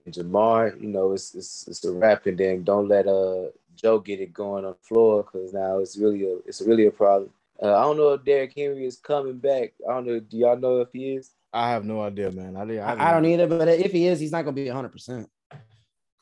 and 0.05 0.13
Ja'Marr, 0.13 0.81
you 0.81 0.87
know, 0.87 1.13
it's 1.13 1.35
it's 1.35 1.67
it's 1.67 1.85
a 1.85 1.91
wrap 1.91 2.25
and 2.25 2.37
then 2.37 2.63
don't 2.63 2.87
let 2.87 3.07
uh 3.07 3.45
Joe 3.75 3.99
get 3.99 4.19
it 4.19 4.33
going 4.33 4.65
on 4.65 4.71
the 4.71 4.87
floor 4.87 5.23
because 5.23 5.53
now 5.53 5.79
it's 5.79 5.97
really 5.97 6.23
a 6.25 6.37
it's 6.45 6.61
really 6.61 6.87
a 6.87 6.91
problem. 6.91 7.31
Uh, 7.61 7.75
I 7.75 7.81
don't 7.83 7.97
know 7.97 8.13
if 8.13 8.23
Derrick 8.23 8.53
Henry 8.55 8.85
is 8.85 8.97
coming 8.97 9.37
back. 9.39 9.73
I 9.87 9.93
don't 9.93 10.05
know. 10.05 10.19
Do 10.19 10.37
y'all 10.37 10.57
know 10.57 10.81
if 10.81 10.89
he 10.93 11.15
is? 11.15 11.31
I 11.53 11.69
have 11.69 11.85
no 11.85 12.01
idea, 12.01 12.31
man. 12.31 12.55
I 12.55 12.65
didn't. 12.65 12.83
I, 12.83 13.09
I 13.09 13.13
don't 13.13 13.25
either, 13.25 13.47
but 13.47 13.67
if 13.67 13.91
he 13.91 14.05
is, 14.07 14.19
he's 14.19 14.31
not 14.31 14.43
gonna 14.43 14.53
be 14.55 14.67
100. 14.67 14.89
percent 14.89 15.29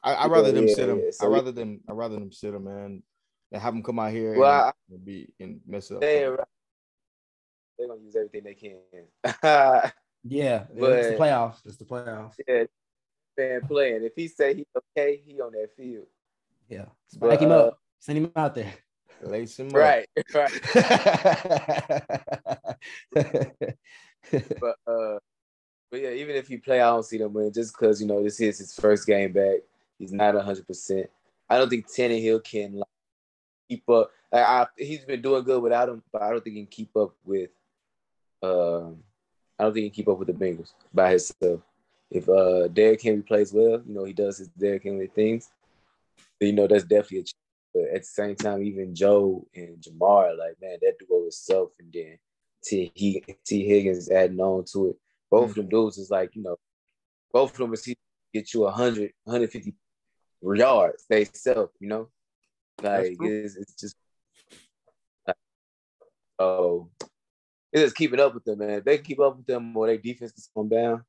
I 0.04 0.14
I 0.14 0.28
rather 0.28 0.52
them 0.52 0.68
Yeah, 0.68 0.76
sit 0.76 0.90
him. 0.90 1.00
yeah, 1.00 1.08
I 1.08 1.12
so- 1.12 1.30
rather 1.30 1.52
them. 1.52 1.82
I 1.90 1.92
rather 1.94 2.16
them 2.16 2.32
sit 2.32 2.54
him, 2.54 2.64
man. 2.66 3.04
And 3.52 3.62
have 3.62 3.74
him 3.74 3.84
come 3.84 4.00
out 4.00 4.12
here 4.12 4.38
Well, 4.38 4.66
and, 4.90 4.98
and 4.98 5.06
be 5.06 5.34
and 5.40 5.60
mess 5.68 5.92
up. 5.92 6.02
They 6.02 6.20
they're 7.78 7.88
gonna 7.88 8.02
use 8.02 8.16
everything 8.16 8.44
they 8.44 8.54
can. 8.54 8.78
yeah, 9.44 9.92
Yeah, 10.24 10.64
But- 10.80 10.92
it's 10.94 11.10
the 11.10 11.16
playoffs. 11.24 11.58
It's 11.66 11.78
the 11.78 11.86
playoffs. 11.86 12.34
Yeah, 12.48 12.64
fan 13.36 13.62
playing. 13.68 14.04
If 14.04 14.14
he 14.16 14.28
say 14.30 14.54
he 14.56 14.66
okay, 14.98 15.22
he 15.26 15.42
on 15.42 15.52
that 15.52 15.70
field. 15.76 16.06
Yeah, 16.70 16.86
But, 17.20 17.28
spike 17.28 17.40
him 17.42 17.52
uh, 17.52 17.56
up. 17.56 17.80
Send 18.00 18.20
him 18.20 18.32
out 18.36 18.56
there. 18.56 18.74
Lace 19.22 19.60
him 19.60 19.68
up. 19.68 19.74
Right, 19.74 20.08
right. 20.34 20.52
But 24.32 24.76
uh, 24.88 25.20
but 25.92 26.02
yeah, 26.02 26.10
even 26.10 26.36
if 26.36 26.48
he 26.48 26.58
play, 26.58 26.82
I 26.82 26.90
don't 26.90 27.06
see 27.06 27.18
them 27.18 27.34
win 27.34 27.54
just 27.54 27.74
because 27.74 28.02
you 28.02 28.08
know 28.08 28.24
this 28.24 28.40
is 28.40 28.58
his 28.58 28.74
first 28.74 29.06
game 29.06 29.32
back. 29.32 29.60
He's 30.00 30.12
not 30.12 30.36
hundred 30.36 30.68
percent. 30.68 31.10
I 31.50 31.58
don't 31.58 31.70
think 31.70 31.88
Tannehill 31.88 32.44
can 32.44 32.78
like, 32.78 32.88
keep 33.70 33.88
up. 33.90 34.12
Like, 34.32 34.46
I, 34.46 34.68
he's 34.78 35.06
been 35.06 35.22
doing 35.22 35.44
good 35.44 35.62
without 35.62 35.90
him, 35.90 36.02
but 36.12 36.22
I 36.22 36.32
don't 36.32 36.44
think 36.44 36.56
he 36.56 36.62
can 36.64 36.72
keep 36.72 36.96
up 36.98 37.14
with. 37.24 37.52
Um, 38.42 38.98
I 39.60 39.64
don't 39.64 39.74
think 39.74 39.84
he 39.84 39.90
can 39.90 39.96
keep 39.96 40.10
up 40.10 40.18
with 40.18 40.28
the 40.28 40.34
Bengals 40.34 40.74
by 40.94 41.12
himself. 41.12 41.62
If 42.12 42.30
uh 42.30 42.68
Derrick 42.68 43.02
Henry 43.02 43.22
plays 43.22 43.54
well, 43.54 43.82
you 43.86 43.94
know 43.94 44.04
he 44.04 44.14
does 44.14 44.38
his 44.40 44.50
Derrick 44.50 44.84
Henry 44.84 45.08
things. 45.08 45.50
Then, 46.40 46.50
you 46.50 46.56
know 46.56 46.68
that's 46.68 46.84
definitely 46.84 47.20
a. 47.20 47.22
Chance. 47.22 47.45
But 47.76 47.94
at 47.94 48.02
the 48.04 48.08
same 48.08 48.36
time, 48.36 48.64
even 48.64 48.96
Joe 48.96 49.46
and 49.54 49.78
Ja'Marr, 49.82 50.38
like 50.38 50.56
man, 50.62 50.78
that 50.82 50.96
duo 50.98 51.26
itself, 51.26 51.72
and 51.78 51.92
then 51.94 52.18
Tee 52.64 52.90
he 52.96 53.24
Tee 53.46 53.68
Higgins 53.68 54.10
adding 54.10 54.40
on 54.40 54.64
to 54.72 54.92
it. 54.92 54.96
Both 55.30 55.50
of 55.50 55.56
them 55.56 55.68
dudes 55.68 55.98
is 55.98 56.10
like, 56.10 56.36
you 56.36 56.44
know, 56.44 56.56
both 57.34 57.52
of 57.52 57.58
them 57.58 57.74
is 57.74 57.84
he 57.84 57.98
get 58.34 58.54
you 58.54 58.62
100, 58.62 59.12
150 59.26 59.74
yards 60.42 61.06
they 61.10 61.26
self, 61.26 61.72
you 61.82 61.90
know? 61.90 62.08
Like 62.82 63.18
true. 63.18 63.44
it's, 63.44 63.58
it's 63.58 63.74
just 63.74 63.96
like, 65.28 65.36
oh 66.40 66.90
it's 67.76 67.84
just 67.84 67.96
keeping 67.98 68.22
up 68.22 68.34
with 68.34 68.46
them, 68.46 68.60
man. 68.60 68.70
If 68.70 68.86
they 68.86 68.98
keep 69.00 69.20
up 69.20 69.36
with 69.36 69.46
them 69.46 69.76
or 69.76 69.88
their 69.88 69.98
defense 69.98 70.32
is 70.38 70.50
going 70.56 70.70
down, 70.70 71.04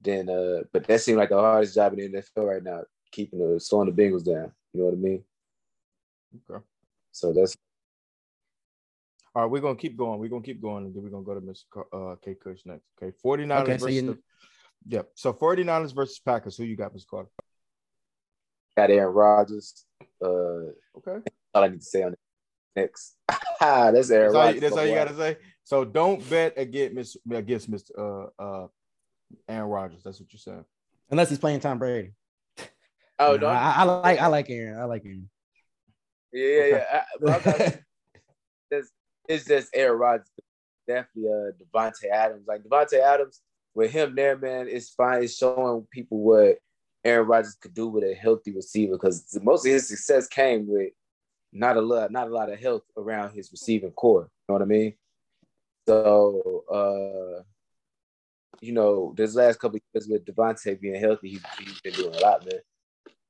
then 0.00 0.30
uh 0.30 0.62
but 0.72 0.86
that 0.86 1.00
seems 1.02 1.18
like 1.18 1.28
the 1.28 1.38
hardest 1.38 1.74
job 1.74 1.92
in 1.98 2.10
the 2.10 2.22
NFL 2.22 2.46
right 2.46 2.62
now, 2.62 2.82
keeping 3.12 3.38
the 3.38 3.60
slowing 3.60 3.94
the 3.94 4.02
Bengals 4.02 4.24
down. 4.24 4.52
You 4.76 4.82
know 4.82 4.88
what 4.90 4.98
I 4.98 5.00
mean? 5.00 5.24
Okay. 6.50 6.62
So 7.12 7.32
that's 7.32 7.56
All 9.34 9.42
right, 9.42 9.50
we're 9.50 9.62
gonna 9.62 9.74
keep 9.76 9.96
going. 9.96 10.20
We're 10.20 10.28
gonna 10.28 10.42
keep 10.42 10.60
going, 10.60 10.84
and 10.84 10.94
then 10.94 11.02
we're 11.02 11.08
gonna 11.08 11.24
go 11.24 11.34
to 11.34 11.40
Mr. 11.40 11.64
Car- 11.70 12.12
uh, 12.12 12.16
K. 12.16 12.34
Kush 12.34 12.60
next. 12.66 12.84
Okay, 13.02 13.16
49ers 13.24 13.62
Okay, 13.62 13.78
so 13.78 13.84
versus 13.86 13.94
you- 14.02 14.12
the, 14.12 14.18
Yep. 14.88 15.10
So 15.14 15.32
49ers 15.32 15.94
versus 15.94 16.18
Packers. 16.18 16.58
Who 16.58 16.64
you 16.64 16.76
got, 16.76 16.92
Mr. 16.94 17.06
Carter? 17.08 17.30
got 18.76 18.90
Aaron 18.90 19.14
Rodgers. 19.14 19.86
Uh 20.22 20.72
Okay. 20.98 21.20
all 21.54 21.64
I 21.64 21.68
need 21.68 21.80
to 21.80 21.86
say 21.86 22.02
on 22.02 22.10
the 22.10 22.18
next. 22.82 23.16
that's 23.60 24.10
Aaron 24.10 24.32
That's 24.32 24.34
all, 24.34 24.50
you, 24.52 24.60
that's 24.60 24.76
all 24.76 24.84
you 24.86 24.94
gotta 24.94 25.16
say. 25.16 25.38
So 25.64 25.86
don't 25.86 26.28
bet 26.28 26.52
against 26.58 26.94
Miss 26.94 27.16
against 27.30 27.70
Mr. 27.70 27.90
Uh 28.38 28.42
uh 28.42 28.66
Aaron 29.48 29.70
Rodgers. 29.70 30.02
That's 30.04 30.20
what 30.20 30.30
you're 30.34 30.38
saying. 30.38 30.66
Unless 31.10 31.30
he's 31.30 31.38
playing 31.38 31.60
Tom 31.60 31.78
Brady. 31.78 32.12
Oh 33.18 33.32
You 33.32 33.38
know, 33.38 33.46
no, 33.46 33.52
I, 33.52 33.74
I 33.78 33.82
like 33.84 34.20
I 34.20 34.26
like 34.26 34.50
Aaron. 34.50 34.78
I 34.78 34.84
like 34.84 35.04
Aaron. 35.04 35.30
yeah, 36.32 36.48
yeah, 36.48 36.66
yeah. 36.66 36.84
I, 36.92 37.38
but 37.42 37.82
it's, 39.28 39.44
just 39.46 39.70
Aaron 39.74 39.98
Rodgers. 39.98 40.30
Definitely 40.86 41.30
uh 41.30 41.52
Davante 41.62 42.10
Adams. 42.12 42.44
Like 42.46 42.62
Davante 42.62 43.00
Adams, 43.00 43.40
with 43.74 43.90
him 43.90 44.14
there, 44.14 44.36
man, 44.36 44.68
it's 44.68 44.90
fine. 44.90 45.22
It's 45.22 45.36
showing 45.36 45.86
people 45.90 46.18
what 46.18 46.58
Aaron 47.04 47.26
Rodgers 47.26 47.56
could 47.60 47.74
do 47.74 47.88
with 47.88 48.04
a 48.04 48.14
healthy 48.14 48.52
receiver 48.52 48.92
because 48.92 49.38
most 49.42 49.66
of 49.66 49.72
his 49.72 49.88
success 49.88 50.26
came 50.26 50.66
with 50.68 50.90
not 51.52 51.76
a 51.76 51.80
lot, 51.80 52.10
not 52.10 52.28
a 52.28 52.34
lot 52.34 52.50
of 52.52 52.58
health 52.58 52.82
around 52.96 53.34
his 53.34 53.50
receiving 53.50 53.92
core. 53.92 54.22
You 54.22 54.28
know 54.48 54.54
what 54.54 54.62
I 54.62 54.66
mean? 54.66 54.94
So 55.88 56.64
uh 56.70 57.42
you 58.60 58.72
know, 58.72 59.12
this 59.16 59.34
last 59.34 59.58
couple 59.58 59.76
of 59.76 59.82
years 59.92 60.08
with 60.08 60.24
Davante 60.24 60.80
being 60.80 61.00
healthy, 61.00 61.28
he, 61.30 61.40
he's 61.58 61.80
been 61.80 61.92
doing 61.92 62.14
a 62.14 62.18
lot, 62.18 62.44
man. 62.44 62.60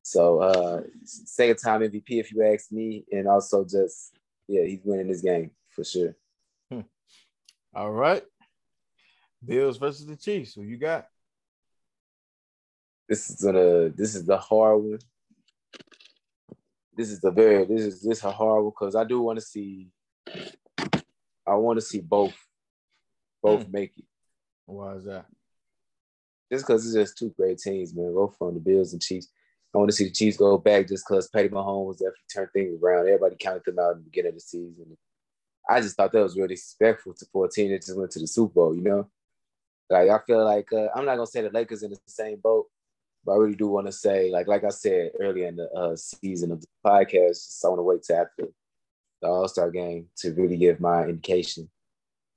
So 0.07 0.39
uh 0.39 0.83
second 1.03 1.57
time 1.57 1.81
MVP 1.81 2.05
if 2.11 2.31
you 2.31 2.45
ask 2.45 2.71
me, 2.71 3.05
and 3.11 3.27
also 3.27 3.65
just 3.65 4.17
yeah, 4.47 4.63
he's 4.63 4.79
winning 4.85 5.09
this 5.09 5.21
game 5.21 5.51
for 5.69 5.83
sure. 5.83 6.15
All 7.75 7.91
right. 7.91 8.23
Bills 9.45 9.79
versus 9.79 10.07
the 10.07 10.15
Chiefs. 10.15 10.55
Who 10.55 10.63
you 10.63 10.77
got? 10.77 11.09
This 13.09 13.29
is 13.31 13.43
gonna 13.43 13.89
this 13.89 14.15
is 14.15 14.25
the 14.25 14.37
hard 14.37 14.81
one. 14.81 14.99
This 16.97 17.11
is 17.11 17.21
the 17.21 17.33
very 17.33 17.65
this 17.65 17.81
is 17.81 18.01
this 18.01 18.23
a 18.23 18.31
hard 18.31 18.63
one 18.63 18.73
because 18.79 18.95
I 18.95 19.03
do 19.03 19.21
want 19.21 19.41
to 19.41 19.45
see 19.45 19.89
I 21.45 21.57
want 21.57 21.79
to 21.79 21.85
see 21.85 22.01
both 22.01 22.37
both 23.43 23.69
make 23.69 23.99
it. 23.99 24.05
Why 24.67 24.95
is 24.95 25.05
that? 25.07 25.27
Just 26.53 26.65
because 26.65 26.87
it's 26.87 26.95
just 26.95 27.19
two 27.19 27.35
great 27.37 27.59
teams, 27.59 27.93
man. 27.93 28.15
Both 28.15 28.37
from 28.39 28.55
the 28.55 28.61
Bills 28.61 28.93
and 28.93 29.03
Chiefs. 29.03 29.33
I 29.77 29.79
want 29.79 29.91
to 29.91 29.97
see 29.97 30.05
the 30.05 30.11
Chiefs 30.11 30.39
go 30.39 30.57
back 30.57 30.89
just 30.89 31.07
because 31.07 31.29
Patty 31.29 31.51
Mahomes 31.51 31.99
definitely 31.99 32.23
turned 32.33 32.49
things 32.55 32.83
around. 32.83 33.09
Everybody 33.09 33.37
counted 33.39 33.63
them 33.67 33.79
out 33.79 33.93
in 33.93 33.99
the 33.99 34.05
beginning 34.05 34.31
of 34.31 34.37
the 34.37 34.41
season. 34.41 34.97
I 35.69 35.83
just 35.83 35.97
thought 35.97 36.13
that 36.13 36.23
was 36.23 36.35
really 36.35 36.55
disrespectful 36.55 37.13
to 37.13 37.27
14 37.31 37.73
that 37.73 37.83
just 37.83 37.95
went 37.95 38.11
to 38.13 38.19
the 38.19 38.27
Super 38.27 38.55
Bowl, 38.55 38.75
you 38.75 38.81
know? 38.81 39.07
Like 39.91 40.09
I 40.09 40.19
feel 40.27 40.43
like 40.43 40.73
uh, 40.73 40.89
I'm 40.95 41.05
not 41.05 41.17
gonna 41.17 41.27
say 41.27 41.43
the 41.43 41.51
Lakers 41.51 41.83
in 41.83 41.91
the 41.91 41.99
same 42.07 42.39
boat, 42.43 42.69
but 43.23 43.33
I 43.33 43.37
really 43.37 43.55
do 43.55 43.69
want 43.69 43.87
to 43.87 43.93
say, 43.93 44.31
like, 44.31 44.47
like 44.47 44.65
I 44.65 44.71
said 44.71 45.11
earlier 45.21 45.47
in 45.47 45.57
the 45.57 45.71
uh, 45.71 45.95
season 45.95 46.53
of 46.53 46.63
the 46.63 46.67
podcast, 46.85 47.33
just 47.33 47.63
I 47.63 47.69
want 47.69 47.81
to 47.81 47.83
wait 47.83 48.03
till 48.03 48.17
after 48.17 48.49
the 49.21 49.29
All 49.29 49.47
Star 49.47 49.71
game 49.71 50.07
to 50.21 50.33
really 50.33 50.57
give 50.57 50.81
my 50.81 51.05
indication 51.05 51.69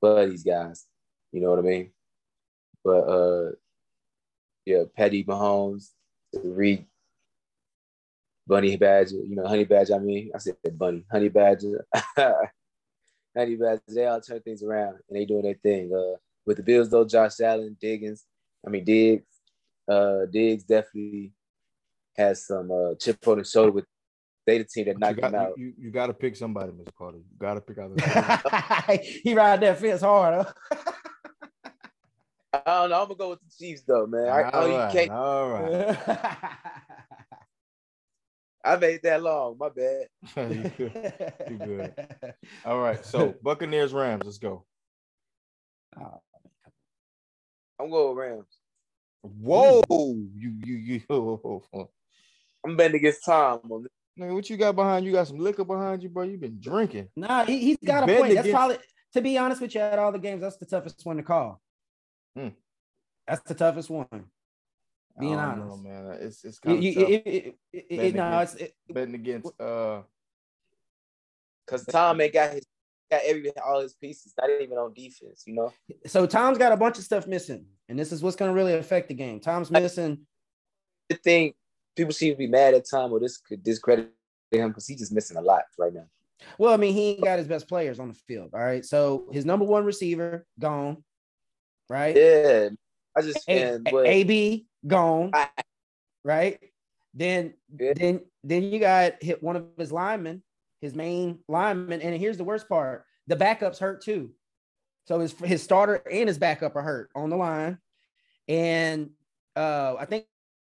for 0.01 0.27
these 0.27 0.43
guys. 0.43 0.87
You 1.31 1.39
know 1.39 1.51
what 1.51 1.59
I 1.59 1.61
mean? 1.61 1.91
But 2.83 2.99
uh, 2.99 3.51
yeah, 4.65 4.83
Patty 4.97 5.23
Mahomes, 5.23 5.91
Reid, 6.43 6.85
Bunny 8.49 8.75
Badger, 8.77 9.17
you 9.17 9.35
know, 9.35 9.47
Honey 9.47 9.63
Badger. 9.63 9.93
I 9.93 9.99
mean, 9.99 10.31
I 10.33 10.39
said 10.39 10.55
Bunny, 10.73 11.05
Honey 11.11 11.29
Badger, 11.29 11.85
Honey 12.17 13.55
Badger. 13.55 13.81
They 13.87 14.07
all 14.07 14.19
turn 14.19 14.41
things 14.41 14.63
around 14.63 14.95
and 15.07 15.17
they 15.17 15.25
doing 15.25 15.43
their 15.43 15.53
thing. 15.53 15.93
Uh, 15.93 16.17
with 16.47 16.57
the 16.57 16.63
Bills 16.63 16.89
though, 16.89 17.05
Josh 17.05 17.39
Allen, 17.41 17.77
Diggins, 17.79 18.25
I 18.65 18.71
mean 18.71 18.83
Diggs, 18.83 19.27
uh, 19.87 20.25
Diggs 20.31 20.63
definitely 20.63 21.31
has 22.17 22.47
some 22.47 22.71
uh, 22.71 22.95
chip 22.95 23.25
on 23.27 23.37
his 23.37 23.51
shoulder 23.51 23.71
with 23.71 23.85
they 24.47 24.57
the 24.57 24.63
team 24.63 24.85
that 24.85 24.99
But 24.99 25.09
you 25.09 25.21
knocked 25.21 25.25
him 25.25 25.31
got 25.31 25.47
out. 25.47 25.57
you, 25.57 25.73
you, 25.77 25.91
got 25.91 26.07
to 26.07 26.13
pick 26.13 26.35
somebody, 26.35 26.71
Mr. 26.71 26.89
Carter. 26.97 27.17
You 27.17 27.23
got 27.37 27.53
to 27.53 27.61
pick 27.61 27.77
out. 27.77 27.95
The 27.95 28.97
he 29.23 29.35
ride 29.35 29.61
that 29.61 29.77
fence 29.77 30.01
hard, 30.01 30.47
huh? 30.47 30.77
I 32.51 32.61
don't 32.65 32.89
know. 32.89 33.01
I'm 33.01 33.07
gonna 33.07 33.15
go 33.15 33.29
with 33.29 33.39
the 33.41 33.51
Chiefs 33.59 33.83
though, 33.87 34.07
man. 34.07 34.27
I, 34.27 34.49
all 34.49 34.63
oh, 34.63 34.75
right, 34.75 34.93
you 34.93 34.99
can't. 34.99 35.11
all 35.11 35.49
right. 35.49 35.97
I 38.69 38.75
made 38.75 39.01
that 39.03 39.23
long. 39.23 39.57
My 39.59 39.69
bad. 39.69 40.07
you 40.53 40.71
good. 40.77 41.33
You 41.49 41.57
good. 41.57 41.93
All 42.65 42.79
right. 42.79 43.03
So 43.03 43.33
Buccaneers 43.41 43.93
Rams. 43.93 44.21
Let's 44.23 44.37
go. 44.37 44.63
I'm 45.97 47.89
going 47.89 48.15
with 48.15 48.25
Rams. 48.25 48.45
Whoa, 49.21 49.83
you 49.89 50.53
you 50.63 50.75
you. 50.75 51.01
oh, 51.09 51.41
oh, 51.43 51.63
oh. 51.73 51.89
I'm 52.63 52.75
betting 52.75 52.97
against 52.97 53.25
Tom 53.25 53.59
on 53.71 53.83
this. 53.83 53.91
Nigga, 54.19 54.33
what 54.33 54.49
you 54.49 54.57
got 54.57 54.75
behind 54.75 55.05
you? 55.05 55.13
Got 55.13 55.27
some 55.27 55.39
liquor 55.39 55.63
behind 55.63 56.03
you, 56.03 56.09
bro. 56.09 56.23
You've 56.23 56.41
been 56.41 56.59
drinking. 56.59 57.07
Nah, 57.15 57.45
he, 57.45 57.57
he's 57.59 57.77
got 57.83 58.03
a 58.03 58.07
point. 58.07 58.35
That's 58.35 58.47
against- 58.47 58.51
probably, 58.51 58.77
to 59.13 59.21
be 59.21 59.37
honest 59.37 59.61
with 59.61 59.73
you, 59.73 59.81
at 59.81 59.97
all 59.97 60.11
the 60.11 60.19
games, 60.19 60.41
that's 60.41 60.57
the 60.57 60.65
toughest 60.65 61.05
one 61.05 61.17
to 61.17 61.23
call. 61.23 61.59
Hmm. 62.35 62.49
That's 63.27 63.41
the 63.43 63.55
toughest 63.55 63.89
one. 63.89 64.25
Being 65.19 65.35
I 65.35 65.51
don't 65.55 65.61
honest. 65.63 65.83
know, 65.83 65.89
man. 65.89 66.17
It's 66.21 66.43
it's 66.45 66.59
You- 66.63 66.69
kind 66.71 66.83
you- 66.83 66.89
of 66.89 66.95
tough 66.95 67.09
it- 67.09 67.27
it- 67.27 67.45
it- 67.45 67.57
it- 67.73 67.97
betting 67.97 68.15
no, 68.15 68.39
it's 68.39 68.53
against- 68.55 68.73
it, 68.89 68.93
betting 68.93 69.15
against 69.15 69.61
uh 69.61 70.01
Because 71.65 71.85
Tom 71.85 72.21
ain't 72.21 72.33
got 72.33 72.53
his 72.53 72.65
got 73.11 73.21
every 73.25 73.51
all 73.59 73.81
his 73.81 73.93
pieces, 73.95 74.33
not 74.39 74.49
even 74.61 74.77
on 74.77 74.93
defense, 74.93 75.43
you 75.47 75.53
know. 75.55 75.73
so 76.05 76.25
Tom's 76.27 76.57
got 76.57 76.71
a 76.71 76.77
bunch 76.77 76.97
of 76.99 77.03
stuff 77.03 77.27
missing, 77.27 77.65
and 77.89 77.97
this 77.97 78.11
is 78.11 78.21
what's 78.23 78.35
going 78.35 78.49
to 78.49 78.55
really 78.55 78.73
affect 78.75 79.07
the 79.07 79.13
game. 79.15 79.39
Tom's 79.39 79.71
missing. 79.71 80.25
I 81.11 81.15
think 81.15 81.55
people 81.95 82.13
seem 82.13 82.33
to 82.33 82.37
be 82.37 82.47
mad 82.47 82.75
at 82.75 82.85
Tom 82.89 83.11
or 83.11 83.19
this 83.19 83.37
could 83.37 83.63
discredit 83.63 84.11
him 84.51 84.69
because 84.69 84.85
he's 84.87 84.99
just 84.99 85.11
missing 85.11 85.37
a 85.37 85.41
lot 85.41 85.63
right 85.77 85.91
now. 85.93 86.05
Well, 86.59 86.71
I 86.73 86.77
mean, 86.77 86.93
he 86.93 87.09
ain't 87.11 87.23
got 87.23 87.39
his 87.39 87.47
best 87.47 87.67
players 87.67 87.99
on 87.99 88.07
the 88.09 88.13
field. 88.13 88.51
All 88.53 88.59
right, 88.61 88.85
so 88.85 89.27
his 89.33 89.43
number 89.43 89.65
one 89.65 89.83
receiver 89.85 90.45
gone, 90.59 91.03
right? 91.89 92.15
Yeah. 92.15 92.69
I 93.17 93.21
just 93.23 93.43
A- 93.49 93.51
and 93.51 93.83
but 93.91 94.05
AB 94.05 94.67
gone, 94.87 95.37
right? 96.23 96.59
Then 97.13 97.55
Yeah. 97.79 97.93
then 97.95 98.21
then 98.43 98.63
you 98.63 98.79
got 98.79 99.21
hit 99.23 99.43
one 99.43 99.55
of 99.55 99.67
his 99.77 99.91
linemen, 99.91 100.43
his 100.81 100.95
main 100.95 101.39
lineman, 101.47 102.01
and 102.01 102.15
here's 102.17 102.37
the 102.37 102.43
worst 102.43 102.69
part: 102.69 103.05
the 103.27 103.35
backups 103.35 103.79
hurt 103.79 104.03
too. 104.03 104.31
So 105.05 105.19
his 105.19 105.33
his 105.39 105.63
starter 105.63 105.95
and 106.11 106.27
his 106.29 106.37
backup 106.39 106.75
are 106.75 106.83
hurt 106.83 107.11
on 107.15 107.29
the 107.29 107.37
line, 107.37 107.79
and 108.47 109.11
uh, 109.55 109.95
I 109.99 110.05
think 110.05 110.25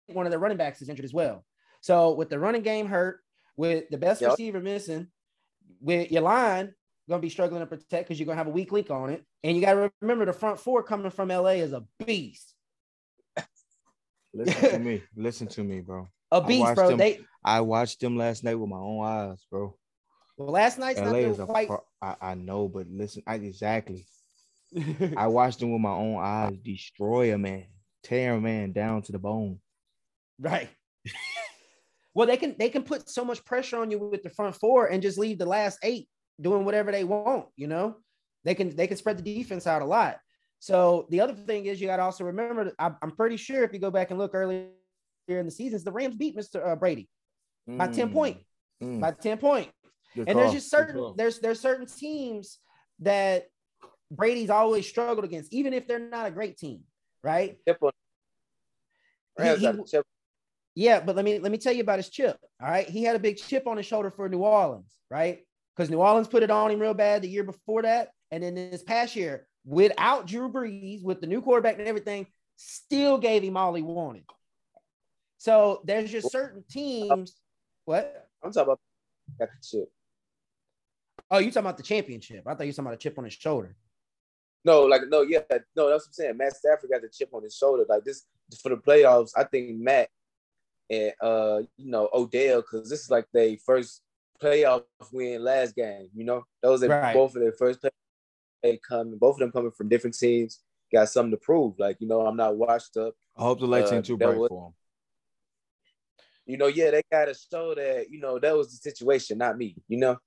one 0.08 0.26
of 0.26 0.32
the 0.32 0.40
running 0.40 0.58
backs 0.58 0.82
is 0.82 0.90
injured 0.90 1.06
as 1.06 1.14
well. 1.14 1.46
So 1.82 2.14
with 2.14 2.30
the 2.30 2.40
running 2.40 2.64
game 2.64 2.88
hurt, 2.88 3.22
with 3.58 3.90
the 3.90 3.98
best 3.98 4.22
Yep. 4.22 4.32
receiver 4.32 4.60
missing, 4.62 5.08
with 5.82 6.12
your 6.12 6.24
line 6.24 6.74
gonna 7.10 7.22
be 7.22 7.30
struggling 7.30 7.62
to 7.62 7.68
protect 7.68 8.08
because 8.08 8.20
you're 8.20 8.26
gonna 8.26 8.38
have 8.38 8.48
a 8.48 8.52
weak 8.52 8.72
link 8.72 8.90
on 8.92 9.12
it, 9.12 9.24
and 9.44 9.56
you 9.58 9.64
got 9.64 9.76
to 9.76 9.92
remember 10.02 10.26
the 10.26 10.34
front 10.34 10.60
four 10.60 10.84
coming 10.84 11.12
from 11.12 11.30
LA 11.30 11.52
is 11.62 11.74
a 11.74 11.86
beast. 12.06 12.55
Listen 14.36 14.70
to 14.72 14.80
me. 14.80 15.04
Listen 15.16 15.48
to 15.48 15.64
me, 15.64 15.82
bro. 15.82 16.08
A 16.32 16.36
I 16.38 16.48
beast, 16.48 16.60
watched 16.62 16.76
bro. 16.76 16.90
them- 16.90 16.98
They 16.98 17.20
I 17.44 17.62
watched 17.62 18.00
them 18.02 18.18
last 18.18 18.44
night 18.44 18.56
with 18.56 18.70
my 18.70 18.78
own 18.78 19.06
eyes, 19.06 19.46
bro. 19.52 19.76
well, 20.38 20.50
last 20.52 20.78
night's 20.80 21.00
LA 21.00 21.06
not 21.12 21.16
is 21.16 21.40
a 21.40 21.46
quite. 21.46 21.70
I, 22.02 22.16
I 22.22 22.34
know, 22.36 22.68
but 22.68 22.88
listen, 22.90 23.24
I 23.28 23.36
exactly. 23.36 24.06
I 25.18 25.28
watched 25.28 25.60
them 25.60 25.72
with 25.72 25.82
my 25.82 25.92
own 25.92 26.18
eyes 26.20 26.58
destroy 26.64 27.34
a 27.34 27.38
man, 27.38 27.66
tear 28.04 28.34
a 28.34 28.42
man 28.42 28.72
down 28.72 29.02
to 29.04 29.12
the 29.12 29.20
bone. 29.20 29.60
right. 30.40 30.70
well, 32.14 32.28
they 32.28 32.38
can 32.38 32.56
they 32.58 32.70
can 32.70 32.84
put 32.84 33.10
so 33.10 33.24
much 33.24 33.44
pressure 33.46 33.78
on 33.78 33.92
you 33.92 34.00
with 34.00 34.24
the 34.24 34.30
front 34.30 34.56
four 34.56 34.88
and 34.88 35.02
just 35.02 35.18
leave 35.18 35.38
the 35.38 35.46
last 35.46 35.78
eight 35.84 36.10
doing 36.42 36.66
whatever 36.66 36.92
they 36.92 37.04
want. 37.04 37.46
You 37.56 37.68
know, 37.68 37.98
they 38.44 38.56
can 38.56 38.76
they 38.76 38.88
can 38.88 38.98
spread 38.98 39.18
the 39.18 39.24
defense 39.36 39.68
out 39.68 39.82
a 39.82 39.86
lot. 39.86 40.18
So 40.60 41.08
the 41.10 41.22
other 41.22 41.34
thing 41.34 41.66
is 41.66 41.80
you 41.80 41.88
got 41.88 41.98
to 41.98 42.04
also 42.04 42.24
remember. 42.24 42.72
I'm, 42.80 42.96
I'm 43.02 43.12
pretty 43.12 43.38
sure 43.38 43.64
if 43.64 43.74
you 43.74 43.80
go 43.80 43.92
back 43.92 44.10
and 44.10 44.20
look 44.20 44.34
earlier 44.34 44.70
in 45.28 45.46
the 45.46 45.52
seasons, 45.52 45.84
the 45.84 45.92
Rams 45.92 46.16
beat 46.16 46.36
Mr. 46.36 46.66
Uh, 46.66 46.76
Brady 46.76 47.08
by 47.68 47.88
ten 47.88 48.10
Mm, 48.10 48.14
point 48.14 48.38
mm. 48.82 49.00
by 49.02 49.12
ten 49.12 49.38
point. 49.38 49.70
Good 50.16 50.30
and 50.30 50.40
there's 50.40 50.54
just 50.54 50.70
certain 50.70 51.14
there's 51.18 51.40
there's 51.40 51.60
certain 51.60 51.86
teams 51.86 52.60
that 53.00 53.48
Brady's 54.12 54.50
always 54.50 54.88
struggled 54.88 55.26
against, 55.26 55.54
even 55.54 55.74
if 55.74 55.88
they're 55.88 56.00
not 56.00 56.26
a 56.26 56.32
great 56.32 56.58
team, 56.58 56.82
right? 57.24 57.58
chip 57.68 57.78
on 57.82 57.92
He- 59.38 59.44
Rams 59.44 59.60
he- 59.60 59.66
got 59.66 59.88
chip. 59.88 60.06
Yeah, 60.76 61.00
but 61.00 61.16
let 61.16 61.26
me 61.26 61.40
let 61.40 61.52
me 61.52 61.58
tell 61.58 61.74
you 61.74 61.82
about 61.82 62.00
his 62.00 62.10
chip. 62.10 62.38
All 62.62 62.70
right, 62.70 62.88
he 62.88 63.04
had 63.04 63.16
a 63.16 63.20
big 63.20 63.38
chip 63.38 63.68
on 63.68 63.78
his 63.78 63.86
shoulder 63.86 64.10
for 64.10 64.28
New 64.30 64.40
Orleans, 64.40 64.92
right? 65.10 65.40
Because 65.76 65.90
New 65.90 65.98
Orleans 66.00 66.28
put 66.28 66.44
it 66.44 66.52
on 66.52 66.72
him 66.72 66.80
real 66.80 66.94
bad 66.94 67.22
the 67.22 67.30
year 67.30 67.44
before 67.44 67.82
that, 67.84 68.10
and 68.32 68.44
then 68.44 68.56
this 68.56 68.84
past 68.84 69.16
year, 69.16 69.48
without 69.66 70.28
Drew 70.28 70.52
Brees, 70.52 71.04
with 71.04 71.22
the 71.22 71.28
new 71.28 71.42
quarterback 71.42 71.80
and 71.80 71.88
everything, 71.88 72.28
still 72.56 73.18
gave 73.18 73.44
him 73.44 73.58
all 73.58 73.74
he 73.74 73.82
wanted. 73.82 74.24
So 75.38 75.82
there's 75.84 76.12
just 76.12 76.32
certain 76.32 76.64
teams. 76.70 77.36
What? 77.86 78.30
I'm 78.44 78.52
talking 78.52 78.76
about 79.38 79.50
chip. 79.62 79.92
Oh, 81.30 81.40
you 81.40 81.50
talking 81.52 81.66
about 81.66 81.78
the 81.78 81.84
championship? 81.84 82.44
I 82.46 82.54
thought 82.54 82.64
you 82.64 82.70
were 82.70 82.74
talking 82.74 82.86
about 82.88 82.94
a 82.94 82.98
chip 82.98 83.18
on 83.18 83.26
his 83.26 83.34
shoulder. 83.34 83.76
No, 84.64 84.84
like 84.84 85.02
no, 85.10 85.22
yeah, 85.22 85.42
no, 85.76 85.90
that's 85.90 86.06
what 86.06 86.08
I'm 86.08 86.14
saying. 86.14 86.38
Matt 86.38 86.56
Stafford 86.56 86.90
got 86.90 87.02
the 87.02 87.10
chip 87.10 87.30
on 87.34 87.44
his 87.44 87.56
shoulder. 87.56 87.86
Like 87.88 88.04
this 88.04 88.24
for 88.62 88.70
the 88.70 88.78
playoffs. 88.78 89.32
I 89.36 89.44
think 89.44 89.78
Matt 89.78 90.10
and 90.90 91.14
uh, 91.22 91.62
you 91.78 91.92
know, 91.92 92.10
Odell, 92.14 92.62
because 92.62 92.90
this 92.90 93.02
is 93.02 93.12
like 93.12 93.28
their 93.34 93.56
first 93.66 94.02
playoff 94.42 94.84
win 95.12 95.44
last 95.44 95.76
game. 95.76 96.10
You 96.16 96.26
know, 96.26 96.46
those 96.62 96.84
are 96.84 96.90
Right. 96.90 97.14
both 97.14 97.36
of 97.36 97.42
their 97.42 97.54
first 97.54 97.82
play 97.82 97.92
they 98.66 98.78
coming. 98.78 99.18
Both 99.18 99.36
of 99.36 99.40
them 99.40 99.52
coming 99.52 99.72
from 99.72 99.90
different 99.90 100.18
teams. 100.18 100.60
Got 100.94 101.10
something 101.10 101.32
to 101.32 101.38
prove. 101.38 101.76
Like 101.80 101.98
you 102.00 102.08
know, 102.08 102.22
I'm 102.26 102.38
not 102.38 102.56
washed 102.58 102.98
up. 102.98 103.14
I 103.38 103.44
hope 103.44 103.60
the 103.60 103.68
lights 103.68 103.92
uh, 103.92 103.96
ain't 103.96 104.06
too 104.06 104.18
bright 104.18 104.38
was- 104.38 104.50
for 104.50 104.68
them. 104.68 104.74
You 106.48 106.58
know, 106.58 106.68
yeah, 106.68 106.92
they 106.92 107.02
got 107.12 107.26
to 107.26 107.34
show 107.34 107.74
that 107.74 108.08
you 108.12 108.20
know 108.20 108.38
that 108.40 108.56
was 108.56 108.70
the 108.70 108.78
situation, 108.78 109.38
not 109.40 109.58
me. 109.58 109.76
You 109.88 109.98
know, 109.98 110.18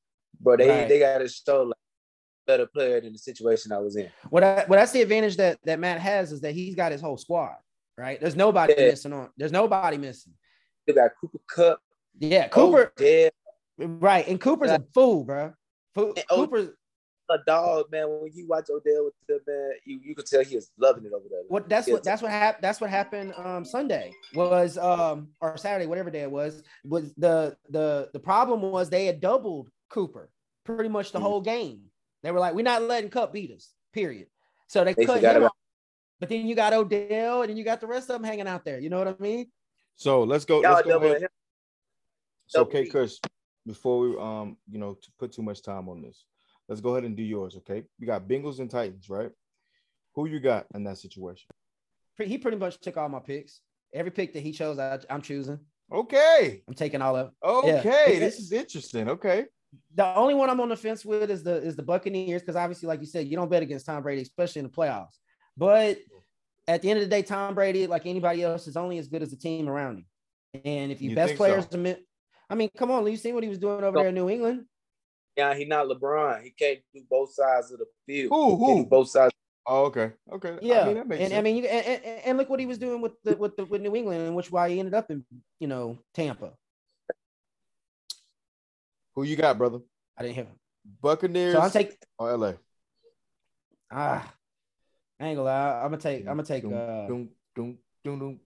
but 0.40 0.58
they 0.58 0.68
Right. 0.68 0.88
they 0.88 0.98
got 0.98 1.18
to 1.18 1.28
show 1.28 1.62
like 1.62 1.76
better 2.46 2.66
player 2.66 3.00
than 3.00 3.12
the 3.12 3.18
situation 3.18 3.70
I 3.72 3.78
was 3.78 3.94
in. 3.96 4.10
What 4.30 4.42
I, 4.42 4.64
what 4.66 4.76
that's 4.76 4.90
the 4.92 5.02
advantage 5.02 5.36
that 5.36 5.58
that 5.64 5.78
Matt 5.78 6.00
has 6.00 6.32
is 6.32 6.40
that 6.40 6.54
he's 6.54 6.74
got 6.74 6.90
his 6.90 7.00
whole 7.00 7.16
squad, 7.18 7.54
right? 7.96 8.20
There's 8.20 8.34
nobody 8.36 8.74
Yeah. 8.76 8.88
missing 8.88 9.12
on. 9.12 9.30
There's 9.36 9.52
nobody 9.52 9.96
missing. 9.96 10.32
They 10.86 10.92
got 10.94 11.10
Cooper 11.20 11.38
Kupp, 11.48 11.80
Yeah, 12.18 12.48
Cooper, 12.48 12.92
Odell, 12.98 13.30
right? 13.78 14.26
And 14.26 14.40
Cooper's 14.40 14.70
a 14.70 14.82
fool, 14.94 15.22
bro. 15.24 15.52
Fo- 15.94 16.14
And 16.16 16.24
O- 16.30 16.36
Cooper's 16.36 16.70
a 17.30 17.38
dog, 17.46 17.90
man. 17.90 18.08
When 18.08 18.30
you 18.34 18.46
watch 18.46 18.66
Odell 18.70 19.04
with 19.04 19.14
the 19.26 19.40
man, 19.46 19.72
you, 19.84 20.00
you 20.02 20.14
could 20.14 20.26
tell 20.26 20.42
he 20.44 20.56
was 20.56 20.70
loving 20.78 21.04
it 21.04 21.12
over 21.12 21.26
there. 21.30 21.40
what 21.48 21.68
that's 21.68 21.86
Yeah, 21.88 21.94
what 21.94 22.04
that's 22.04 22.22
what 22.22 22.30
happened. 22.30 22.62
That's 22.62 22.80
what 22.80 22.90
happened 22.90 23.34
um 23.36 23.64
Sunday 23.64 24.12
was 24.34 24.78
um 24.78 25.28
or 25.40 25.56
Saturday, 25.56 25.86
whatever 25.86 26.10
day 26.10 26.22
it 26.22 26.30
was. 26.30 26.62
Was 26.84 27.12
the 27.14 27.56
the 27.70 28.10
the 28.12 28.20
problem 28.20 28.62
was 28.62 28.88
they 28.90 29.06
had 29.06 29.20
doubled 29.20 29.70
Cooper 29.90 30.30
pretty 30.64 30.88
much 30.88 31.12
the 31.12 31.18
Mhm. 31.18 31.22
whole 31.22 31.40
game. 31.40 31.82
They 32.22 32.30
were 32.32 32.40
like, 32.40 32.54
we're 32.54 32.62
not 32.62 32.82
letting 32.82 33.10
Kupp 33.10 33.32
beat 33.32 33.50
us. 33.52 33.72
Period. 33.92 34.26
So 34.66 34.84
they, 34.84 34.94
They 34.94 35.06
cut 35.06 35.22
him 35.22 35.36
about- 35.36 35.42
off. 35.46 35.52
But 36.20 36.28
then 36.30 36.46
you 36.46 36.56
got 36.56 36.72
Odell, 36.72 37.42
and 37.42 37.50
then 37.50 37.56
you 37.56 37.62
got 37.64 37.80
the 37.80 37.86
rest 37.86 38.10
of 38.10 38.14
them 38.14 38.24
hanging 38.24 38.48
out 38.48 38.64
there. 38.64 38.80
You 38.80 38.90
know 38.90 38.98
what 38.98 39.06
I 39.08 39.14
mean? 39.22 39.52
So 39.94 40.24
let's 40.24 40.44
go. 40.44 40.60
Y'all 40.62 40.72
Let's 40.74 40.86
go 40.88 40.98
ahead. 40.98 41.28
So, 42.48 42.60
double 42.64 42.70
okay. 42.70 42.86
Chris, 42.88 43.20
before 43.66 44.00
we 44.00 44.16
um, 44.18 44.56
you 44.68 44.78
know, 44.78 44.94
to 44.94 45.12
put 45.18 45.30
too 45.32 45.42
much 45.42 45.62
time 45.62 45.88
on 45.88 46.02
this, 46.02 46.24
let's 46.68 46.80
go 46.80 46.90
ahead 46.90 47.04
and 47.04 47.16
do 47.16 47.22
yours. 47.22 47.56
Okay, 47.56 47.84
We 47.98 48.06
got 48.06 48.28
Bengals 48.28 48.58
and 48.60 48.70
Titans, 48.70 49.08
right? 49.08 49.30
Who 50.14 50.26
you 50.28 50.40
got 50.40 50.66
in 50.74 50.84
that 50.84 50.98
situation? 50.98 51.48
He 52.18 52.38
pretty 52.38 52.56
much 52.56 52.80
took 52.80 52.96
all 52.96 53.08
my 53.08 53.20
picks. 53.20 53.60
Every 53.94 54.10
pick 54.10 54.32
that 54.34 54.42
he 54.42 54.52
chose, 54.52 54.78
I, 54.78 54.98
I'm 55.08 55.22
choosing. 55.22 55.60
Okay, 55.90 56.62
I'm 56.68 56.74
taking 56.74 57.00
all 57.00 57.16
of. 57.16 57.30
okay, 57.42 58.14
Yeah. 58.14 58.18
this 58.18 58.38
is 58.38 58.52
interesting. 58.52 59.08
Okay, 59.08 59.46
The 59.94 60.14
only 60.16 60.34
one 60.34 60.50
I'm 60.50 60.60
on 60.60 60.68
the 60.68 60.76
fence 60.76 61.04
with 61.04 61.30
is 61.30 61.42
the 61.42 61.56
is 61.56 61.76
the 61.76 61.82
Buccaneers 61.82 62.42
because 62.42 62.56
obviously, 62.56 62.88
like 62.88 63.00
you 63.00 63.06
said, 63.06 63.26
you 63.28 63.36
don't 63.36 63.48
bet 63.50 63.62
against 63.62 63.86
Tom 63.86 64.02
Brady, 64.02 64.22
especially 64.22 64.60
in 64.60 64.66
the 64.66 64.72
playoffs. 64.72 65.16
But 65.56 65.98
at 66.66 66.82
the 66.82 66.90
end 66.90 66.98
of 66.98 67.04
the 67.04 67.08
day, 67.10 67.22
Tom 67.22 67.54
Brady, 67.54 67.86
like 67.86 68.04
anybody 68.04 68.42
else, 68.42 68.66
is 68.66 68.76
only 68.76 68.98
as 68.98 69.08
good 69.08 69.22
as 69.22 69.30
the 69.30 69.36
team 69.36 69.68
around 69.68 69.98
him. 69.98 70.06
And 70.64 70.92
if 70.92 71.00
your 71.00 71.10
You 71.10 71.16
best 71.16 71.36
players, 71.36 71.66
so? 71.70 71.78
are 71.78 71.80
mi- 71.80 72.04
I 72.50 72.54
mean, 72.54 72.70
come 72.76 72.90
on, 72.90 73.06
you 73.06 73.16
seen 73.16 73.34
what 73.34 73.42
he 73.44 73.48
was 73.48 73.58
doing 73.58 73.82
over 73.84 73.92
No. 73.92 74.00
there 74.00 74.08
in 74.08 74.14
New 74.14 74.28
England. 74.28 74.64
Yeah, 75.38 75.54
he 75.54 75.64
not 75.66 75.86
LeBron. 75.86 76.42
He 76.42 76.50
can't 76.50 76.80
do 76.92 77.00
both 77.08 77.32
sides 77.32 77.70
of 77.70 77.78
the 77.78 77.86
field. 78.04 78.30
who 78.30 78.56
He 78.56 78.74
who? 78.80 78.86
both 78.86 79.08
sides. 79.08 79.32
Oh, 79.68 79.84
okay, 79.84 80.10
okay. 80.32 80.58
Yeah, 80.60 80.82
I 80.82 80.86
mean, 80.86 80.94
that 80.96 81.06
makes 81.06 81.22
and 81.22 81.32
I 81.32 81.42
mean, 81.42 81.56
you, 81.58 81.64
and, 81.66 82.02
and, 82.04 82.20
and 82.24 82.38
look 82.38 82.50
what 82.50 82.58
he 82.58 82.66
was 82.66 82.76
doing 82.76 83.00
with 83.00 83.12
the 83.22 83.36
with 83.36 83.56
the 83.56 83.64
with 83.64 83.80
New 83.80 83.94
England, 83.94 84.22
and 84.22 84.34
which 84.34 84.50
why 84.50 84.68
he 84.68 84.80
ended 84.80 84.94
up 84.94 85.12
in 85.12 85.24
you 85.60 85.68
know 85.68 85.96
Tampa. 86.12 86.54
who 89.14 89.22
you 89.22 89.36
got, 89.36 89.56
brother? 89.58 89.78
I 90.16 90.22
didn't 90.22 90.34
hear 90.34 90.44
him. 90.44 90.56
Buccaneers 91.00 91.52
So 91.52 91.60
I'm 91.60 91.70
take 91.70 91.96
or 92.18 92.36
LA? 92.36 92.52
ah, 93.92 94.34
I 95.20 95.24
ain't 95.24 95.36
gonna 95.36 95.42
lie. 95.48 95.82
I'm 95.84 95.90
gonna 95.90 95.98
take. 95.98 96.20
I'm 96.26 96.36
gonna 96.36 96.42
take. 96.42 96.64
Dum, 96.64 97.28
Uh. 97.54 98.38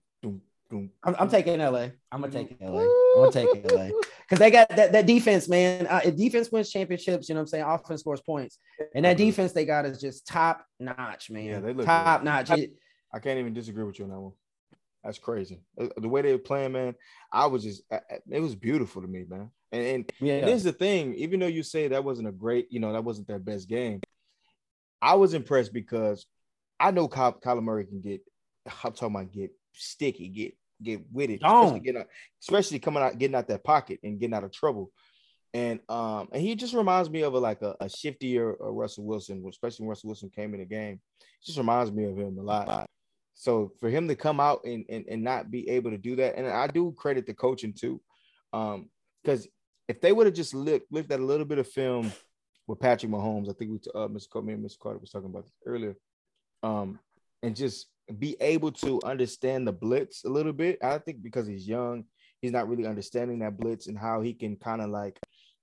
I'm, 1.03 1.15
I'm 1.19 1.29
taking 1.29 1.59
LA. 1.59 1.87
I'm 2.11 2.21
gonna 2.21 2.31
take 2.31 2.57
LA. 2.61 2.81
I'm 2.81 3.15
gonna 3.15 3.31
take 3.31 3.71
LA 3.71 3.89
because 4.21 4.39
they 4.39 4.51
got 4.51 4.69
that, 4.69 4.91
that 4.91 5.05
defense, 5.05 5.47
man. 5.47 5.87
Uh, 5.87 6.01
if 6.03 6.15
defense 6.15 6.51
wins 6.51 6.69
championships, 6.69 7.29
you 7.29 7.35
know 7.35 7.39
what 7.39 7.43
I'm 7.43 7.47
saying? 7.47 7.63
Offense 7.63 8.01
scores 8.01 8.21
points, 8.21 8.59
and 8.95 9.05
that 9.05 9.17
defense 9.17 9.51
they 9.51 9.65
got 9.65 9.85
is 9.85 9.99
just 9.99 10.27
top 10.27 10.65
notch, 10.79 11.29
man. 11.29 11.45
Yeah, 11.45 11.59
they 11.59 11.73
look 11.73 11.85
top 11.85 12.21
good. 12.21 12.25
notch. 12.25 12.51
It- 12.51 12.73
I 13.15 13.19
can't 13.19 13.37
even 13.39 13.53
disagree 13.53 13.83
with 13.83 13.99
you 13.99 14.05
on 14.05 14.11
that 14.11 14.19
one. 14.19 14.31
That's 15.03 15.19
crazy. 15.19 15.61
Uh, 15.79 15.89
The 15.97 16.09
way 16.09 16.23
they 16.23 16.31
were 16.31 16.39
playing, 16.39 16.71
man, 16.71 16.95
I 17.31 17.45
was 17.45 17.61
just, 17.61 17.83
I- 17.91 18.01
I- 18.09 18.19
it 18.31 18.39
was 18.39 18.55
beautiful 18.55 19.03
to 19.03 19.07
me, 19.07 19.25
man. 19.27 19.51
And, 19.71 19.85
and 19.85 20.11
yeah, 20.19 20.33
And 20.37 20.47
here's 20.47 20.63
the 20.63 20.71
thing, 20.73 21.13
even 21.15 21.39
though 21.39 21.45
you 21.47 21.61
say 21.61 21.89
that 21.89 22.03
wasn't 22.03 22.27
a 22.27 22.31
great, 22.31 22.67
you 22.71 22.79
know, 22.79 22.91
that 22.93 23.03
wasn't 23.03 23.27
their 23.27 23.37
best 23.37 23.67
game, 23.69 24.01
I 25.01 25.13
was 25.15 25.33
impressed 25.35 25.73
because 25.73 26.25
I 26.79 26.89
know 26.91 27.07
Ky- 27.07 27.37
Kyler 27.43 27.61
Murray 27.61 27.85
can 27.85 28.01
get, 28.01 28.21
I'm 28.83 28.93
talking 28.93 29.15
about 29.15 29.31
get 29.31 29.51
sticky, 29.73 30.29
get 30.29 30.55
get 30.81 31.01
with 31.11 31.29
it, 31.29 31.41
especially, 31.43 31.79
getting 31.79 32.01
out, 32.01 32.07
especially 32.41 32.79
coming 32.79 33.03
out, 33.03 33.17
getting 33.17 33.35
out 33.35 33.47
that 33.47 33.63
pocket 33.63 33.99
and 34.03 34.19
getting 34.19 34.33
out 34.33 34.43
of 34.43 34.51
trouble. 34.51 34.91
And 35.53 35.79
um, 35.87 36.29
and 36.31 36.41
he 36.41 36.55
just 36.55 36.73
reminds 36.73 37.09
me 37.09 37.21
of 37.21 37.33
a 37.33 37.39
like 37.39 37.61
a, 37.61 37.75
a 37.79 37.85
shiftier 37.85 38.55
uh, 38.59 38.71
Russell 38.71 39.05
Wilson, 39.05 39.43
especially 39.47 39.83
when 39.83 39.89
Russell 39.89 40.07
Wilson 40.09 40.31
came 40.35 40.53
in 40.53 40.61
the 40.61 40.65
game. 40.65 40.99
It 41.19 41.45
Just 41.45 41.57
reminds 41.57 41.91
me 41.91 42.05
of 42.05 42.17
him 42.17 42.37
a 42.39 42.41
lot. 42.41 42.89
So 43.35 43.71
for 43.79 43.89
him 43.89 44.07
to 44.07 44.15
come 44.15 44.39
out 44.39 44.61
and, 44.63 44.85
and, 44.89 45.05
and 45.09 45.23
not 45.23 45.51
be 45.51 45.69
able 45.69 45.91
to 45.91 45.97
do 45.97 46.15
that, 46.17 46.37
and 46.37 46.47
I 46.47 46.67
do 46.67 46.93
credit 46.97 47.25
the 47.25 47.33
coaching 47.33 47.73
too. 47.73 48.01
Um, 48.51 48.89
because 49.23 49.47
if 49.87 50.01
they 50.01 50.11
would 50.11 50.27
have 50.27 50.35
just 50.35 50.53
looked 50.53 50.91
looked 50.91 51.11
at 51.11 51.19
a 51.19 51.25
little 51.25 51.45
bit 51.45 51.57
of 51.57 51.67
film 51.67 52.11
with 52.67 52.79
Patrick 52.79 53.11
Mahomes, 53.11 53.49
I 53.49 53.53
think 53.53 53.71
we 53.71 53.79
uh 53.95 54.07
Mr. 54.07 54.43
Me 54.43 54.53
and 54.53 54.65
Mr. 54.65 54.79
Carter 54.79 54.99
was 54.99 55.11
talking 55.11 55.29
about 55.29 55.43
this 55.43 55.53
earlier. 55.65 55.95
Um, 56.61 56.99
and 57.41 57.55
just 57.55 57.87
be 58.19 58.35
able 58.41 58.71
to 58.71 58.99
understand 59.05 59.67
the 59.67 59.71
blitz 59.71 60.23
a 60.25 60.29
little 60.29 60.53
bit. 60.53 60.79
I 60.83 60.97
think 60.97 61.23
because 61.23 61.47
he's 61.47 61.67
young, 61.67 62.05
he's 62.41 62.51
not 62.51 62.67
really 62.67 62.85
understanding 62.85 63.39
that 63.39 63.57
blitz 63.57 63.87
and 63.87 63.97
how 63.97 64.21
he 64.21 64.33
can 64.33 64.55
kind 64.57 64.81
of 64.81 64.89
like 64.89 65.19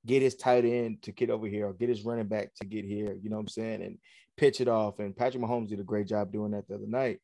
get 0.07 0.22
his 0.22 0.34
tight 0.34 0.64
end 0.64 1.03
to 1.03 1.12
get 1.12 1.30
over 1.30 1.47
here 1.47 1.66
or 1.66 1.74
get 1.74 1.88
his 1.88 2.03
running 2.05 2.26
back 2.26 2.55
to 2.55 2.64
get 2.64 2.84
here, 2.84 3.16
you 3.22 3.28
know 3.28 3.36
what 3.36 3.43
I'm 3.43 3.49
saying? 3.49 3.82
And 3.82 3.99
pitch 4.36 4.61
it 4.61 4.68
off. 4.68 4.99
And 4.99 5.16
Patrick 5.16 5.43
Mahomes 5.43 5.68
did 5.68 5.80
a 5.80 5.84
great 5.84 6.07
job 6.07 6.32
doing 6.32 6.53
that 6.53 6.66
the 6.68 6.76
other 6.76 6.86
night. 6.86 7.20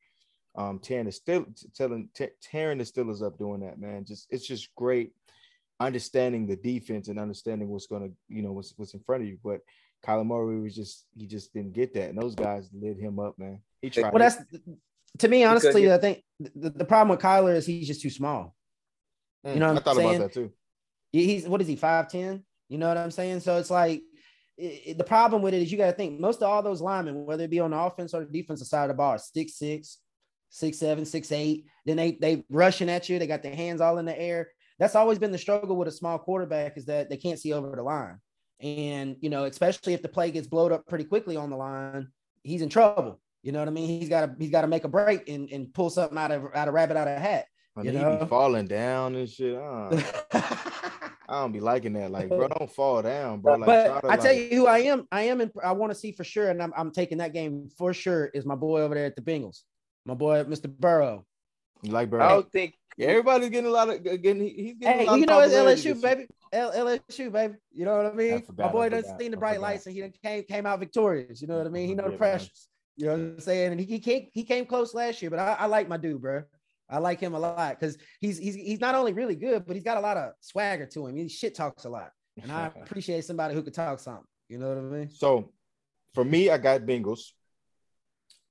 Um, 0.55 0.79
tearing 0.79 1.05
the 1.05 1.13
still 1.13 1.45
telling 1.75 2.09
tearing 2.41 2.79
the 2.79 2.85
Steelers 2.85 3.23
up 3.23 3.39
doing 3.39 3.61
that, 3.61 3.79
man. 3.79 4.07
Just 4.07 4.27
it's 4.31 4.47
just 4.47 4.75
great 4.75 5.13
understanding 5.81 6.47
the 6.47 6.57
defense 6.57 7.09
and 7.09 7.19
understanding 7.19 7.69
what's 7.69 7.87
gonna, 7.87 8.09
you 8.29 8.41
know, 8.41 8.53
what's 8.53 8.73
what's 8.77 8.95
in 8.95 9.01
front 9.01 9.23
of 9.23 9.29
you. 9.29 9.39
But 9.45 9.61
Kyler 10.07 10.27
Murray 10.27 10.61
was 10.61 10.75
just 10.75 11.05
he 11.15 11.27
just 11.27 11.53
didn't 11.53 11.75
get 11.75 11.93
that, 11.95 12.09
and 12.09 12.19
those 12.19 12.35
guys 12.35 12.71
lit 12.73 12.99
him 12.99 13.19
up, 13.19 13.39
man. 13.39 13.61
He 13.83 13.91
tried. 13.91 14.13
Well, 14.13 14.21
that's 14.21 14.37
to 15.19 15.29
me, 15.29 15.45
honestly, 15.45 15.91
I 15.93 15.99
think 15.99 16.23
the, 16.41 16.71
the 16.71 16.85
problem 16.85 17.11
with 17.11 17.21
Kyler 17.21 17.55
is 17.55 17.67
he's 17.67 17.87
just 17.87 18.03
too 18.03 18.11
small. 18.11 18.55
Mm, 19.47 19.55
You 19.55 19.61
know 19.61 19.69
what 19.75 19.77
I 19.77 19.81
thought 19.85 19.97
saying? 19.97 20.17
about 20.17 20.25
that 20.29 20.33
too. 20.35 20.53
He's 21.13 21.49
what 21.49 21.61
is 21.61 21.69
he 21.69 21.77
five 21.77 22.09
ten? 22.09 22.45
You 22.69 22.79
know 22.79 22.89
what 22.89 22.97
I'm 22.99 23.11
saying? 23.11 23.41
So 23.41 23.57
it's 23.59 23.71
like 23.71 24.03
it, 24.59 24.83
it- 24.87 24.99
the 24.99 25.05
problem 25.05 25.43
with 25.43 25.55
it 25.55 25.63
is 25.63 25.71
you 25.73 25.79
got 25.79 25.87
to 25.87 25.93
think 25.97 26.19
most 26.21 26.43
of 26.43 26.49
all 26.51 26.63
those 26.63 26.81
linemen, 26.81 27.25
whether 27.25 27.45
it 27.45 27.51
be 27.51 27.61
on 27.61 27.71
the 27.71 27.79
offense 27.79 28.13
or 28.15 28.25
the 28.25 28.33
defensive 28.33 28.67
side 28.67 28.85
of 28.85 28.89
the 28.89 28.95
ball, 28.95 29.13
are 29.13 29.19
six 29.19 29.55
six, 29.57 29.99
six 30.51 30.79
seven, 30.79 31.05
six 31.05 31.31
eight. 31.33 31.67
Then 31.85 31.97
they 31.97 32.13
they 32.21 32.45
rushing 32.51 32.91
at 32.91 33.09
you. 33.09 33.19
They 33.19 33.27
got 33.27 33.43
their 33.43 33.55
hands 33.55 33.81
all 33.81 33.99
in 33.99 34.05
the 34.07 34.19
air. 34.19 34.49
That's 34.79 34.95
always 34.95 35.19
been 35.19 35.33
the 35.33 35.39
struggle 35.39 35.77
with 35.77 35.89
a 35.89 35.93
small 35.93 36.19
quarterback 36.19 36.77
is 36.77 36.85
that 36.87 37.09
they 37.09 37.17
can't 37.17 37.39
see 37.39 37.53
over 37.55 37.75
the 37.75 37.83
line. 37.83 38.19
And 38.61 39.17
you 39.21 39.31
know, 39.31 39.45
especially 39.45 39.95
if 39.95 40.03
the 40.03 40.09
play 40.09 40.31
gets 40.31 40.49
blowed 40.49 40.73
up 40.73 40.87
pretty 40.87 41.05
quickly 41.05 41.37
on 41.37 41.51
the 41.51 41.57
line, 41.57 42.09
he's 42.43 42.63
in 42.63 42.69
trouble. 42.69 43.21
You 43.47 43.53
know 43.53 43.61
what 43.61 43.69
I 43.69 43.71
mean? 43.71 44.01
He's 44.01 44.09
got 44.09 44.27
to 44.27 44.35
he's 44.41 44.51
got 44.51 44.63
to 44.63 44.67
make 44.67 44.83
a 44.83 44.89
break 44.89 45.29
and, 45.29 45.49
and 45.53 45.73
pull 45.73 45.89
something 45.89 46.19
out 46.19 46.33
of 46.33 46.47
out 46.53 46.67
of 46.67 46.75
rabbit 46.75 46.97
out 46.97 47.07
of 47.07 47.17
hat. 47.17 47.45
I 47.77 47.83
You 47.83 47.93
mean, 47.93 48.11
he 48.11 48.17
be 48.17 48.27
falling 48.27 48.67
down 48.67 49.15
and 49.15 49.29
shit. 49.31 49.55
Uh, 49.55 50.03
I 51.29 51.41
don't 51.43 51.53
be 51.53 51.61
liking 51.61 51.93
that. 51.93 52.11
Like, 52.11 52.29
bro, 52.29 52.49
don't 52.49 52.69
fall 52.73 53.03
down, 53.03 53.39
bro. 53.41 53.55
Like, 53.55 53.67
but 53.67 54.01
to, 54.01 54.11
I 54.11 54.17
tell 54.17 54.35
like- 54.35 54.51
you 54.51 54.59
who 54.59 54.67
I 54.67 54.79
am. 54.79 55.07
I 55.13 55.23
am. 55.23 55.41
In, 55.41 55.53
I 55.63 55.71
want 55.73 55.93
to 55.93 55.95
see 55.99 56.11
for 56.11 56.25
sure, 56.25 56.51
and 56.51 56.61
I'm, 56.61 56.73
I'm 56.77 56.91
taking 56.91 57.19
that 57.19 57.33
game 57.33 57.69
for 57.79 57.95
sure. 57.95 58.27
Is 58.35 58.45
my 58.45 58.57
boy 58.57 58.81
over 58.81 58.97
there 58.97 59.07
at 59.07 59.15
the 59.15 59.23
Bengals, 59.23 59.61
my 60.05 60.15
boy 60.15 60.43
Mr. 60.43 60.69
Burrow. 60.69 61.25
you 61.83 61.93
like, 61.93 62.11
Burrow? 62.11 62.25
I 62.25 62.29
don't 62.31 62.51
think 62.51 62.75
Yeah, 62.97 63.09
everybody's 63.09 63.51
getting 63.51 63.71
a 63.71 63.73
lot 63.73 63.89
of 63.91 64.03
getting. 64.03 64.41
He's 64.43 64.75
getting. 64.81 65.01
Hey, 65.01 65.07
a 65.07 65.11
lot 65.11 65.17
you 65.19 65.23
of 65.25 65.29
know 65.29 65.39
it's 65.41 65.55
LSU, 65.85 66.01
baby. 66.03 66.27
L- 66.53 66.73
LSU, 66.73 67.31
baby. 67.31 67.55
You 67.73 67.85
know 67.85 67.97
what 67.97 68.07
I 68.07 68.13
mean? 68.13 68.43
forgot, 68.43 68.67
my 68.67 68.73
boy 68.73 68.89
doesn't 68.89 69.21
see 69.21 69.29
the 69.29 69.37
bright 69.37 69.61
lights, 69.61 69.87
and 69.87 69.95
he 69.95 70.01
done 70.01 70.13
came 70.25 70.43
came 70.45 70.67
out 70.67 70.81
victorious. 70.81 71.41
You 71.41 71.47
know 71.49 71.59
what 71.59 71.67
I 71.67 71.71
mean? 71.71 71.87
He 71.87 71.95
know 71.95 72.05
the 72.05 72.09
Yeah, 72.11 72.19
man. 72.19 72.19
pressures. 72.19 72.69
You 72.97 73.07
know 73.07 73.13
what 73.13 73.21
I'm 73.21 73.41
saying? 73.41 73.73
And 73.73 73.81
he, 73.81 73.87
he 73.87 73.99
came 73.99 74.29
he 74.33 74.45
came 74.45 74.65
close 74.65 74.95
last 74.95 75.21
year, 75.21 75.31
but 75.31 75.39
I, 75.39 75.57
I 75.61 75.67
like 75.67 75.89
my 75.89 75.97
dude, 75.97 76.21
bro. 76.21 76.43
I 76.89 76.99
like 76.99 77.21
him 77.21 77.35
a 77.35 77.39
lot 77.39 77.79
because 77.79 77.99
he's 78.21 78.39
he's 78.39 78.55
he's 78.55 78.81
not 78.81 78.95
only 78.95 79.13
really 79.13 79.35
good, 79.35 79.67
but 79.67 79.75
he's 79.75 79.85
got 79.85 79.99
a 79.99 80.01
lot 80.01 80.17
of 80.17 80.33
swagger 80.41 80.87
to 80.87 81.07
him. 81.07 81.17
He 81.17 81.29
shit 81.29 81.55
talks 81.55 81.85
a 81.85 81.91
lot, 81.91 82.11
and 82.41 82.51
I 82.51 82.67
appreciate 82.83 83.25
somebody 83.25 83.55
who 83.55 83.63
could 83.63 83.75
talk 83.75 83.99
something. 83.99 84.25
You 84.49 84.59
know 84.59 84.69
what 84.69 84.79
I 84.79 84.81
mean? 84.83 85.11
So 85.11 85.53
for 86.15 86.25
me, 86.25 86.49
I 86.49 86.59
got 86.59 86.83
Bengals, 86.83 87.33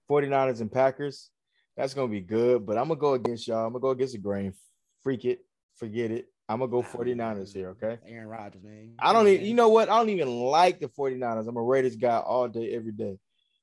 49ers, 0.10 0.62
and 0.62 0.72
Packers. 0.72 1.32
That's 1.78 1.94
gonna 1.94 2.12
be 2.12 2.22
good, 2.22 2.66
but 2.66 2.78
I'm 2.78 2.88
gonna 2.88 3.00
go 3.00 3.14
against 3.14 3.48
y'all. 3.48 3.66
I'm 3.66 3.74
gonna 3.74 3.82
go 3.82 3.90
against 3.90 4.14
the 4.14 4.20
grain. 4.20 4.54
Freak 5.02 5.26
it, 5.26 5.40
forget 5.78 6.12
it. 6.12 6.28
I'm 6.48 6.60
gonna 6.60 6.72
go 6.72 6.84
49ers 6.84 7.54
here, 7.54 7.70
okay? 7.70 7.98
Aaron 8.08 8.28
Rodgers, 8.28 8.64
man. 8.64 8.94
I 9.00 9.14
don't 9.14 9.28
even, 9.28 9.46
you 9.46 9.56
know 9.56 9.70
what? 9.70 9.90
I 9.90 9.98
don't 9.98 10.10
even 10.10 10.30
like 10.30 10.80
the 10.80 10.88
49ers. 10.88 11.48
I'm 11.48 11.58
a 11.58 11.62
Raiders 11.62 11.96
guy 11.96 12.18
all 12.18 12.48
day, 12.48 12.72
every 12.74 12.92
day. 12.92 13.18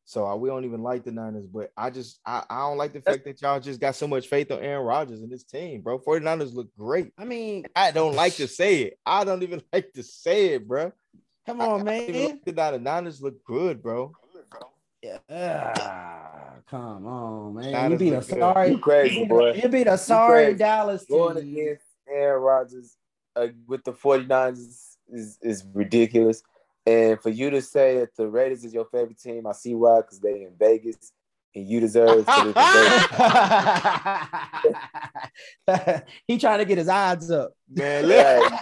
So 0.04 0.24
I, 0.26 0.34
we 0.34 0.48
don't 0.48 0.64
even 0.64 0.82
like 0.82 1.04
the 1.04 1.12
Niners, 1.12 1.46
but 1.46 1.70
I 1.76 1.90
just 1.90 2.18
I, 2.26 2.42
I 2.50 2.58
don't 2.60 2.76
like 2.76 2.92
the 2.92 3.00
fact 3.00 3.24
that 3.24 3.40
y'all 3.40 3.60
just 3.60 3.80
got 3.80 3.94
so 3.94 4.06
much 4.08 4.26
faith 4.28 4.50
on 4.50 4.58
Aaron 4.58 4.84
Rodgers 4.84 5.20
and 5.20 5.30
this 5.30 5.44
team, 5.44 5.80
bro. 5.80 5.98
49ers 5.98 6.54
look 6.54 6.68
great. 6.76 7.12
I 7.16 7.24
mean, 7.24 7.66
I 7.76 7.92
don't 7.92 8.14
like 8.16 8.34
to 8.36 8.48
say 8.48 8.82
it. 8.82 8.98
I 9.06 9.24
don't 9.24 9.42
even 9.42 9.62
like 9.72 9.92
to 9.92 10.02
say 10.02 10.54
it, 10.54 10.66
bro. 10.66 10.92
come 11.46 11.60
on, 11.60 11.88
I 11.88 11.98
don't 12.00 12.08
even 12.08 12.20
man. 12.20 12.30
like 12.30 12.44
the 12.44 12.52
Niners. 12.52 12.80
Niners 12.80 13.22
look 13.22 13.44
good, 13.44 13.82
bro. 13.82 14.12
Yeah. 15.02 15.18
Ah, 15.30 16.54
come 16.68 17.06
on, 17.06 17.54
man. 17.54 17.64
You 17.64 17.70
Niners 17.72 17.98
beat 17.98 18.12
a 18.12 18.22
sorry. 18.22 18.70
you 18.70 18.78
crazy, 18.78 19.20
You 19.20 19.26
boy. 19.26 19.52
you 19.54 19.68
beat 19.68 19.86
a 19.88 19.98
sorry 19.98 20.44
crazy. 20.44 20.58
Dallas 20.58 21.04
Going 21.06 21.36
team. 21.36 21.56
against 21.56 21.84
Aaron 22.08 22.42
Rodgers 22.42 22.96
uh, 23.34 23.48
with 23.66 23.82
the 23.84 23.92
49ers 23.92 24.58
is, 24.58 24.96
is, 25.08 25.38
is 25.42 25.64
ridiculous. 25.74 26.42
And 26.84 27.20
for 27.20 27.30
you 27.30 27.50
to 27.50 27.62
say 27.62 27.98
that 28.00 28.16
the 28.16 28.28
Raiders 28.28 28.64
is 28.64 28.74
your 28.74 28.86
favorite 28.86 29.20
team, 29.20 29.46
I 29.46 29.52
see 29.52 29.74
why, 29.74 30.00
because 30.00 30.18
they 30.20 30.42
in 30.42 30.54
Vegas 30.58 31.12
and 31.54 31.68
you 31.68 31.80
deserve 31.80 32.24
to 32.26 32.44
live 32.44 32.46
in 32.46 32.52
Vegas. 35.68 36.02
he 36.26 36.38
trying 36.38 36.58
to 36.58 36.64
get 36.64 36.78
his 36.78 36.88
odds 36.88 37.30
up. 37.30 37.52
Man, 37.70 38.06
look. 38.06 38.50
Right. 38.50 38.60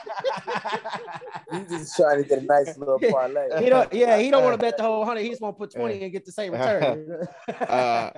You 1.52 1.66
just 1.68 1.96
trying 1.96 2.22
to 2.22 2.28
get 2.28 2.42
a 2.42 2.44
nice 2.44 2.76
little 2.76 2.98
parlay. 2.98 3.62
he 3.62 3.70
don't, 3.70 3.92
yeah, 3.92 4.18
he 4.18 4.30
don't 4.30 4.44
want 4.44 4.54
to 4.54 4.58
bet 4.58 4.76
the 4.76 4.82
whole 4.82 5.04
hundred. 5.04 5.22
He 5.22 5.30
just 5.30 5.40
want 5.40 5.56
to 5.56 5.58
put 5.58 5.72
twenty 5.74 6.02
and 6.02 6.12
get 6.12 6.24
the 6.24 6.32
same 6.32 6.52
return. 6.52 7.26
uh, 7.60 8.10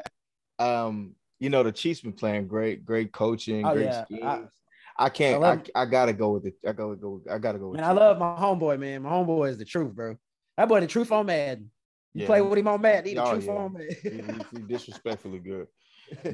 um, 0.59 1.15
you 1.39 1.51
know, 1.51 1.63
the 1.63 1.73
Chiefs 1.73 2.01
been 2.01 2.13
playing 2.13 2.47
great, 2.47 2.85
great 2.85 3.13
coaching, 3.13 3.67
Oh, 3.67 3.75
great 3.75 3.85
yeah. 3.85 4.05
schemes. 4.05 4.51
I- 4.97 5.07
I, 5.07 5.09
can't. 5.09 5.35
I 5.35 5.47
I, 5.47 5.51
love- 5.51 5.71
I, 5.75 5.85
gotta 5.87 6.13
go 6.13 6.31
with 6.33 6.47
it. 6.47 6.55
I 6.67 6.73
gotta 6.73 6.97
go. 6.97 7.21
I 7.31 7.39
gotta 7.39 7.59
go 7.59 7.69
with. 7.71 7.81
man, 7.81 7.89
I 7.89 7.93
love 7.93 8.19
my 8.19 8.37
homeboy, 8.39 8.79
man. 8.79 9.03
My 9.03 9.11
homeboy 9.11 9.51
is 9.51 9.59
the 9.59 9.65
truth, 9.65 9.95
bro. 9.95 10.17
That 10.57 10.69
boy, 10.69 10.81
the 10.81 10.87
truth 10.87 11.11
on 11.13 11.27
Madden. 11.27 11.71
You 12.15 12.23
Yeah. 12.23 12.27
play 12.27 12.43
with 12.43 12.59
him 12.59 12.69
on 12.69 12.81
Madden, 12.81 13.07
he 13.09 13.15
the 13.15 13.25
Oh, 13.25 13.31
truth 13.33 13.47
yeah. 13.47 13.53
on 13.53 13.73
Madden. 13.73 13.97
he- 14.51 14.57
he 14.59 14.63
disrespectfully 14.69 15.39
good. 15.39 15.67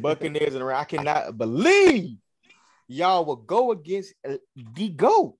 Buccaneers 0.01 0.55
and 0.57 0.65
I 0.65 0.85
cannot 0.85 1.39
believe 1.39 2.17
y'all 2.89 3.25
will 3.25 3.37
go 3.37 3.71
against 3.71 4.13
uh, 4.29 4.39
the 4.75 4.89
goat, 4.89 5.37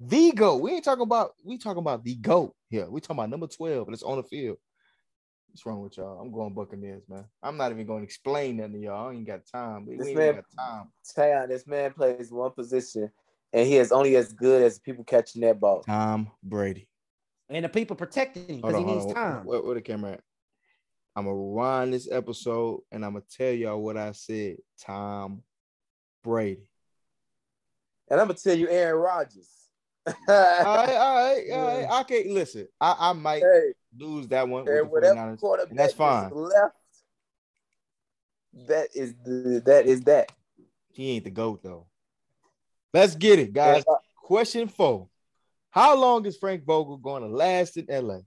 the 0.00 0.32
goat. 0.32 0.60
We 0.62 0.72
ain't 0.72 0.84
talking 0.84 1.02
about. 1.02 1.32
We 1.44 1.58
talking 1.58 1.78
about 1.78 2.02
the 2.02 2.16
goat 2.16 2.54
here. 2.70 2.90
We 2.90 3.00
talking 3.00 3.16
about 3.18 3.30
number 3.30 3.46
twelve, 3.46 3.86
and 3.86 3.94
it's 3.94 4.02
on 4.02 4.16
the 4.16 4.24
field. 4.24 4.56
What's 5.58 5.66
wrong 5.66 5.82
with 5.82 5.96
y'all? 5.96 6.20
I'm 6.20 6.30
going 6.30 6.54
Buccaneers, 6.54 7.02
man. 7.08 7.24
I'm 7.42 7.56
not 7.56 7.72
even 7.72 7.84
going 7.84 7.98
to 7.98 8.04
explain 8.04 8.58
nothing 8.58 8.74
to 8.74 8.78
y'all. 8.78 9.08
I 9.08 9.12
ain't 9.12 9.26
got 9.26 9.44
time. 9.44 9.86
We, 9.86 9.96
This 9.96 10.06
ain't 10.06 10.16
man- 10.16 10.34
got 10.36 10.44
time. 10.56 10.88
Tayon, 11.16 11.48
this 11.48 11.66
man 11.66 11.92
plays 11.94 12.30
one 12.30 12.52
position, 12.52 13.10
and 13.52 13.66
he 13.66 13.76
is 13.76 13.90
only 13.90 14.14
as 14.14 14.32
good 14.32 14.62
as 14.62 14.78
people 14.78 15.02
catching 15.02 15.42
that 15.42 15.58
ball. 15.58 15.82
Tom 15.82 16.30
Brady. 16.44 16.88
and 17.50 17.64
the 17.64 17.68
people 17.68 17.96
protecting 17.96 18.46
him 18.48 18.60
because 18.60 18.76
he 18.76 18.84
needs 18.84 19.06
on. 19.06 19.14
time. 19.14 19.44
Where, 19.46 19.60
where 19.60 19.74
the 19.74 19.80
camera 19.80 20.12
at? 20.12 20.20
I'm 21.16 21.24
gonna 21.24 21.34
rewind 21.36 21.92
this 21.92 22.08
episode 22.08 22.82
and 22.92 23.04
I'm 23.04 23.14
gonna 23.14 23.24
tell 23.28 23.50
y'all 23.50 23.82
what 23.82 23.96
I 23.96 24.12
said. 24.12 24.58
Tom 24.80 25.42
Brady. 26.22 26.70
And 28.08 28.20
I'm 28.20 28.28
gonna 28.28 28.38
tell 28.38 28.56
you, 28.56 28.68
Aaron 28.68 29.00
Rodgers. 29.00 29.50
all 30.06 30.14
right, 30.28 30.56
all 30.68 30.86
right, 30.86 31.44
all 31.52 31.66
right. 31.66 31.86
I 31.90 32.02
can't 32.04 32.28
listen. 32.28 32.68
I, 32.80 32.94
I 32.96 33.12
might 33.12 33.42
hey, 33.42 33.72
lose 33.96 34.28
that 34.28 34.48
one 34.48 34.68
and 34.68 34.90
whatever 34.90 35.36
quarterback 35.36 35.70
and 35.70 35.78
that's 35.78 35.94
fine. 35.94 36.30
left, 36.32 36.76
that 38.68 38.88
is 38.94 39.14
the 39.24 39.62
that 39.66 39.86
is 39.86 40.02
that. 40.02 40.32
He 40.90 41.12
ain't 41.12 41.24
the 41.24 41.30
GOAT 41.30 41.62
though. 41.62 41.86
Let's 42.92 43.14
get 43.14 43.38
it, 43.38 43.52
guys. 43.52 43.84
Question 44.16 44.68
four. 44.68 45.08
How 45.70 45.96
long 45.96 46.24
is 46.26 46.36
Frank 46.36 46.64
Vogel 46.64 46.96
going 46.96 47.22
to 47.22 47.28
last 47.28 47.76
in 47.76 47.86
LA? 47.88 48.20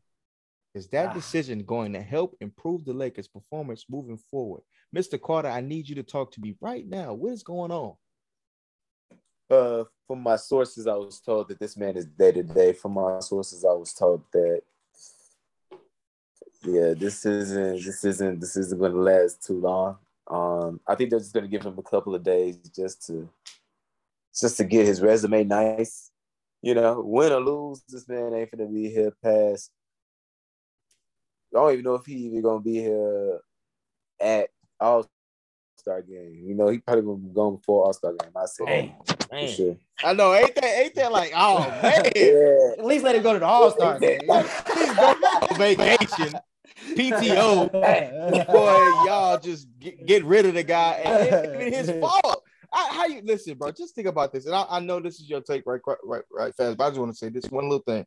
Is 0.74 0.88
that 0.89 1.09
Ah. 1.09 1.14
decision 1.14 1.64
going 1.64 1.93
to 1.93 2.01
help 2.01 2.36
improve 2.39 2.86
the 2.86 2.93
Lakers' 2.93 3.28
performance 3.28 3.86
moving 3.89 4.18
forward? 4.18 4.62
Mr. 4.95 5.20
Carter, 5.22 5.49
I 5.49 5.62
need 5.62 5.89
you 5.89 5.95
to 5.95 6.03
talk 6.03 6.32
to 6.34 6.41
me 6.41 6.55
right 6.62 6.88
now. 6.88 7.14
What 7.14 7.34
is 7.34 7.43
going 7.43 7.72
on? 7.72 7.95
Uh, 9.49 9.84
from 10.07 10.22
my 10.22 10.38
sources, 10.38 10.88
I 10.88 10.95
was 10.95 11.20
told 11.20 11.49
that 11.49 11.59
this 11.59 11.76
man 11.76 11.97
is 11.97 12.05
day 12.05 12.32
to 12.32 12.43
day. 12.43 12.72
From 12.72 12.93
my 12.93 13.20
sources, 13.20 13.66
I 13.66 13.74
was 13.74 13.93
told 13.93 14.24
that 14.32 14.62
yeah, 16.64 16.93
this 16.95 17.26
isn't 17.26 17.84
this 17.84 18.03
isn't 18.05 18.39
this 18.39 18.55
isn't 18.57 18.80
going 18.80 18.91
to 18.93 18.99
last 18.99 19.45
too 19.45 19.59
long. 19.59 19.97
Um, 20.28 20.80
I 20.88 20.95
think 20.95 21.09
they're 21.09 21.20
just 21.20 21.34
going 21.34 21.43
to 21.45 21.49
give 21.49 21.64
him 21.64 21.78
a 21.78 21.84
couple 21.84 22.16
of 22.16 22.24
days 22.24 22.57
just 22.76 23.05
to 23.07 23.28
just 24.39 24.57
to 24.57 24.64
get 24.64 24.86
his 24.86 25.01
resume 25.01 25.43
nice. 25.43 26.09
You 26.62 26.76
know, 26.76 27.01
win 27.03 27.32
or 27.32 27.39
lose, 27.41 27.82
this 27.89 28.07
man 28.07 28.36
ain't 28.36 28.51
gonna 28.55 28.70
be 28.70 28.88
here 28.89 29.12
past. 29.24 29.72
I 31.53 31.57
don't 31.59 31.74
even 31.74 31.84
know 31.86 31.95
if 31.95 32.05
he 32.05 32.14
even 32.14 32.43
gonna 32.43 32.62
be 32.62 32.76
here 32.76 33.39
at 34.22 34.49
All 34.80 35.09
Star 35.78 36.03
game. 36.03 36.43
You 36.45 36.53
know, 36.53 36.68
he 36.70 36.78
probably 36.78 37.01
gonna 37.03 37.18
be 37.18 37.34
going 37.34 37.55
before 37.55 37.86
All 37.86 37.93
Star 37.93 38.14
game. 38.14 38.30
I 38.36 38.45
said 38.45 38.68
Hey, 38.68 38.95
for 39.07 39.34
man. 39.36 39.47
sure. 39.49 39.76
I 40.03 40.14
know, 40.14 40.34
ain't 40.36 40.53
that 40.53 40.64
ain't 40.64 40.95
that 40.95 41.12
like 41.12 41.34
oh 41.36 41.59
man? 41.82 42.12
Yeah. 42.16 42.74
At 42.78 42.86
least 42.86 43.03
let 43.03 43.16
him 43.16 43.24
go 43.24 43.34
to 43.34 43.39
the 43.39 43.45
All 43.45 43.72
Star 43.72 43.99
game. 43.99 44.20
Please 44.28 44.93
go 44.95 45.07
on 45.07 45.57
vacation. 45.57 46.39
PTO 46.89 47.71
boy, 47.71 48.91
y'all 49.05 49.39
just 49.39 49.67
get, 49.79 50.05
get 50.05 50.23
rid 50.25 50.45
of 50.45 50.53
the 50.53 50.63
guy. 50.63 50.93
And 51.03 51.61
it 51.61 51.73
his 51.73 51.91
fault. 52.01 52.43
I, 52.73 52.88
how 52.91 53.05
you 53.05 53.21
listen, 53.23 53.57
bro? 53.57 53.71
Just 53.71 53.95
think 53.95 54.07
about 54.07 54.32
this, 54.32 54.45
and 54.45 54.55
I, 54.55 54.65
I 54.69 54.79
know 54.79 54.99
this 54.99 55.19
is 55.19 55.29
your 55.29 55.41
take, 55.41 55.63
right, 55.65 55.82
right, 56.03 56.23
right, 56.32 56.55
fast. 56.55 56.77
But 56.77 56.86
I 56.86 56.89
just 56.89 56.99
want 56.99 57.11
to 57.11 57.17
say 57.17 57.29
this 57.29 57.45
one 57.45 57.65
little 57.65 57.84
thing. 57.86 58.05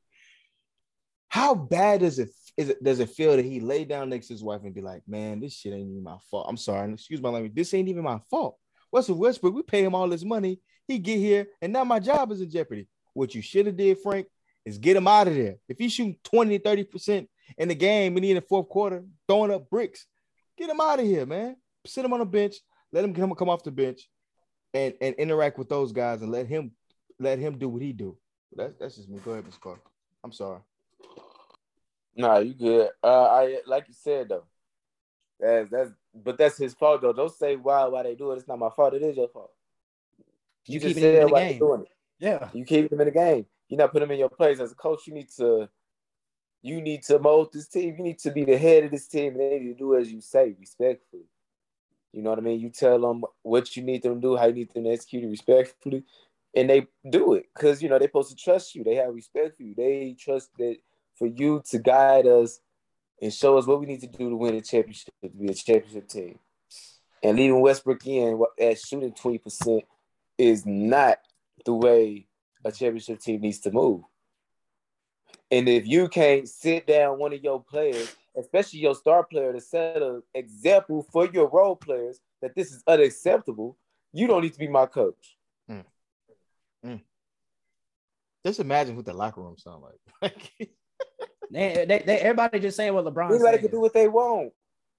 How 1.28 1.54
bad 1.54 2.00
does 2.00 2.18
it 2.18 2.30
is 2.56 2.70
it 2.70 2.82
does 2.82 3.00
it 3.00 3.10
feel 3.10 3.36
that 3.36 3.44
he 3.44 3.60
lay 3.60 3.84
down 3.84 4.08
next 4.08 4.28
to 4.28 4.34
his 4.34 4.42
wife 4.42 4.62
and 4.64 4.74
be 4.74 4.80
like, 4.80 5.02
"Man, 5.06 5.40
this 5.40 5.54
shit 5.54 5.72
ain't 5.72 5.90
even 5.90 6.02
my 6.02 6.16
fault. 6.30 6.46
I'm 6.48 6.56
sorry, 6.56 6.92
excuse 6.92 7.20
my 7.20 7.28
language. 7.28 7.54
This 7.54 7.74
ain't 7.74 7.88
even 7.88 8.04
my 8.04 8.20
fault. 8.30 8.56
What's 8.90 9.08
Russell 9.08 9.20
Westbrook, 9.20 9.54
we 9.54 9.62
pay 9.62 9.82
him 9.84 9.94
all 9.94 10.08
this 10.08 10.24
money. 10.24 10.60
He 10.86 10.98
get 10.98 11.18
here, 11.18 11.46
and 11.60 11.72
now 11.72 11.84
my 11.84 11.98
job 11.98 12.30
is 12.32 12.40
in 12.40 12.50
jeopardy. 12.50 12.86
What 13.12 13.34
you 13.34 13.42
should 13.42 13.66
have 13.66 13.76
did, 13.76 13.98
Frank, 13.98 14.28
is 14.64 14.78
get 14.78 14.96
him 14.96 15.08
out 15.08 15.28
of 15.28 15.34
there. 15.34 15.56
If 15.68 15.78
he's 15.78 15.92
shooting 15.92 16.16
20, 16.24 16.58
30 16.58 16.84
percent 16.84 17.28
in 17.58 17.68
the 17.68 17.74
game 17.74 18.16
and 18.16 18.24
he 18.24 18.30
in 18.30 18.36
the 18.36 18.42
fourth 18.42 18.68
quarter 18.68 19.04
throwing 19.28 19.52
up 19.52 19.68
bricks, 19.70 20.06
get 20.56 20.70
him 20.70 20.80
out 20.80 21.00
of 21.00 21.06
here, 21.06 21.26
man. 21.26 21.56
Sit 21.86 22.04
him 22.04 22.12
on 22.12 22.20
the 22.20 22.26
bench. 22.26 22.56
Let 22.92 23.04
him 23.04 23.14
come 23.14 23.34
come 23.34 23.48
off 23.48 23.62
the 23.64 23.70
bench 23.70 24.08
and 24.72 24.94
and 25.00 25.14
interact 25.16 25.58
with 25.58 25.68
those 25.68 25.92
guys 25.92 26.22
and 26.22 26.30
let 26.30 26.46
him 26.46 26.72
let 27.18 27.38
him 27.38 27.58
do 27.58 27.68
what 27.68 27.82
he 27.82 27.92
do. 27.92 28.16
That's 28.54 28.74
that's 28.78 28.96
just 28.96 29.08
me. 29.08 29.18
Go 29.24 29.32
ahead, 29.32 29.44
Mr. 29.44 29.60
Clark. 29.60 29.80
I'm 30.22 30.32
sorry. 30.32 30.60
Nah, 32.16 32.38
you 32.38 32.54
good. 32.54 32.90
Uh, 33.02 33.24
I 33.24 33.58
like 33.66 33.86
you 33.88 33.94
said 33.94 34.28
though. 34.28 34.44
That's 35.40 35.70
that's 35.70 35.90
but 36.14 36.38
that's 36.38 36.56
his 36.56 36.74
fault 36.74 37.02
though. 37.02 37.12
Don't 37.12 37.32
say 37.34 37.56
why 37.56 37.84
why 37.86 38.04
they 38.04 38.14
do 38.14 38.30
it. 38.32 38.36
It's 38.36 38.48
not 38.48 38.58
my 38.58 38.70
fault. 38.74 38.94
It 38.94 39.02
is 39.02 39.16
your 39.16 39.28
fault. 39.28 39.50
You 40.66 40.80
just 40.80 40.94
keep 40.94 41.04
it 41.04 41.08
in 41.08 41.14
said 41.14 41.28
the 41.28 41.32
why 41.32 41.40
they 41.40 41.50
game. 41.50 41.58
doing 41.58 41.80
it. 41.82 41.88
Yeah. 42.18 42.48
You 42.52 42.64
keep 42.64 42.90
him 42.90 43.00
in 43.00 43.06
the 43.06 43.12
game. 43.12 43.46
You're 43.68 43.78
not 43.78 43.92
put 43.92 44.02
him 44.02 44.10
in 44.10 44.18
your 44.18 44.28
place 44.28 44.60
as 44.60 44.72
a 44.72 44.74
coach. 44.74 45.06
You 45.06 45.14
need 45.14 45.28
to, 45.36 45.68
you 46.64 46.80
need 46.80 47.02
to 47.02 47.18
mold 47.18 47.52
this 47.52 47.68
team. 47.68 47.94
You 47.98 48.02
need 48.02 48.18
to 48.20 48.30
be 48.30 48.42
the 48.42 48.56
head 48.56 48.84
of 48.84 48.90
this 48.90 49.06
team, 49.06 49.32
and 49.32 49.40
they 49.40 49.58
need 49.58 49.72
to 49.72 49.74
do 49.74 49.94
as 49.96 50.10
you 50.10 50.22
say, 50.22 50.56
respectfully. 50.58 51.28
You 52.10 52.22
know 52.22 52.30
what 52.30 52.38
I 52.38 52.42
mean? 52.42 52.58
You 52.58 52.70
tell 52.70 52.98
them 52.98 53.22
what 53.42 53.76
you 53.76 53.82
need 53.82 54.02
them 54.02 54.14
to 54.14 54.20
do, 54.20 54.36
how 54.36 54.46
you 54.46 54.54
need 54.54 54.72
them 54.72 54.84
to 54.84 54.90
execute 54.90 55.24
it 55.24 55.28
respectfully, 55.28 56.04
and 56.56 56.70
they 56.70 56.86
do 57.08 57.34
it 57.34 57.46
because 57.54 57.82
you 57.82 57.90
know 57.90 57.98
they're 57.98 58.08
supposed 58.08 58.30
to 58.30 58.42
trust 58.42 58.74
you. 58.74 58.82
They 58.82 58.94
have 58.94 59.14
respect 59.14 59.58
for 59.58 59.62
you. 59.62 59.74
They 59.76 60.16
trust 60.18 60.48
that 60.58 60.76
for 61.18 61.26
you 61.26 61.62
to 61.68 61.78
guide 61.78 62.26
us 62.26 62.60
and 63.20 63.30
show 63.30 63.58
us 63.58 63.66
what 63.66 63.80
we 63.80 63.86
need 63.86 64.00
to 64.00 64.06
do 64.06 64.30
to 64.30 64.36
win 64.36 64.54
a 64.54 64.62
championship, 64.62 65.12
to 65.22 65.28
be 65.28 65.48
a 65.48 65.54
championship 65.54 66.08
team. 66.08 66.38
And 67.22 67.36
leaving 67.36 67.60
Westbrook 67.60 68.06
in 68.06 68.42
at 68.58 68.78
shooting 68.78 69.12
twenty 69.12 69.38
percent 69.38 69.84
is 70.38 70.64
not 70.64 71.18
the 71.66 71.74
way 71.74 72.26
a 72.64 72.72
championship 72.72 73.20
team 73.20 73.42
needs 73.42 73.60
to 73.60 73.70
move. 73.70 74.00
And 75.50 75.68
if 75.68 75.86
you 75.86 76.08
can't 76.08 76.48
sit 76.48 76.86
down 76.86 77.18
one 77.18 77.32
of 77.32 77.42
your 77.42 77.62
players, 77.62 78.14
especially 78.36 78.80
your 78.80 78.94
star 78.94 79.24
player, 79.24 79.52
to 79.52 79.60
set 79.60 80.02
an 80.02 80.22
example 80.34 81.06
for 81.12 81.26
your 81.26 81.48
role 81.48 81.76
players 81.76 82.20
that 82.42 82.54
this 82.54 82.72
is 82.72 82.82
unacceptable, 82.86 83.76
you 84.12 84.26
don't 84.26 84.42
need 84.42 84.52
to 84.52 84.58
be 84.58 84.68
my 84.68 84.86
coach. 84.86 85.36
Mm. 85.70 85.84
Mm. 86.84 87.00
Just 88.44 88.60
imagine 88.60 88.96
what 88.96 89.04
the 89.04 89.12
locker 89.12 89.40
room 89.40 89.56
sound 89.58 89.82
like. 90.22 90.52
They, 91.50 91.84
they, 91.86 92.02
they, 92.04 92.18
everybody 92.18 92.58
just 92.60 92.76
saying 92.76 92.94
what 92.94 93.04
LeBron 93.04 93.30
Anybody 93.30 93.56
said. 93.56 93.60
can 93.60 93.70
do 93.70 93.80
what 93.80 93.94
they 93.94 94.08
want 94.08 94.52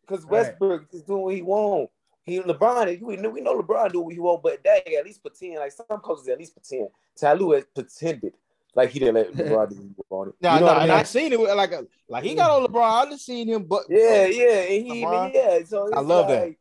because 0.08 0.24
Right. 0.24 0.32
Westbrook 0.32 0.88
is 0.93 1.02
doing 1.02 1.22
what 1.22 1.36
he 1.36 1.41
want. 1.41 1.89
He 2.26 2.39
LeBron, 2.39 3.02
we 3.02 3.18
know, 3.18 3.30
we 3.30 3.41
know 3.41 3.62
LeBron 3.62 3.91
do 3.91 4.02
what 4.02 4.14
he 4.14 4.20
want, 4.20 4.41
but 4.41 4.64
dang, 4.64 4.82
at 4.98 5.06
least 5.06 5.22
pretend 5.22 5.56
like 5.56 5.72
some 5.72 6.00
coaches 6.00 6.28
at 6.28 6.39
least 6.39 6.56
pretend. 6.56 6.89
Ty 7.20 7.34
Lue 7.34 7.52
has 7.52 7.66
pretended 7.74 8.34
like 8.76 8.89
he 8.91 8.99
didn't 8.99 9.15
let 9.15 9.32
LeBron 9.34 9.69
do 9.69 9.76
what 9.76 9.86
he 9.97 10.03
wanted. 10.09 10.34
Nah, 10.41 10.53
you 10.55 10.59
know 10.61 10.65
nah, 10.67 10.73
what 10.73 10.82
I 10.82 10.84
and? 10.84 10.91
I 10.91 11.03
seen 11.03 11.34
it 11.34 11.39
with, 11.39 11.55
like 11.55 11.71
a, 11.71 11.86
like 12.09 12.23
he 12.23 12.36
got 12.36 12.51
on 12.51 12.65
LeBron. 12.67 13.07
I 13.07 13.09
just 13.09 13.26
seen 13.26 13.47
him, 13.47 13.63
but 13.63 13.84
Yeah, 13.89 14.26
yeah, 14.28 14.59
and 14.61 14.88
he 14.88 15.03
LeBron. 15.05 15.34
yeah. 15.34 15.59
So 15.65 15.86
I 15.93 15.99
it's 15.99 16.07
love 16.07 16.28
that. 16.28 16.41
like, 16.43 16.59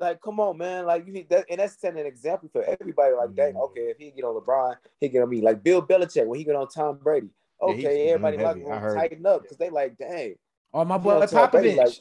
Like, 0.00 0.20
come 0.20 0.38
on, 0.40 0.58
man. 0.58 0.86
Like 0.86 1.06
you 1.06 1.12
need 1.12 1.28
that, 1.30 1.46
and 1.50 1.58
that's 1.60 1.80
setting 1.80 2.00
an 2.00 2.06
example 2.06 2.48
for 2.52 2.62
everybody. 2.62 3.14
Like, 3.14 3.34
dang, 3.34 3.54
Mm. 3.54 3.64
okay, 3.70 3.80
if 3.90 3.98
he 3.98 4.10
get 4.10 4.24
on 4.24 4.34
LeBron, 4.40 4.76
he 5.00 5.08
get 5.08 5.22
on 5.22 5.30
me. 5.30 5.40
Like 5.40 5.62
Bill 5.62 5.82
Belichick 5.84 6.26
when 6.26 6.38
he 6.38 6.44
get 6.44 6.56
on 6.56 6.68
Tom 6.68 6.98
Brady. 7.02 7.28
Yeah, 7.60 7.68
Okay, 7.68 8.08
everybody 8.10 8.36
heavy. 8.36 8.64
like 8.64 8.82
I 8.82 8.94
tighten 8.94 9.26
up 9.26 9.42
because 9.42 9.56
they 9.56 9.70
like, 9.70 9.96
dang. 9.98 10.34
Or 10.72 10.84
my 10.84 10.98
he 10.98 11.02
boy 11.02 11.14
on 11.20 11.26
Tom 11.28 11.50
Popovich. 11.50 11.76
like 11.76 11.94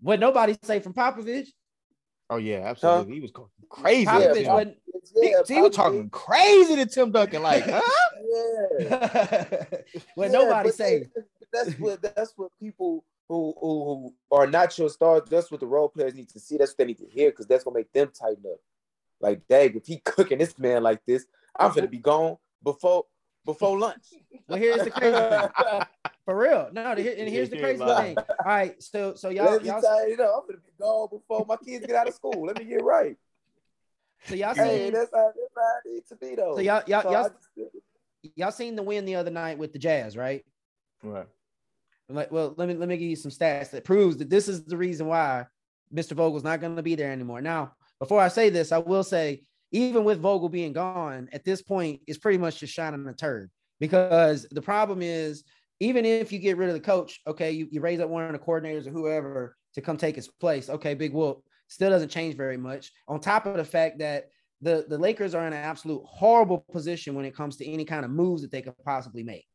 what 0.00 0.18
nobody 0.18 0.56
say 0.62 0.80
from 0.80 0.94
Popovich? 0.94 1.48
Oh 2.30 2.36
yeah, 2.36 2.60
absolutely. 2.64 3.14
He 3.14 3.20
was 3.20 3.32
going 3.32 3.48
crazy. 3.68 4.04
Yeah, 4.04 4.18
at 4.18 4.36
Popovich 4.36 4.44
Tim. 4.44 4.52
Wasn't. 4.52 4.78
He, 5.20 5.30
yeah, 5.30 5.42
he 5.46 5.60
was 5.60 5.74
talking 5.74 6.08
crazy 6.10 6.76
to 6.76 6.86
Tim 6.86 7.10
Duncan, 7.10 7.42
like, 7.42 7.64
huh? 7.68 7.80
Yeah. 8.78 9.64
what 10.14 10.30
Yeah, 10.30 10.38
nobody 10.38 10.70
say. 10.70 11.08
That's 11.52 11.72
what 11.72 12.00
that's 12.00 12.32
what 12.36 12.52
people 12.60 13.04
who, 13.28 13.54
who 13.60 13.84
who 14.30 14.36
are 14.36 14.46
not 14.46 14.78
your 14.78 14.88
stars. 14.88 15.22
That's 15.28 15.50
what 15.50 15.58
the 15.58 15.66
role 15.66 15.88
players 15.88 16.14
need 16.14 16.28
to 16.30 16.38
see. 16.38 16.56
That's 16.56 16.70
what 16.70 16.78
they 16.78 16.84
need 16.84 16.98
to 16.98 17.08
hear 17.08 17.30
because 17.30 17.46
that's 17.46 17.64
gonna 17.64 17.78
make 17.78 17.92
them 17.92 18.12
tighten 18.16 18.44
up. 18.46 18.60
Like, 19.20 19.42
dang, 19.48 19.74
if 19.76 19.86
he 19.86 19.98
cooking 19.98 20.38
this 20.38 20.56
man 20.56 20.84
like 20.84 21.00
this, 21.04 21.26
I'm 21.58 21.74
gonna 21.74 21.88
be 21.88 21.98
gone 21.98 22.36
before 22.62 23.06
before 23.44 23.78
lunch. 23.78 24.04
Well, 24.48 24.58
here's 24.58 24.82
the 24.84 24.90
crazy 24.90 25.16
thing. 25.16 25.82
For 26.24 26.36
real. 26.38 26.68
No, 26.72 26.94
the- 26.94 27.18
and 27.20 27.28
here's 27.28 27.50
the 27.50 27.58
crazy 27.58 27.84
thing. 27.84 28.16
All 28.18 28.26
right, 28.44 28.80
so 28.82 29.14
so 29.14 29.30
y'all 29.30 29.52
Let 29.52 29.62
me 29.62 29.68
y'all 29.68 29.80
tighten 29.82 30.20
up. 30.20 30.42
I'm 30.42 30.46
gonna 30.46 30.58
be 30.64 30.72
gone 30.78 31.08
before 31.10 31.44
my 31.48 31.56
kids 31.56 31.86
get 31.86 31.96
out 31.96 32.08
of 32.08 32.14
school. 32.14 32.46
Let 32.46 32.58
me 32.58 32.64
get 32.64 32.82
right. 32.84 33.16
so 34.26 34.34
y'all 34.34 34.54
Hey, 34.54 34.84
seen 34.84 34.92
that's 34.92 35.10
how, 35.14 35.26
that's 35.34 35.54
how 35.56 35.72
it 35.84 35.92
needs 35.94 36.08
to 36.10 36.16
be 36.16 36.34
though. 36.36 36.54
so 36.56 36.60
y'all 36.60 36.82
y'all 36.86 37.02
So 37.02 37.10
y'all, 37.12 37.28
just- 37.56 38.34
y'all 38.36 38.50
seen 38.52 38.76
the 38.76 38.82
win 38.82 39.04
the 39.06 39.16
other 39.16 39.30
night 39.30 39.58
with 39.58 39.72
the 39.72 39.78
Jazz, 39.78 40.16
right? 40.16 40.44
Right. 41.02 41.26
Like, 42.08 42.30
well, 42.32 42.54
let 42.56 42.68
me 42.68 42.74
let 42.74 42.88
me 42.88 42.96
give 42.96 43.08
you 43.08 43.16
some 43.16 43.30
stats 43.30 43.70
that 43.70 43.84
proves 43.84 44.16
that 44.18 44.28
this 44.28 44.48
is 44.48 44.64
the 44.64 44.76
reason 44.76 45.06
why 45.06 45.46
Mr. 45.94 46.12
Vogel's 46.12 46.44
not 46.44 46.60
going 46.60 46.74
to 46.76 46.82
be 46.82 46.96
there 46.96 47.12
anymore. 47.12 47.40
Now, 47.40 47.72
before 48.00 48.20
I 48.20 48.28
say 48.28 48.50
this, 48.50 48.72
I 48.72 48.78
will 48.78 49.04
say, 49.04 49.42
even 49.72 50.04
with 50.04 50.20
Vogel 50.20 50.48
being 50.48 50.72
gone, 50.72 51.28
at 51.32 51.44
this 51.44 51.62
point, 51.62 52.00
it's 52.06 52.18
pretty 52.18 52.38
much 52.38 52.60
just 52.60 52.74
shining 52.74 53.06
a 53.06 53.12
turd 53.12 53.50
because 53.78 54.46
the 54.50 54.62
problem 54.62 55.00
is, 55.02 55.44
even 55.80 56.04
if 56.04 56.32
you 56.32 56.38
get 56.38 56.56
rid 56.56 56.68
of 56.68 56.74
the 56.74 56.80
coach, 56.80 57.20
okay, 57.26 57.52
you, 57.52 57.66
you 57.70 57.80
raise 57.80 58.00
up 58.00 58.10
one 58.10 58.24
of 58.24 58.32
the 58.32 58.38
coordinators 58.38 58.86
or 58.86 58.90
whoever 58.90 59.56
to 59.74 59.80
come 59.80 59.96
take 59.96 60.16
his 60.16 60.28
place, 60.28 60.68
okay, 60.68 60.94
big 60.94 61.12
whoop, 61.12 61.42
still 61.68 61.90
doesn't 61.90 62.10
change 62.10 62.36
very 62.36 62.56
much. 62.56 62.92
On 63.08 63.20
top 63.20 63.46
of 63.46 63.56
the 63.56 63.64
fact 63.64 63.98
that 64.00 64.24
the, 64.60 64.84
the 64.88 64.98
Lakers 64.98 65.34
are 65.34 65.46
in 65.46 65.52
an 65.52 65.64
absolute 65.64 66.02
horrible 66.04 66.66
position 66.70 67.14
when 67.14 67.24
it 67.24 67.34
comes 67.34 67.56
to 67.56 67.66
any 67.66 67.84
kind 67.84 68.04
of 68.04 68.10
moves 68.10 68.42
that 68.42 68.50
they 68.50 68.60
could 68.60 68.74
possibly 68.84 69.22
make. 69.22 69.46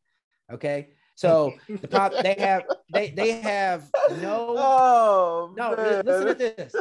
Okay. 0.51 0.89
So 1.16 1.53
the 1.70 1.88
pop 1.88 2.13
they 2.22 2.36
have 2.38 2.63
they 2.93 3.09
they 3.11 3.32
have 3.41 3.89
no 4.22 4.55
Oh 4.57 5.53
no 5.55 5.70
li- 5.72 6.01
listen 6.03 6.28
at 6.28 6.38
this 6.38 6.76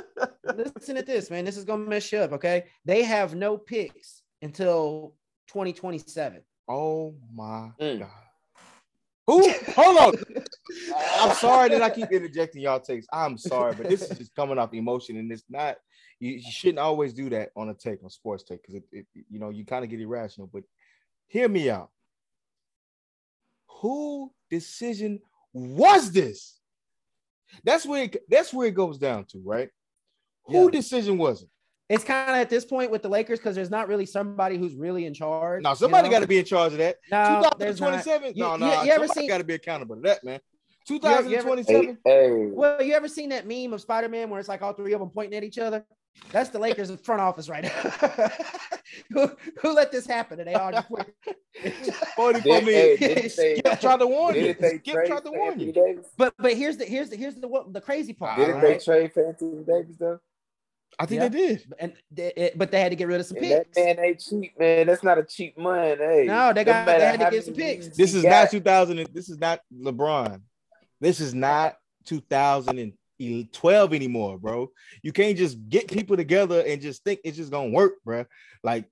listen 0.54 0.96
at 0.96 1.06
this 1.06 1.30
man 1.30 1.44
this 1.44 1.56
is 1.56 1.64
gonna 1.64 1.84
mess 1.88 2.10
you 2.12 2.18
up 2.18 2.32
okay 2.32 2.64
they 2.84 3.02
have 3.02 3.34
no 3.34 3.56
picks 3.56 4.22
until 4.42 5.14
2027 5.48 6.42
Oh 6.68 7.14
my 7.34 7.70
Mm. 7.80 8.00
god. 8.00 8.08
Who? 9.26 9.48
Hold 9.74 9.98
on. 9.98 10.14
I'm 11.18 11.34
sorry 11.36 11.70
that 11.70 11.82
I 11.82 11.88
keep 11.90 12.10
interjecting 12.12 12.60
y'all 12.62 12.80
takes. 12.80 13.06
I'm 13.12 13.38
sorry, 13.38 13.74
but 13.74 13.88
this 13.88 14.02
is 14.02 14.18
just 14.18 14.34
coming 14.34 14.58
off 14.58 14.74
emotion, 14.74 15.16
and 15.16 15.30
it's 15.32 15.44
not. 15.48 15.76
You, 16.20 16.32
you 16.32 16.42
shouldn't 16.50 16.78
always 16.78 17.14
do 17.14 17.30
that 17.30 17.50
on 17.56 17.70
a 17.70 17.74
take 17.74 18.02
on 18.02 18.10
sports 18.10 18.44
take 18.44 18.60
because 18.62 18.74
it, 18.76 18.84
it, 18.92 19.06
you 19.30 19.38
know, 19.38 19.48
you 19.48 19.64
kind 19.64 19.82
of 19.84 19.90
get 19.90 20.00
irrational. 20.00 20.50
But 20.52 20.64
hear 21.26 21.48
me 21.48 21.70
out. 21.70 21.90
Who 23.88 24.32
decision 24.48 25.20
was 25.52 26.10
this? 26.10 26.58
That's 27.64 27.84
where 27.84 28.04
it, 28.04 28.16
that's 28.30 28.50
where 28.54 28.66
it 28.66 28.74
goes 28.74 28.96
down 28.96 29.26
to, 29.26 29.42
right? 29.44 29.68
Who 30.46 30.64
Yeah. 30.64 30.70
decision 30.70 31.18
was 31.18 31.42
it? 31.42 31.48
it's 31.90 32.02
kind 32.02 32.30
of 32.30 32.36
at 32.36 32.48
this 32.48 32.64
point 32.64 32.90
with 32.90 33.02
the 33.02 33.10
Lakers 33.10 33.38
because 33.38 33.54
there's 33.54 33.68
not 33.68 33.88
really 33.88 34.06
somebody 34.06 34.56
who's 34.56 34.74
really 34.74 35.04
in 35.04 35.12
charge 35.12 35.62
Now 35.62 35.74
somebody 35.74 36.06
you 36.08 36.12
know? 36.12 36.16
got 36.16 36.20
to 36.22 36.26
be 36.26 36.38
in 36.38 36.44
charge 36.46 36.72
of 36.72 36.78
that. 36.78 36.96
no, 37.10 37.50
there's 37.58 37.78
not. 37.78 38.02
2027? 38.02 38.34
You- 38.36 38.42
No, 38.42 38.52
you- 38.54 38.58
no, 38.60 38.66
you 38.84 38.90
ever 38.90 39.06
somebody 39.06 39.20
seen- 39.20 39.28
got 39.28 39.38
to 39.38 39.44
be 39.44 39.52
accountable 39.54 39.96
to 39.96 40.00
that, 40.00 40.24
man. 40.24 40.40
2027. 40.88 41.98
Hey, 42.06 42.10
hey. 42.10 42.46
well 42.46 42.82
you 42.82 42.94
ever 42.94 43.06
seen 43.06 43.28
that 43.28 43.46
meme 43.46 43.74
of 43.74 43.82
Spider-Man 43.82 44.30
where 44.30 44.40
it's 44.40 44.48
like 44.48 44.62
all 44.62 44.72
three 44.72 44.94
of 44.94 45.00
them 45.00 45.10
pointing 45.10 45.36
at 45.36 45.44
each 45.44 45.58
other 45.58 45.84
that's 46.32 46.50
the 46.50 46.58
Lakers 46.58 46.90
in 46.90 46.96
front 46.96 47.20
office 47.20 47.48
right 47.48 47.64
now 47.64 47.70
who, 49.12 49.30
who 49.60 49.72
let 49.72 49.90
this 49.92 50.06
happen 50.06 50.38
and 50.40 50.48
they 50.48 50.54
all 50.54 50.72
just 50.72 50.90
went 50.90 51.08
44 52.16 52.32
Did- 52.42 52.64
million. 52.64 52.96
hey, 52.96 52.96
did 52.96 53.22
they- 53.24 53.28
Skip 53.58 53.80
tried 53.80 53.98
to 53.98 54.06
warn 54.06 54.34
you. 54.34 54.54
They 54.54 54.78
Skip 54.78 55.06
tried 55.06 55.24
to 55.24 55.30
warn 55.30 55.58
you. 55.60 55.72
Davis? 55.72 56.06
But 56.16 56.34
but 56.38 56.54
here's 56.54 56.76
the 56.76 56.84
here's 56.84 57.10
the 57.10 57.16
here's 57.16 57.34
the 57.36 57.48
what 57.48 57.72
the 57.72 57.80
crazy 57.80 58.12
part. 58.12 58.36
Didn't 58.38 58.54
Didn't 58.56 58.62
right? 58.70 58.78
they 58.80 58.84
trade 58.84 59.12
for 59.12 59.26
Anthony 59.28 59.64
Davis 59.64 59.96
though? 59.98 60.18
I 60.98 61.06
think 61.06 61.22
Yeah. 61.22 61.28
they 61.28 61.38
did. 61.38 61.74
And 61.80 61.92
they, 62.12 62.32
it- 62.36 62.58
but 62.58 62.70
they 62.70 62.80
had 62.80 62.90
to 62.90 62.96
get 62.96 63.08
rid 63.08 63.20
of 63.20 63.26
some 63.26 63.36
And 63.38 63.50
that 63.50 63.72
picks. 63.74 63.76
man 63.78 63.98
ain't 64.04 64.20
cheap, 64.20 64.58
man. 64.58 64.86
That's 64.86 65.02
not 65.02 65.18
a 65.18 65.24
cheap 65.24 65.58
money. 65.58 65.96
Hey, 65.96 66.24
No, 66.26 66.52
they 66.52 66.62
got- 66.64 66.86
they 66.86 67.00
had 67.00 67.18
to 67.20 67.30
get 67.30 67.44
some 67.44 67.54
picks. 67.54 67.88
This 67.88 68.14
is 68.14 68.22
got, 68.22 68.30
not 68.44 68.50
2000. 68.50 69.08
This 69.12 69.28
is 69.28 69.38
not 69.38 69.60
LeBron. 69.76 70.40
This 71.00 71.20
is 71.20 71.34
not 71.34 71.76
2012 73.18 73.92
anymore, 73.94 74.38
bro. 74.38 74.70
You 75.02 75.12
can't 75.12 75.36
just 75.36 75.68
get 75.68 75.88
people 75.88 76.16
together 76.16 76.62
and 76.66 76.80
just 76.80 77.04
think 77.04 77.20
it's 77.24 77.36
just 77.36 77.50
gonna 77.50 77.70
work, 77.70 77.94
bro. 78.04 78.24
Like 78.62 78.86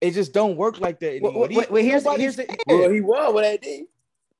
it 0.00 0.12
just 0.12 0.32
don't 0.32 0.56
work 0.56 0.80
like 0.80 1.00
that 1.00 1.20
Well, 1.22 1.44
anymore. 1.44 1.48
well, 1.50 1.66
well, 1.70 1.82
here's 1.82 2.04
the- 2.04 2.12
here's 2.12 2.36
the- 2.36 2.44
scared. 2.44 2.58
Well, 2.66 2.90
he 2.90 3.00
won 3.00 3.34
with 3.34 3.44
AD. 3.44 3.86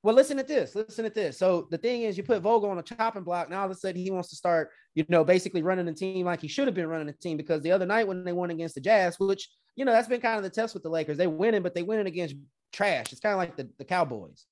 Well, 0.02 0.14
listen 0.14 0.38
at 0.38 0.46
this. 0.46 0.74
Listen 0.74 1.06
at 1.06 1.14
this. 1.14 1.38
So 1.38 1.66
the 1.70 1.78
thing 1.78 2.02
is, 2.02 2.18
you 2.18 2.22
put 2.24 2.42
Vogel 2.42 2.68
on 2.68 2.78
a 2.78 2.82
chopping 2.82 3.22
block. 3.22 3.48
Now 3.48 3.60
all 3.60 3.64
of 3.64 3.70
a 3.70 3.74
sudden 3.74 4.00
he 4.02 4.10
wants 4.10 4.28
to 4.30 4.36
start, 4.36 4.70
you 4.94 5.02
know, 5.08 5.24
basically 5.24 5.62
running 5.62 5.86
the 5.86 5.94
team 5.94 6.26
like 6.26 6.42
he 6.42 6.48
should 6.48 6.66
have 6.68 6.74
been 6.74 6.88
running 6.88 7.06
the 7.06 7.14
team 7.14 7.38
because 7.38 7.62
the 7.62 7.72
other 7.72 7.86
night 7.86 8.06
when 8.06 8.22
they 8.22 8.32
won 8.32 8.50
against 8.50 8.74
the 8.74 8.82
Jazz, 8.82 9.18
which 9.18 9.48
you 9.76 9.84
know 9.86 9.92
that's 9.92 10.08
been 10.08 10.20
kind 10.20 10.36
of 10.36 10.42
the 10.44 10.50
test 10.50 10.74
with 10.74 10.82
the 10.82 10.90
Lakers, 10.90 11.16
they 11.16 11.26
winning, 11.26 11.62
but 11.62 11.74
they 11.74 11.82
winning 11.82 12.06
against 12.06 12.34
trash. 12.72 13.12
It's 13.12 13.20
kind 13.20 13.32
of 13.32 13.38
like 13.38 13.56
the, 13.56 13.68
the 13.78 13.84
Cowboys. 13.84 14.44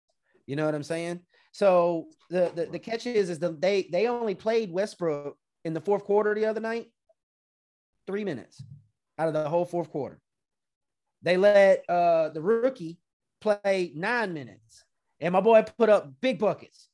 You 0.47 0.57
know 0.57 0.65
what 0.65 0.75
I'm 0.75 0.83
saying? 0.83 1.21
So 1.53 2.09
the, 2.31 2.51
the 2.55 2.67
the 2.67 2.79
catch 2.79 3.07
is 3.07 3.31
is 3.31 3.39
the 3.39 3.51
they 3.51 3.89
they 3.93 4.09
only 4.09 4.35
played 4.35 4.73
Westbrook 4.73 5.37
in 5.65 5.75
the 5.75 5.81
fourth 5.81 6.05
quarter 6.05 6.35
the 6.35 6.47
other 6.47 6.61
night, 6.61 6.91
three 8.07 8.25
minutes 8.25 8.63
out 9.19 9.29
of 9.29 9.35
the 9.35 9.49
whole 9.49 9.67
fourth 9.67 9.91
quarter. 9.91 10.21
They 11.23 11.37
let 11.37 11.89
uh 11.89 12.31
the 12.31 12.41
rookie 12.41 12.99
play 13.41 13.93
nine 13.95 14.33
minutes 14.33 14.85
and 15.21 15.33
my 15.33 15.41
boy 15.41 15.63
put 15.79 15.89
up 15.89 16.11
big 16.21 16.39
buckets. 16.39 16.89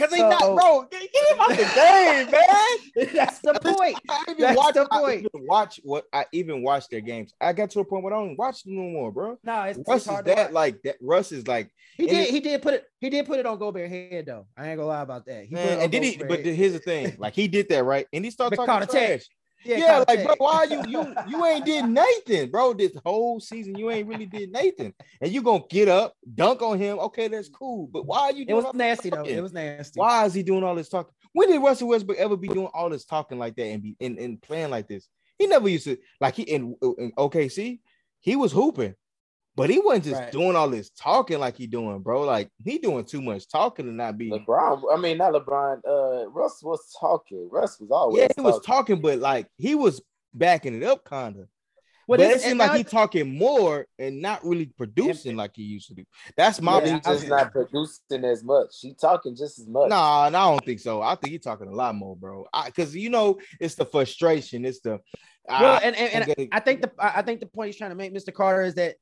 Cause 0.00 0.10
they 0.10 0.18
not, 0.18 0.40
bro. 0.40 0.86
Get, 0.90 1.02
him 1.02 1.40
out 1.40 1.48
the 1.50 1.56
game, 1.56 3.06
man. 3.06 3.14
That's 3.14 3.38
the 3.40 3.52
point. 3.62 3.96
I 4.08 4.24
even 4.28 4.40
That's 4.42 4.56
watch, 4.56 4.74
the 4.74 4.88
I 4.90 4.98
point. 5.00 5.18
even 5.20 5.46
watch 5.46 5.80
what 5.84 6.04
I 6.12 6.24
even 6.32 6.62
watch 6.62 6.88
their 6.88 7.00
games. 7.00 7.32
I 7.40 7.52
got 7.52 7.70
to 7.70 7.80
a 7.80 7.84
point 7.84 8.04
where 8.04 8.14
I 8.14 8.18
don't 8.18 8.36
watch 8.38 8.64
them 8.64 8.76
no 8.76 8.82
more, 8.82 9.12
bro. 9.12 9.38
No, 9.44 9.62
it's, 9.64 9.78
Russ 9.86 10.06
it's 10.06 10.16
is 10.18 10.24
that 10.24 10.52
like 10.52 10.80
that. 10.82 10.96
Russ 11.00 11.32
is 11.32 11.46
like, 11.46 11.70
He 11.96 12.06
did. 12.06 12.28
it- 12.28 12.30
He 12.30 12.40
did 12.40 12.62
put 12.62 12.74
it. 12.74 12.84
He 13.00 13.10
did 13.10 13.26
put 13.26 13.38
it 13.38 13.46
on 13.46 13.58
Gobert 13.58 13.88
head 13.88 14.26
though. 14.26 14.46
I 14.56 14.68
ain't 14.70 14.76
gonna 14.78 14.88
lie 14.88 15.02
about 15.02 15.26
that. 15.26 15.44
He 15.44 15.54
man. 15.54 15.80
And 15.80 15.92
did 15.92 16.02
he? 16.02 16.12
Gobert 16.12 16.28
But 16.28 16.36
head. 16.38 16.46
the- 16.46 16.54
here's 16.54 16.72
the 16.72 16.78
thing, 16.78 17.16
like 17.18 17.34
he 17.34 17.48
did 17.48 17.68
that 17.68 17.84
right, 17.84 18.06
and 18.12 18.24
he 18.24 18.30
started 18.30 18.56
But 18.56 18.66
talking 18.66 18.88
trash. 18.88 19.22
Yeah, 19.64 19.76
Yeah, 19.78 20.04
like 20.08 20.24
bro, 20.24 20.34
why 20.38 20.64
you 20.64 20.82
you 20.88 21.14
you 21.28 21.46
ain't 21.46 21.64
did 21.64 21.86
Nathan, 21.86 22.50
bro? 22.50 22.72
This 22.74 22.92
whole 23.04 23.40
season 23.40 23.76
you 23.76 23.90
ain't 23.90 24.08
really 24.08 24.26
did 24.26 24.50
Nathan, 24.50 24.94
and 25.20 25.32
you 25.32 25.42
gonna 25.42 25.64
get 25.68 25.88
up, 25.88 26.14
dunk 26.34 26.62
on 26.62 26.78
him. 26.78 26.98
Okay, 26.98 27.28
that's 27.28 27.48
cool, 27.48 27.88
but 27.92 28.06
why 28.06 28.20
are 28.20 28.32
you? 28.32 28.44
Doing 28.44 28.60
It 28.60 28.64
was 28.64 28.74
nasty 28.74 29.10
though. 29.10 29.24
It 29.24 29.40
was 29.40 29.52
nasty. 29.52 29.98
Why 29.98 30.24
is 30.24 30.34
he 30.34 30.42
doing 30.42 30.64
all 30.64 30.74
this 30.74 30.88
talking? 30.88 31.12
When 31.32 31.48
did 31.48 31.62
Russell 31.62 31.88
Westbrook 31.88 32.18
ever 32.18 32.36
be 32.36 32.48
doing 32.48 32.70
all 32.74 32.90
this 32.90 33.04
talking 33.04 33.38
like 33.38 33.56
that 33.56 33.66
and 33.66 33.82
be 33.82 33.96
and, 34.00 34.18
and 34.18 34.40
playing 34.40 34.70
like 34.70 34.88
this? 34.88 35.08
He 35.38 35.46
never 35.46 35.68
used 35.68 35.84
to 35.84 35.96
like 36.20 36.36
he 36.36 36.42
in, 36.42 36.76
in 36.82 37.12
OKC, 37.12 37.80
he 38.20 38.36
was 38.36 38.52
hooping, 38.52 38.94
but 39.60 39.70
he 39.70 39.78
wasn't 39.78 40.04
just 40.04 40.20
Right. 40.20 40.32
doing 40.32 40.56
all 40.56 40.68
this 40.70 40.90
talking 40.90 41.38
like 41.38 41.56
he 41.56 41.66
doing, 41.66 42.00
bro. 42.00 42.22
Like 42.22 42.48
he 42.64 42.78
doing 42.78 43.04
too 43.04 43.20
much 43.20 43.48
talking 43.48 43.86
and 43.88 43.96
not 43.98 44.16
be. 44.18 44.30
LeBron, 44.30 44.82
I 44.92 44.96
mean 44.98 45.18
not 45.18 45.32
LeBron. 45.34 45.80
Uh, 45.86 46.28
Russ 46.30 46.62
was 46.62 46.80
talking. 46.98 47.48
Russ 47.52 47.78
was 47.78 47.90
always 47.90 48.20
Yeah, 48.22 48.28
he 48.34 48.40
was 48.40 48.54
talking. 48.64 48.96
talking, 48.96 49.00
but 49.02 49.18
like 49.18 49.46
he 49.58 49.74
was 49.74 50.00
backing 50.32 50.74
it 50.74 50.82
up, 50.82 51.04
kind 51.04 51.36
of. 51.36 51.46
Well, 52.08 52.16
but 52.18 52.20
it 52.26 52.32
this- 52.34 52.44
seemed 52.44 52.58
like 52.58 52.72
he 52.76 52.82
talking 52.82 53.38
more 53.38 53.86
and 53.98 54.20
not 54.20 54.44
really 54.44 54.66
producing 54.66 55.36
like 55.36 55.52
he 55.54 55.62
used 55.62 55.86
to 55.88 55.94
do. 55.94 56.04
That's 56.36 56.60
my 56.60 56.78
Yeah, 56.78 56.80
big 56.80 56.92
he's 56.94 57.04
just 57.04 57.28
not 57.28 57.52
producing 57.52 58.24
as 58.24 58.42
much. 58.42 58.70
He 58.80 58.94
talking 58.94 59.36
just 59.36 59.60
as 59.60 59.68
much. 59.68 59.90
Nah, 59.90 60.28
no, 60.28 60.38
I 60.38 60.50
don't 60.50 60.64
think 60.64 60.80
so. 60.80 61.02
I 61.02 61.14
think 61.14 61.32
he's 61.32 61.42
talking 61.42 61.68
a 61.68 61.74
lot 61.74 61.94
more, 61.94 62.16
bro. 62.16 62.46
Because 62.66 62.96
you 62.96 63.10
know, 63.10 63.38
it's 63.60 63.76
the 63.76 63.84
frustration. 63.84 64.64
It's 64.64 64.80
the 64.80 64.98
Well, 65.48 65.74
I- 65.74 65.78
and, 65.84 65.94
and, 65.96 66.12
and 66.14 66.22
I'm 66.24 66.26
getting- 66.28 66.48
I 66.50 66.60
think 66.60 66.80
the 66.82 66.90
I 66.98 67.18
I 67.18 67.22
think 67.22 67.38
the 67.40 67.46
point 67.46 67.68
he's 67.68 67.76
trying 67.76 67.90
to 67.90 67.96
make, 67.96 68.12
Mr. 68.12 68.32
Carter, 68.34 68.62
is 68.62 68.74
that 68.74 68.96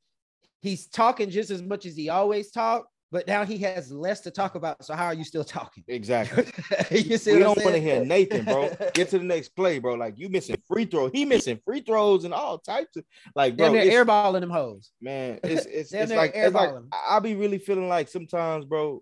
he's 0.61 0.87
talking 0.87 1.29
just 1.29 1.51
as 1.51 1.61
much 1.61 1.85
as 1.85 1.95
he 1.95 2.09
always 2.09 2.51
talked, 2.51 2.87
but 3.11 3.27
now 3.27 3.43
he 3.43 3.57
has 3.59 3.91
less 3.91 4.21
to 4.21 4.31
talk 4.31 4.55
about. 4.55 4.83
So 4.83 4.93
how 4.93 5.05
are 5.05 5.13
you 5.13 5.23
still 5.23 5.43
talking? 5.43 5.83
exactly. 5.87 6.45
you 6.91 7.17
see 7.17 7.33
we 7.33 7.39
don't 7.39 7.61
want 7.63 7.75
to 7.75 7.81
hear 7.81 8.05
Nathan, 8.05 8.45
bro. 8.45 8.69
Get 8.93 9.09
to 9.09 9.19
the 9.19 9.25
next 9.25 9.49
play, 9.49 9.79
bro. 9.79 9.95
Like 9.95 10.17
you 10.17 10.29
missing 10.29 10.61
free 10.67 10.85
throw. 10.85 11.09
He 11.09 11.25
missing 11.25 11.59
free 11.65 11.81
throws 11.81 12.25
and 12.25 12.33
all 12.33 12.59
types 12.59 12.95
of 12.97 13.03
like, 13.35 13.57
bro. 13.57 13.73
Damn, 13.73 13.87
they're 13.87 14.05
airballing 14.05 14.41
them 14.41 14.51
hoes. 14.51 14.91
man, 15.01 15.39
it's 15.43 15.65
it's, 15.65 15.93
it's 15.93 16.11
like 16.11 16.33
it's 16.35 16.53
like. 16.53 16.71
I 16.93 17.17
I 17.17 17.19
be 17.19 17.35
really 17.35 17.57
feeling 17.57 17.89
like 17.89 18.07
sometimes, 18.07 18.65
bro. 18.65 19.01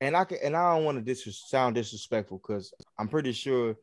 And 0.00 0.14
I 0.14 0.24
can 0.24 0.38
and 0.42 0.54
I 0.54 0.74
don't 0.74 0.84
want 0.84 0.98
to 0.98 1.04
dis- 1.04 1.44
sound 1.48 1.74
disrespectful 1.74 2.38
because 2.38 2.74
I'm 2.98 3.08
pretty 3.08 3.32
sure, 3.32 3.76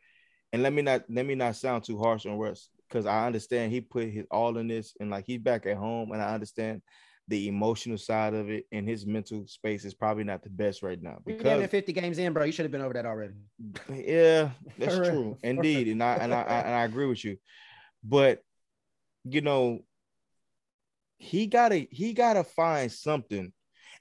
and 0.52 0.62
let 0.62 0.72
me 0.72 0.82
not 0.84 1.04
let 1.10 1.26
me 1.26 1.34
not 1.34 1.56
sound 1.56 1.86
too 1.86 1.98
harsh 1.98 2.26
on 2.26 2.38
Russ 2.38 2.70
because 2.94 3.08
I 3.08 3.26
understand 3.26 3.72
he 3.72 3.82
put 3.82 4.10
his 4.10 4.26
all 4.30 4.58
in 4.58 4.68
this 4.68 4.96
and 5.00 5.10
like 5.10 5.26
he's 5.26 5.40
back 5.40 5.66
at 5.66 5.78
home 5.78 6.12
and 6.12 6.22
I 6.22 6.34
understand 6.34 6.84
the 7.28 7.48
emotional 7.48 7.98
side 7.98 8.36
of 8.36 8.50
it 8.50 8.66
and 8.72 8.88
his 8.88 9.06
mental 9.06 9.48
space 9.48 9.84
is 9.84 9.96
probably 9.96 10.24
not 10.24 10.44
the 10.44 10.50
best 10.50 10.84
right 10.84 11.02
now 11.02 11.18
because 11.26 11.44
damn 11.44 11.68
50 11.68 11.92
games 11.92 12.20
in, 12.20 12.34
bro. 12.34 12.44
You 12.44 12.52
should 12.52 12.66
have 12.66 12.72
been 12.72 12.82
over 12.82 12.94
that 12.94 13.08
already. 13.08 13.34
yeah, 13.90 14.52
that's 14.78 14.96
true. 15.10 15.38
Indeed. 15.42 15.88
And 15.88 16.04
I 16.04 16.16
and 16.16 16.34
I 16.34 16.42
and 16.42 16.76
I 16.76 16.84
agree 16.84 17.08
with 17.08 17.24
you. 17.26 17.38
But 18.04 18.42
you 19.24 19.42
know, 19.42 19.80
he 21.18 21.48
gotta 21.48 21.88
he 21.90 22.14
gotta 22.14 22.44
find 22.44 22.92
something. 22.92 23.52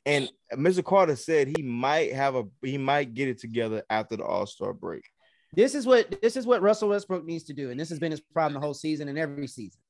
And 0.04 0.28
Mr. 0.52 0.84
Carter 0.84 1.16
said 1.16 1.48
he 1.56 1.62
might 1.62 2.12
have 2.12 2.34
a 2.34 2.44
he 2.60 2.76
might 2.76 3.14
get 3.14 3.28
it 3.28 3.38
together 3.38 3.84
after 3.88 4.16
the 4.16 4.24
All-Star 4.24 4.74
break. 4.74 5.04
This 5.52 5.74
is 5.74 5.86
what 5.86 6.20
this 6.22 6.36
is 6.36 6.46
what 6.46 6.62
Russell 6.62 6.88
Westbrook 6.88 7.24
needs 7.24 7.44
to 7.44 7.52
do, 7.52 7.70
and 7.70 7.78
this 7.78 7.90
has 7.90 7.98
been 7.98 8.10
his 8.10 8.20
problem 8.20 8.54
the 8.54 8.60
whole 8.60 8.74
season 8.74 9.08
and 9.08 9.18
every 9.18 9.46
season. 9.46 9.80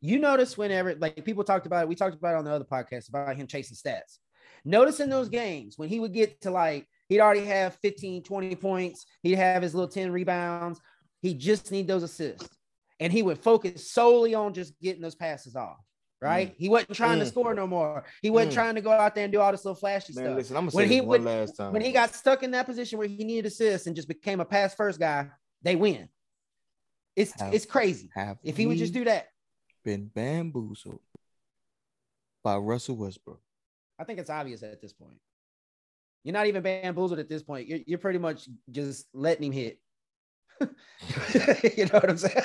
You 0.00 0.18
notice 0.18 0.58
whenever 0.58 0.96
like 0.96 1.24
people 1.24 1.44
talked 1.44 1.66
about 1.66 1.84
it, 1.84 1.88
we 1.88 1.94
talked 1.94 2.16
about 2.16 2.34
it 2.34 2.38
on 2.38 2.44
the 2.44 2.50
other 2.50 2.64
podcast 2.64 3.08
about 3.08 3.36
him 3.36 3.46
chasing 3.46 3.76
stats. 3.76 4.18
Notice 4.64 5.00
in 5.00 5.10
those 5.10 5.28
games 5.28 5.78
when 5.78 5.88
he 5.88 6.00
would 6.00 6.12
get 6.12 6.40
to 6.42 6.50
like 6.50 6.86
he'd 7.08 7.20
already 7.20 7.44
have 7.44 7.78
15, 7.82 8.24
20 8.24 8.56
points, 8.56 9.06
he'd 9.22 9.36
have 9.36 9.62
his 9.62 9.74
little 9.74 9.88
10 9.88 10.10
rebounds. 10.10 10.80
He 11.20 11.34
just 11.34 11.70
need 11.70 11.86
those 11.86 12.02
assists. 12.02 12.48
And 12.98 13.12
he 13.12 13.22
would 13.22 13.38
focus 13.38 13.90
solely 13.90 14.34
on 14.34 14.54
just 14.54 14.78
getting 14.80 15.02
those 15.02 15.14
passes 15.14 15.56
off. 15.56 15.78
Right. 16.22 16.54
He 16.56 16.68
wasn't 16.68 16.94
trying 16.94 17.18
to 17.18 17.24
Mm. 17.24 17.28
score 17.28 17.52
no 17.52 17.66
more. 17.66 18.04
He 18.22 18.30
wasn't 18.30 18.52
Mm. 18.52 18.54
trying 18.54 18.74
to 18.76 18.80
go 18.80 18.92
out 18.92 19.14
there 19.16 19.24
and 19.24 19.32
do 19.32 19.40
all 19.40 19.50
this 19.50 19.64
little 19.64 19.74
flashy 19.74 20.12
Man, 20.14 20.24
stuff. 20.24 20.36
listen, 20.36 20.56
I'm 20.56 20.62
gonna 20.62 20.70
say 20.70 20.76
When 20.76 20.88
this 20.88 20.94
he 20.94 21.00
one 21.00 21.08
would- 21.08 21.22
last 21.22 21.56
time. 21.56 21.72
when 21.72 21.82
he 21.82 21.90
got 21.90 22.14
stuck 22.14 22.44
in 22.44 22.52
that 22.52 22.64
position 22.64 22.98
where 22.98 23.08
he 23.08 23.24
needed 23.24 23.46
assists 23.46 23.88
and 23.88 23.96
just 23.96 24.06
became 24.06 24.38
a 24.38 24.44
pass 24.44 24.72
first 24.74 25.00
guy, 25.00 25.28
they 25.62 25.74
win. 25.74 26.08
It's 27.16 27.32
Have- 27.40 27.52
it's 27.52 27.66
crazy. 27.66 28.08
If 28.44 28.56
he 28.56 28.66
would 28.66 28.78
just 28.78 28.92
do 28.94 29.04
that, 29.04 29.30
been 29.82 30.06
bamboozled 30.06 31.00
by 32.44 32.56
Russell 32.56 32.96
Westbrook. 32.96 33.42
I 33.98 34.04
think 34.04 34.20
it's 34.20 34.30
obvious 34.30 34.62
at 34.62 34.80
this 34.80 34.92
point. 34.92 35.20
You're 36.22 36.34
not 36.34 36.46
even 36.46 36.62
bamboozled 36.62 37.18
at 37.18 37.28
this 37.28 37.42
point. 37.42 37.66
You're, 37.68 37.80
you're 37.84 37.98
pretty 37.98 38.20
much 38.20 38.48
just 38.70 39.06
letting 39.12 39.46
him 39.46 39.52
hit. 39.52 39.80
you 40.60 41.86
know 41.86 41.98
what 41.98 42.10
I'm 42.10 42.18
saying? 42.18 42.36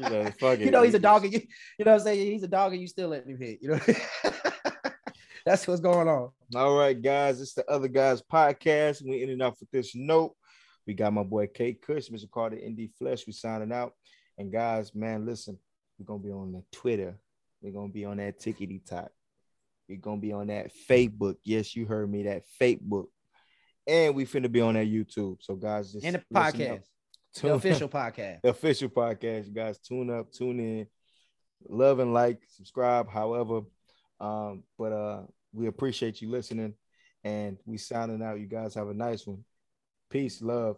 Like, 0.00 0.38
"Fuck 0.38 0.58
you 0.58 0.70
know 0.70 0.82
he's 0.82 0.94
a 0.94 0.98
dog, 0.98 1.24
and 1.24 1.32
you, 1.34 1.42
you 1.78 1.84
know 1.84 1.92
what 1.92 2.00
I'm 2.00 2.04
saying? 2.04 2.32
He's 2.32 2.42
a 2.42 2.48
dog, 2.48 2.72
and 2.72 2.80
you 2.80 2.88
still 2.88 3.10
letting 3.10 3.32
him 3.32 3.38
hit. 3.38 3.58
You 3.60 3.70
know, 3.72 3.80
that's 5.46 5.66
what's 5.68 5.82
going 5.82 6.08
on. 6.08 6.30
All 6.54 6.78
right, 6.78 7.00
guys, 7.00 7.40
it's 7.40 7.52
the 7.52 7.70
other 7.70 7.88
guys 7.88 8.22
podcast. 8.22 9.02
We 9.02 9.20
ending 9.20 9.42
off 9.42 9.60
with 9.60 9.70
this 9.70 9.94
note. 9.94 10.34
We 10.86 10.94
got 10.94 11.12
my 11.12 11.24
boy 11.24 11.46
Kate 11.46 11.80
Kush, 11.82 12.08
Mr. 12.08 12.30
Carter, 12.30 12.56
Indie 12.56 12.90
Flesh. 12.98 13.26
We 13.26 13.34
signing 13.34 13.72
out. 13.72 13.92
And 14.38 14.50
guys, 14.50 14.94
man, 14.94 15.26
listen, 15.26 15.58
we're 15.98 16.06
gonna 16.06 16.22
be 16.22 16.32
on 16.32 16.52
the 16.52 16.62
Twitter. 16.72 17.18
We're 17.60 17.72
gonna 17.72 17.92
be 17.92 18.06
on 18.06 18.16
that 18.16 18.40
tickety 18.40 18.84
top. 18.84 19.12
We're 19.88 19.98
gonna 19.98 20.20
be 20.20 20.32
on 20.32 20.46
that 20.46 20.70
Facebook. 20.88 21.36
Yes, 21.44 21.76
you 21.76 21.86
heard 21.86 22.10
me, 22.10 22.24
that 22.24 22.44
Facebook. 22.60 23.06
And 23.86 24.14
we 24.14 24.24
finna 24.24 24.50
be 24.50 24.60
on 24.60 24.74
that 24.74 24.86
YouTube. 24.86 25.36
So 25.40 25.54
guys, 25.54 25.92
just 25.92 26.04
And 26.04 26.16
the 26.16 26.22
podcast. 26.34 26.72
up. 26.72 26.80
The 27.40 27.54
official 27.54 27.88
podcast. 28.00 28.42
the 28.42 28.50
official 28.50 28.88
podcast. 28.88 29.46
You 29.46 29.52
guys 29.52 29.78
tune 29.78 30.10
up, 30.10 30.32
tune 30.32 30.60
in, 30.60 30.86
love 31.68 31.98
and 31.98 32.12
like, 32.12 32.40
subscribe, 32.48 33.08
however. 33.08 33.62
Um, 34.20 34.62
but 34.78 34.92
uh 34.92 35.22
we 35.52 35.66
appreciate 35.66 36.22
you 36.22 36.30
listening 36.30 36.74
and 37.24 37.58
we 37.66 37.76
signing 37.76 38.22
out. 38.22 38.40
You 38.40 38.46
guys 38.46 38.74
have 38.74 38.88
a 38.88 38.94
nice 38.94 39.26
one. 39.26 39.44
Peace, 40.10 40.40
love. 40.42 40.76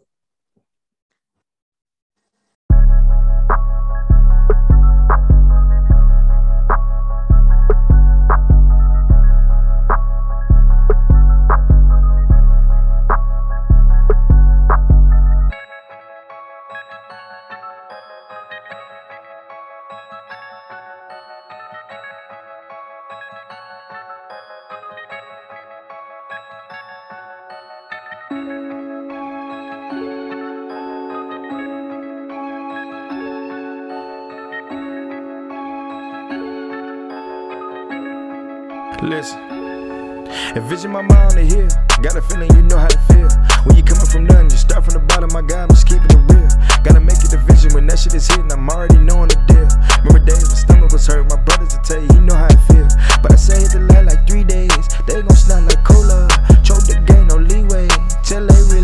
vision 40.64 40.92
my 40.92 41.02
mind 41.02 41.32
to 41.32 41.44
hear. 41.44 41.68
Got 42.00 42.16
a 42.16 42.22
feeling 42.22 42.50
you 42.56 42.62
know 42.62 42.78
how 42.78 42.88
to 42.88 42.98
feel. 43.12 43.28
When 43.64 43.76
you 43.76 43.82
coming 43.82 44.06
from 44.06 44.24
nothing, 44.24 44.50
you 44.50 44.56
start 44.56 44.84
from 44.84 44.94
the 44.94 45.00
bottom. 45.00 45.30
My 45.32 45.42
God, 45.42 45.68
I'm 45.68 45.70
just 45.70 45.86
keeping 45.86 46.08
it 46.08 46.24
real. 46.32 46.48
Gotta 46.82 47.00
make 47.00 47.20
it 47.20 47.32
a 47.32 47.38
vision 47.38 47.72
when 47.74 47.86
that 47.88 47.98
shit 47.98 48.14
is 48.14 48.26
hitting. 48.28 48.50
I'm 48.50 48.68
already 48.68 48.98
knowing 48.98 49.28
the 49.28 49.38
deal. 49.48 49.68
Remember 50.04 50.24
days 50.24 50.48
my 50.48 50.56
stomach 50.56 50.92
was 50.92 51.06
hurt. 51.06 51.28
My 51.28 51.36
brothers 51.36 51.76
to 51.76 51.80
tell 51.84 52.00
you 52.00 52.08
he 52.12 52.20
know 52.20 52.34
how 52.34 52.48
it 52.48 52.60
feel. 52.68 52.88
But 53.22 53.32
I 53.32 53.36
say 53.36 53.60
hit 53.60 53.72
the 53.72 53.80
land 53.92 54.08
like 54.08 54.26
three 54.26 54.44
days. 54.44 54.88
They 55.06 55.20
gon' 55.20 55.36
snot 55.36 55.64
like 55.64 55.84
cola. 55.84 56.28
Choke 56.64 56.84
the 56.88 57.00
game, 57.06 57.28
no 57.28 57.36
leeway. 57.36 57.88
Till 58.24 58.46
they 58.46 58.62
really. 58.72 58.83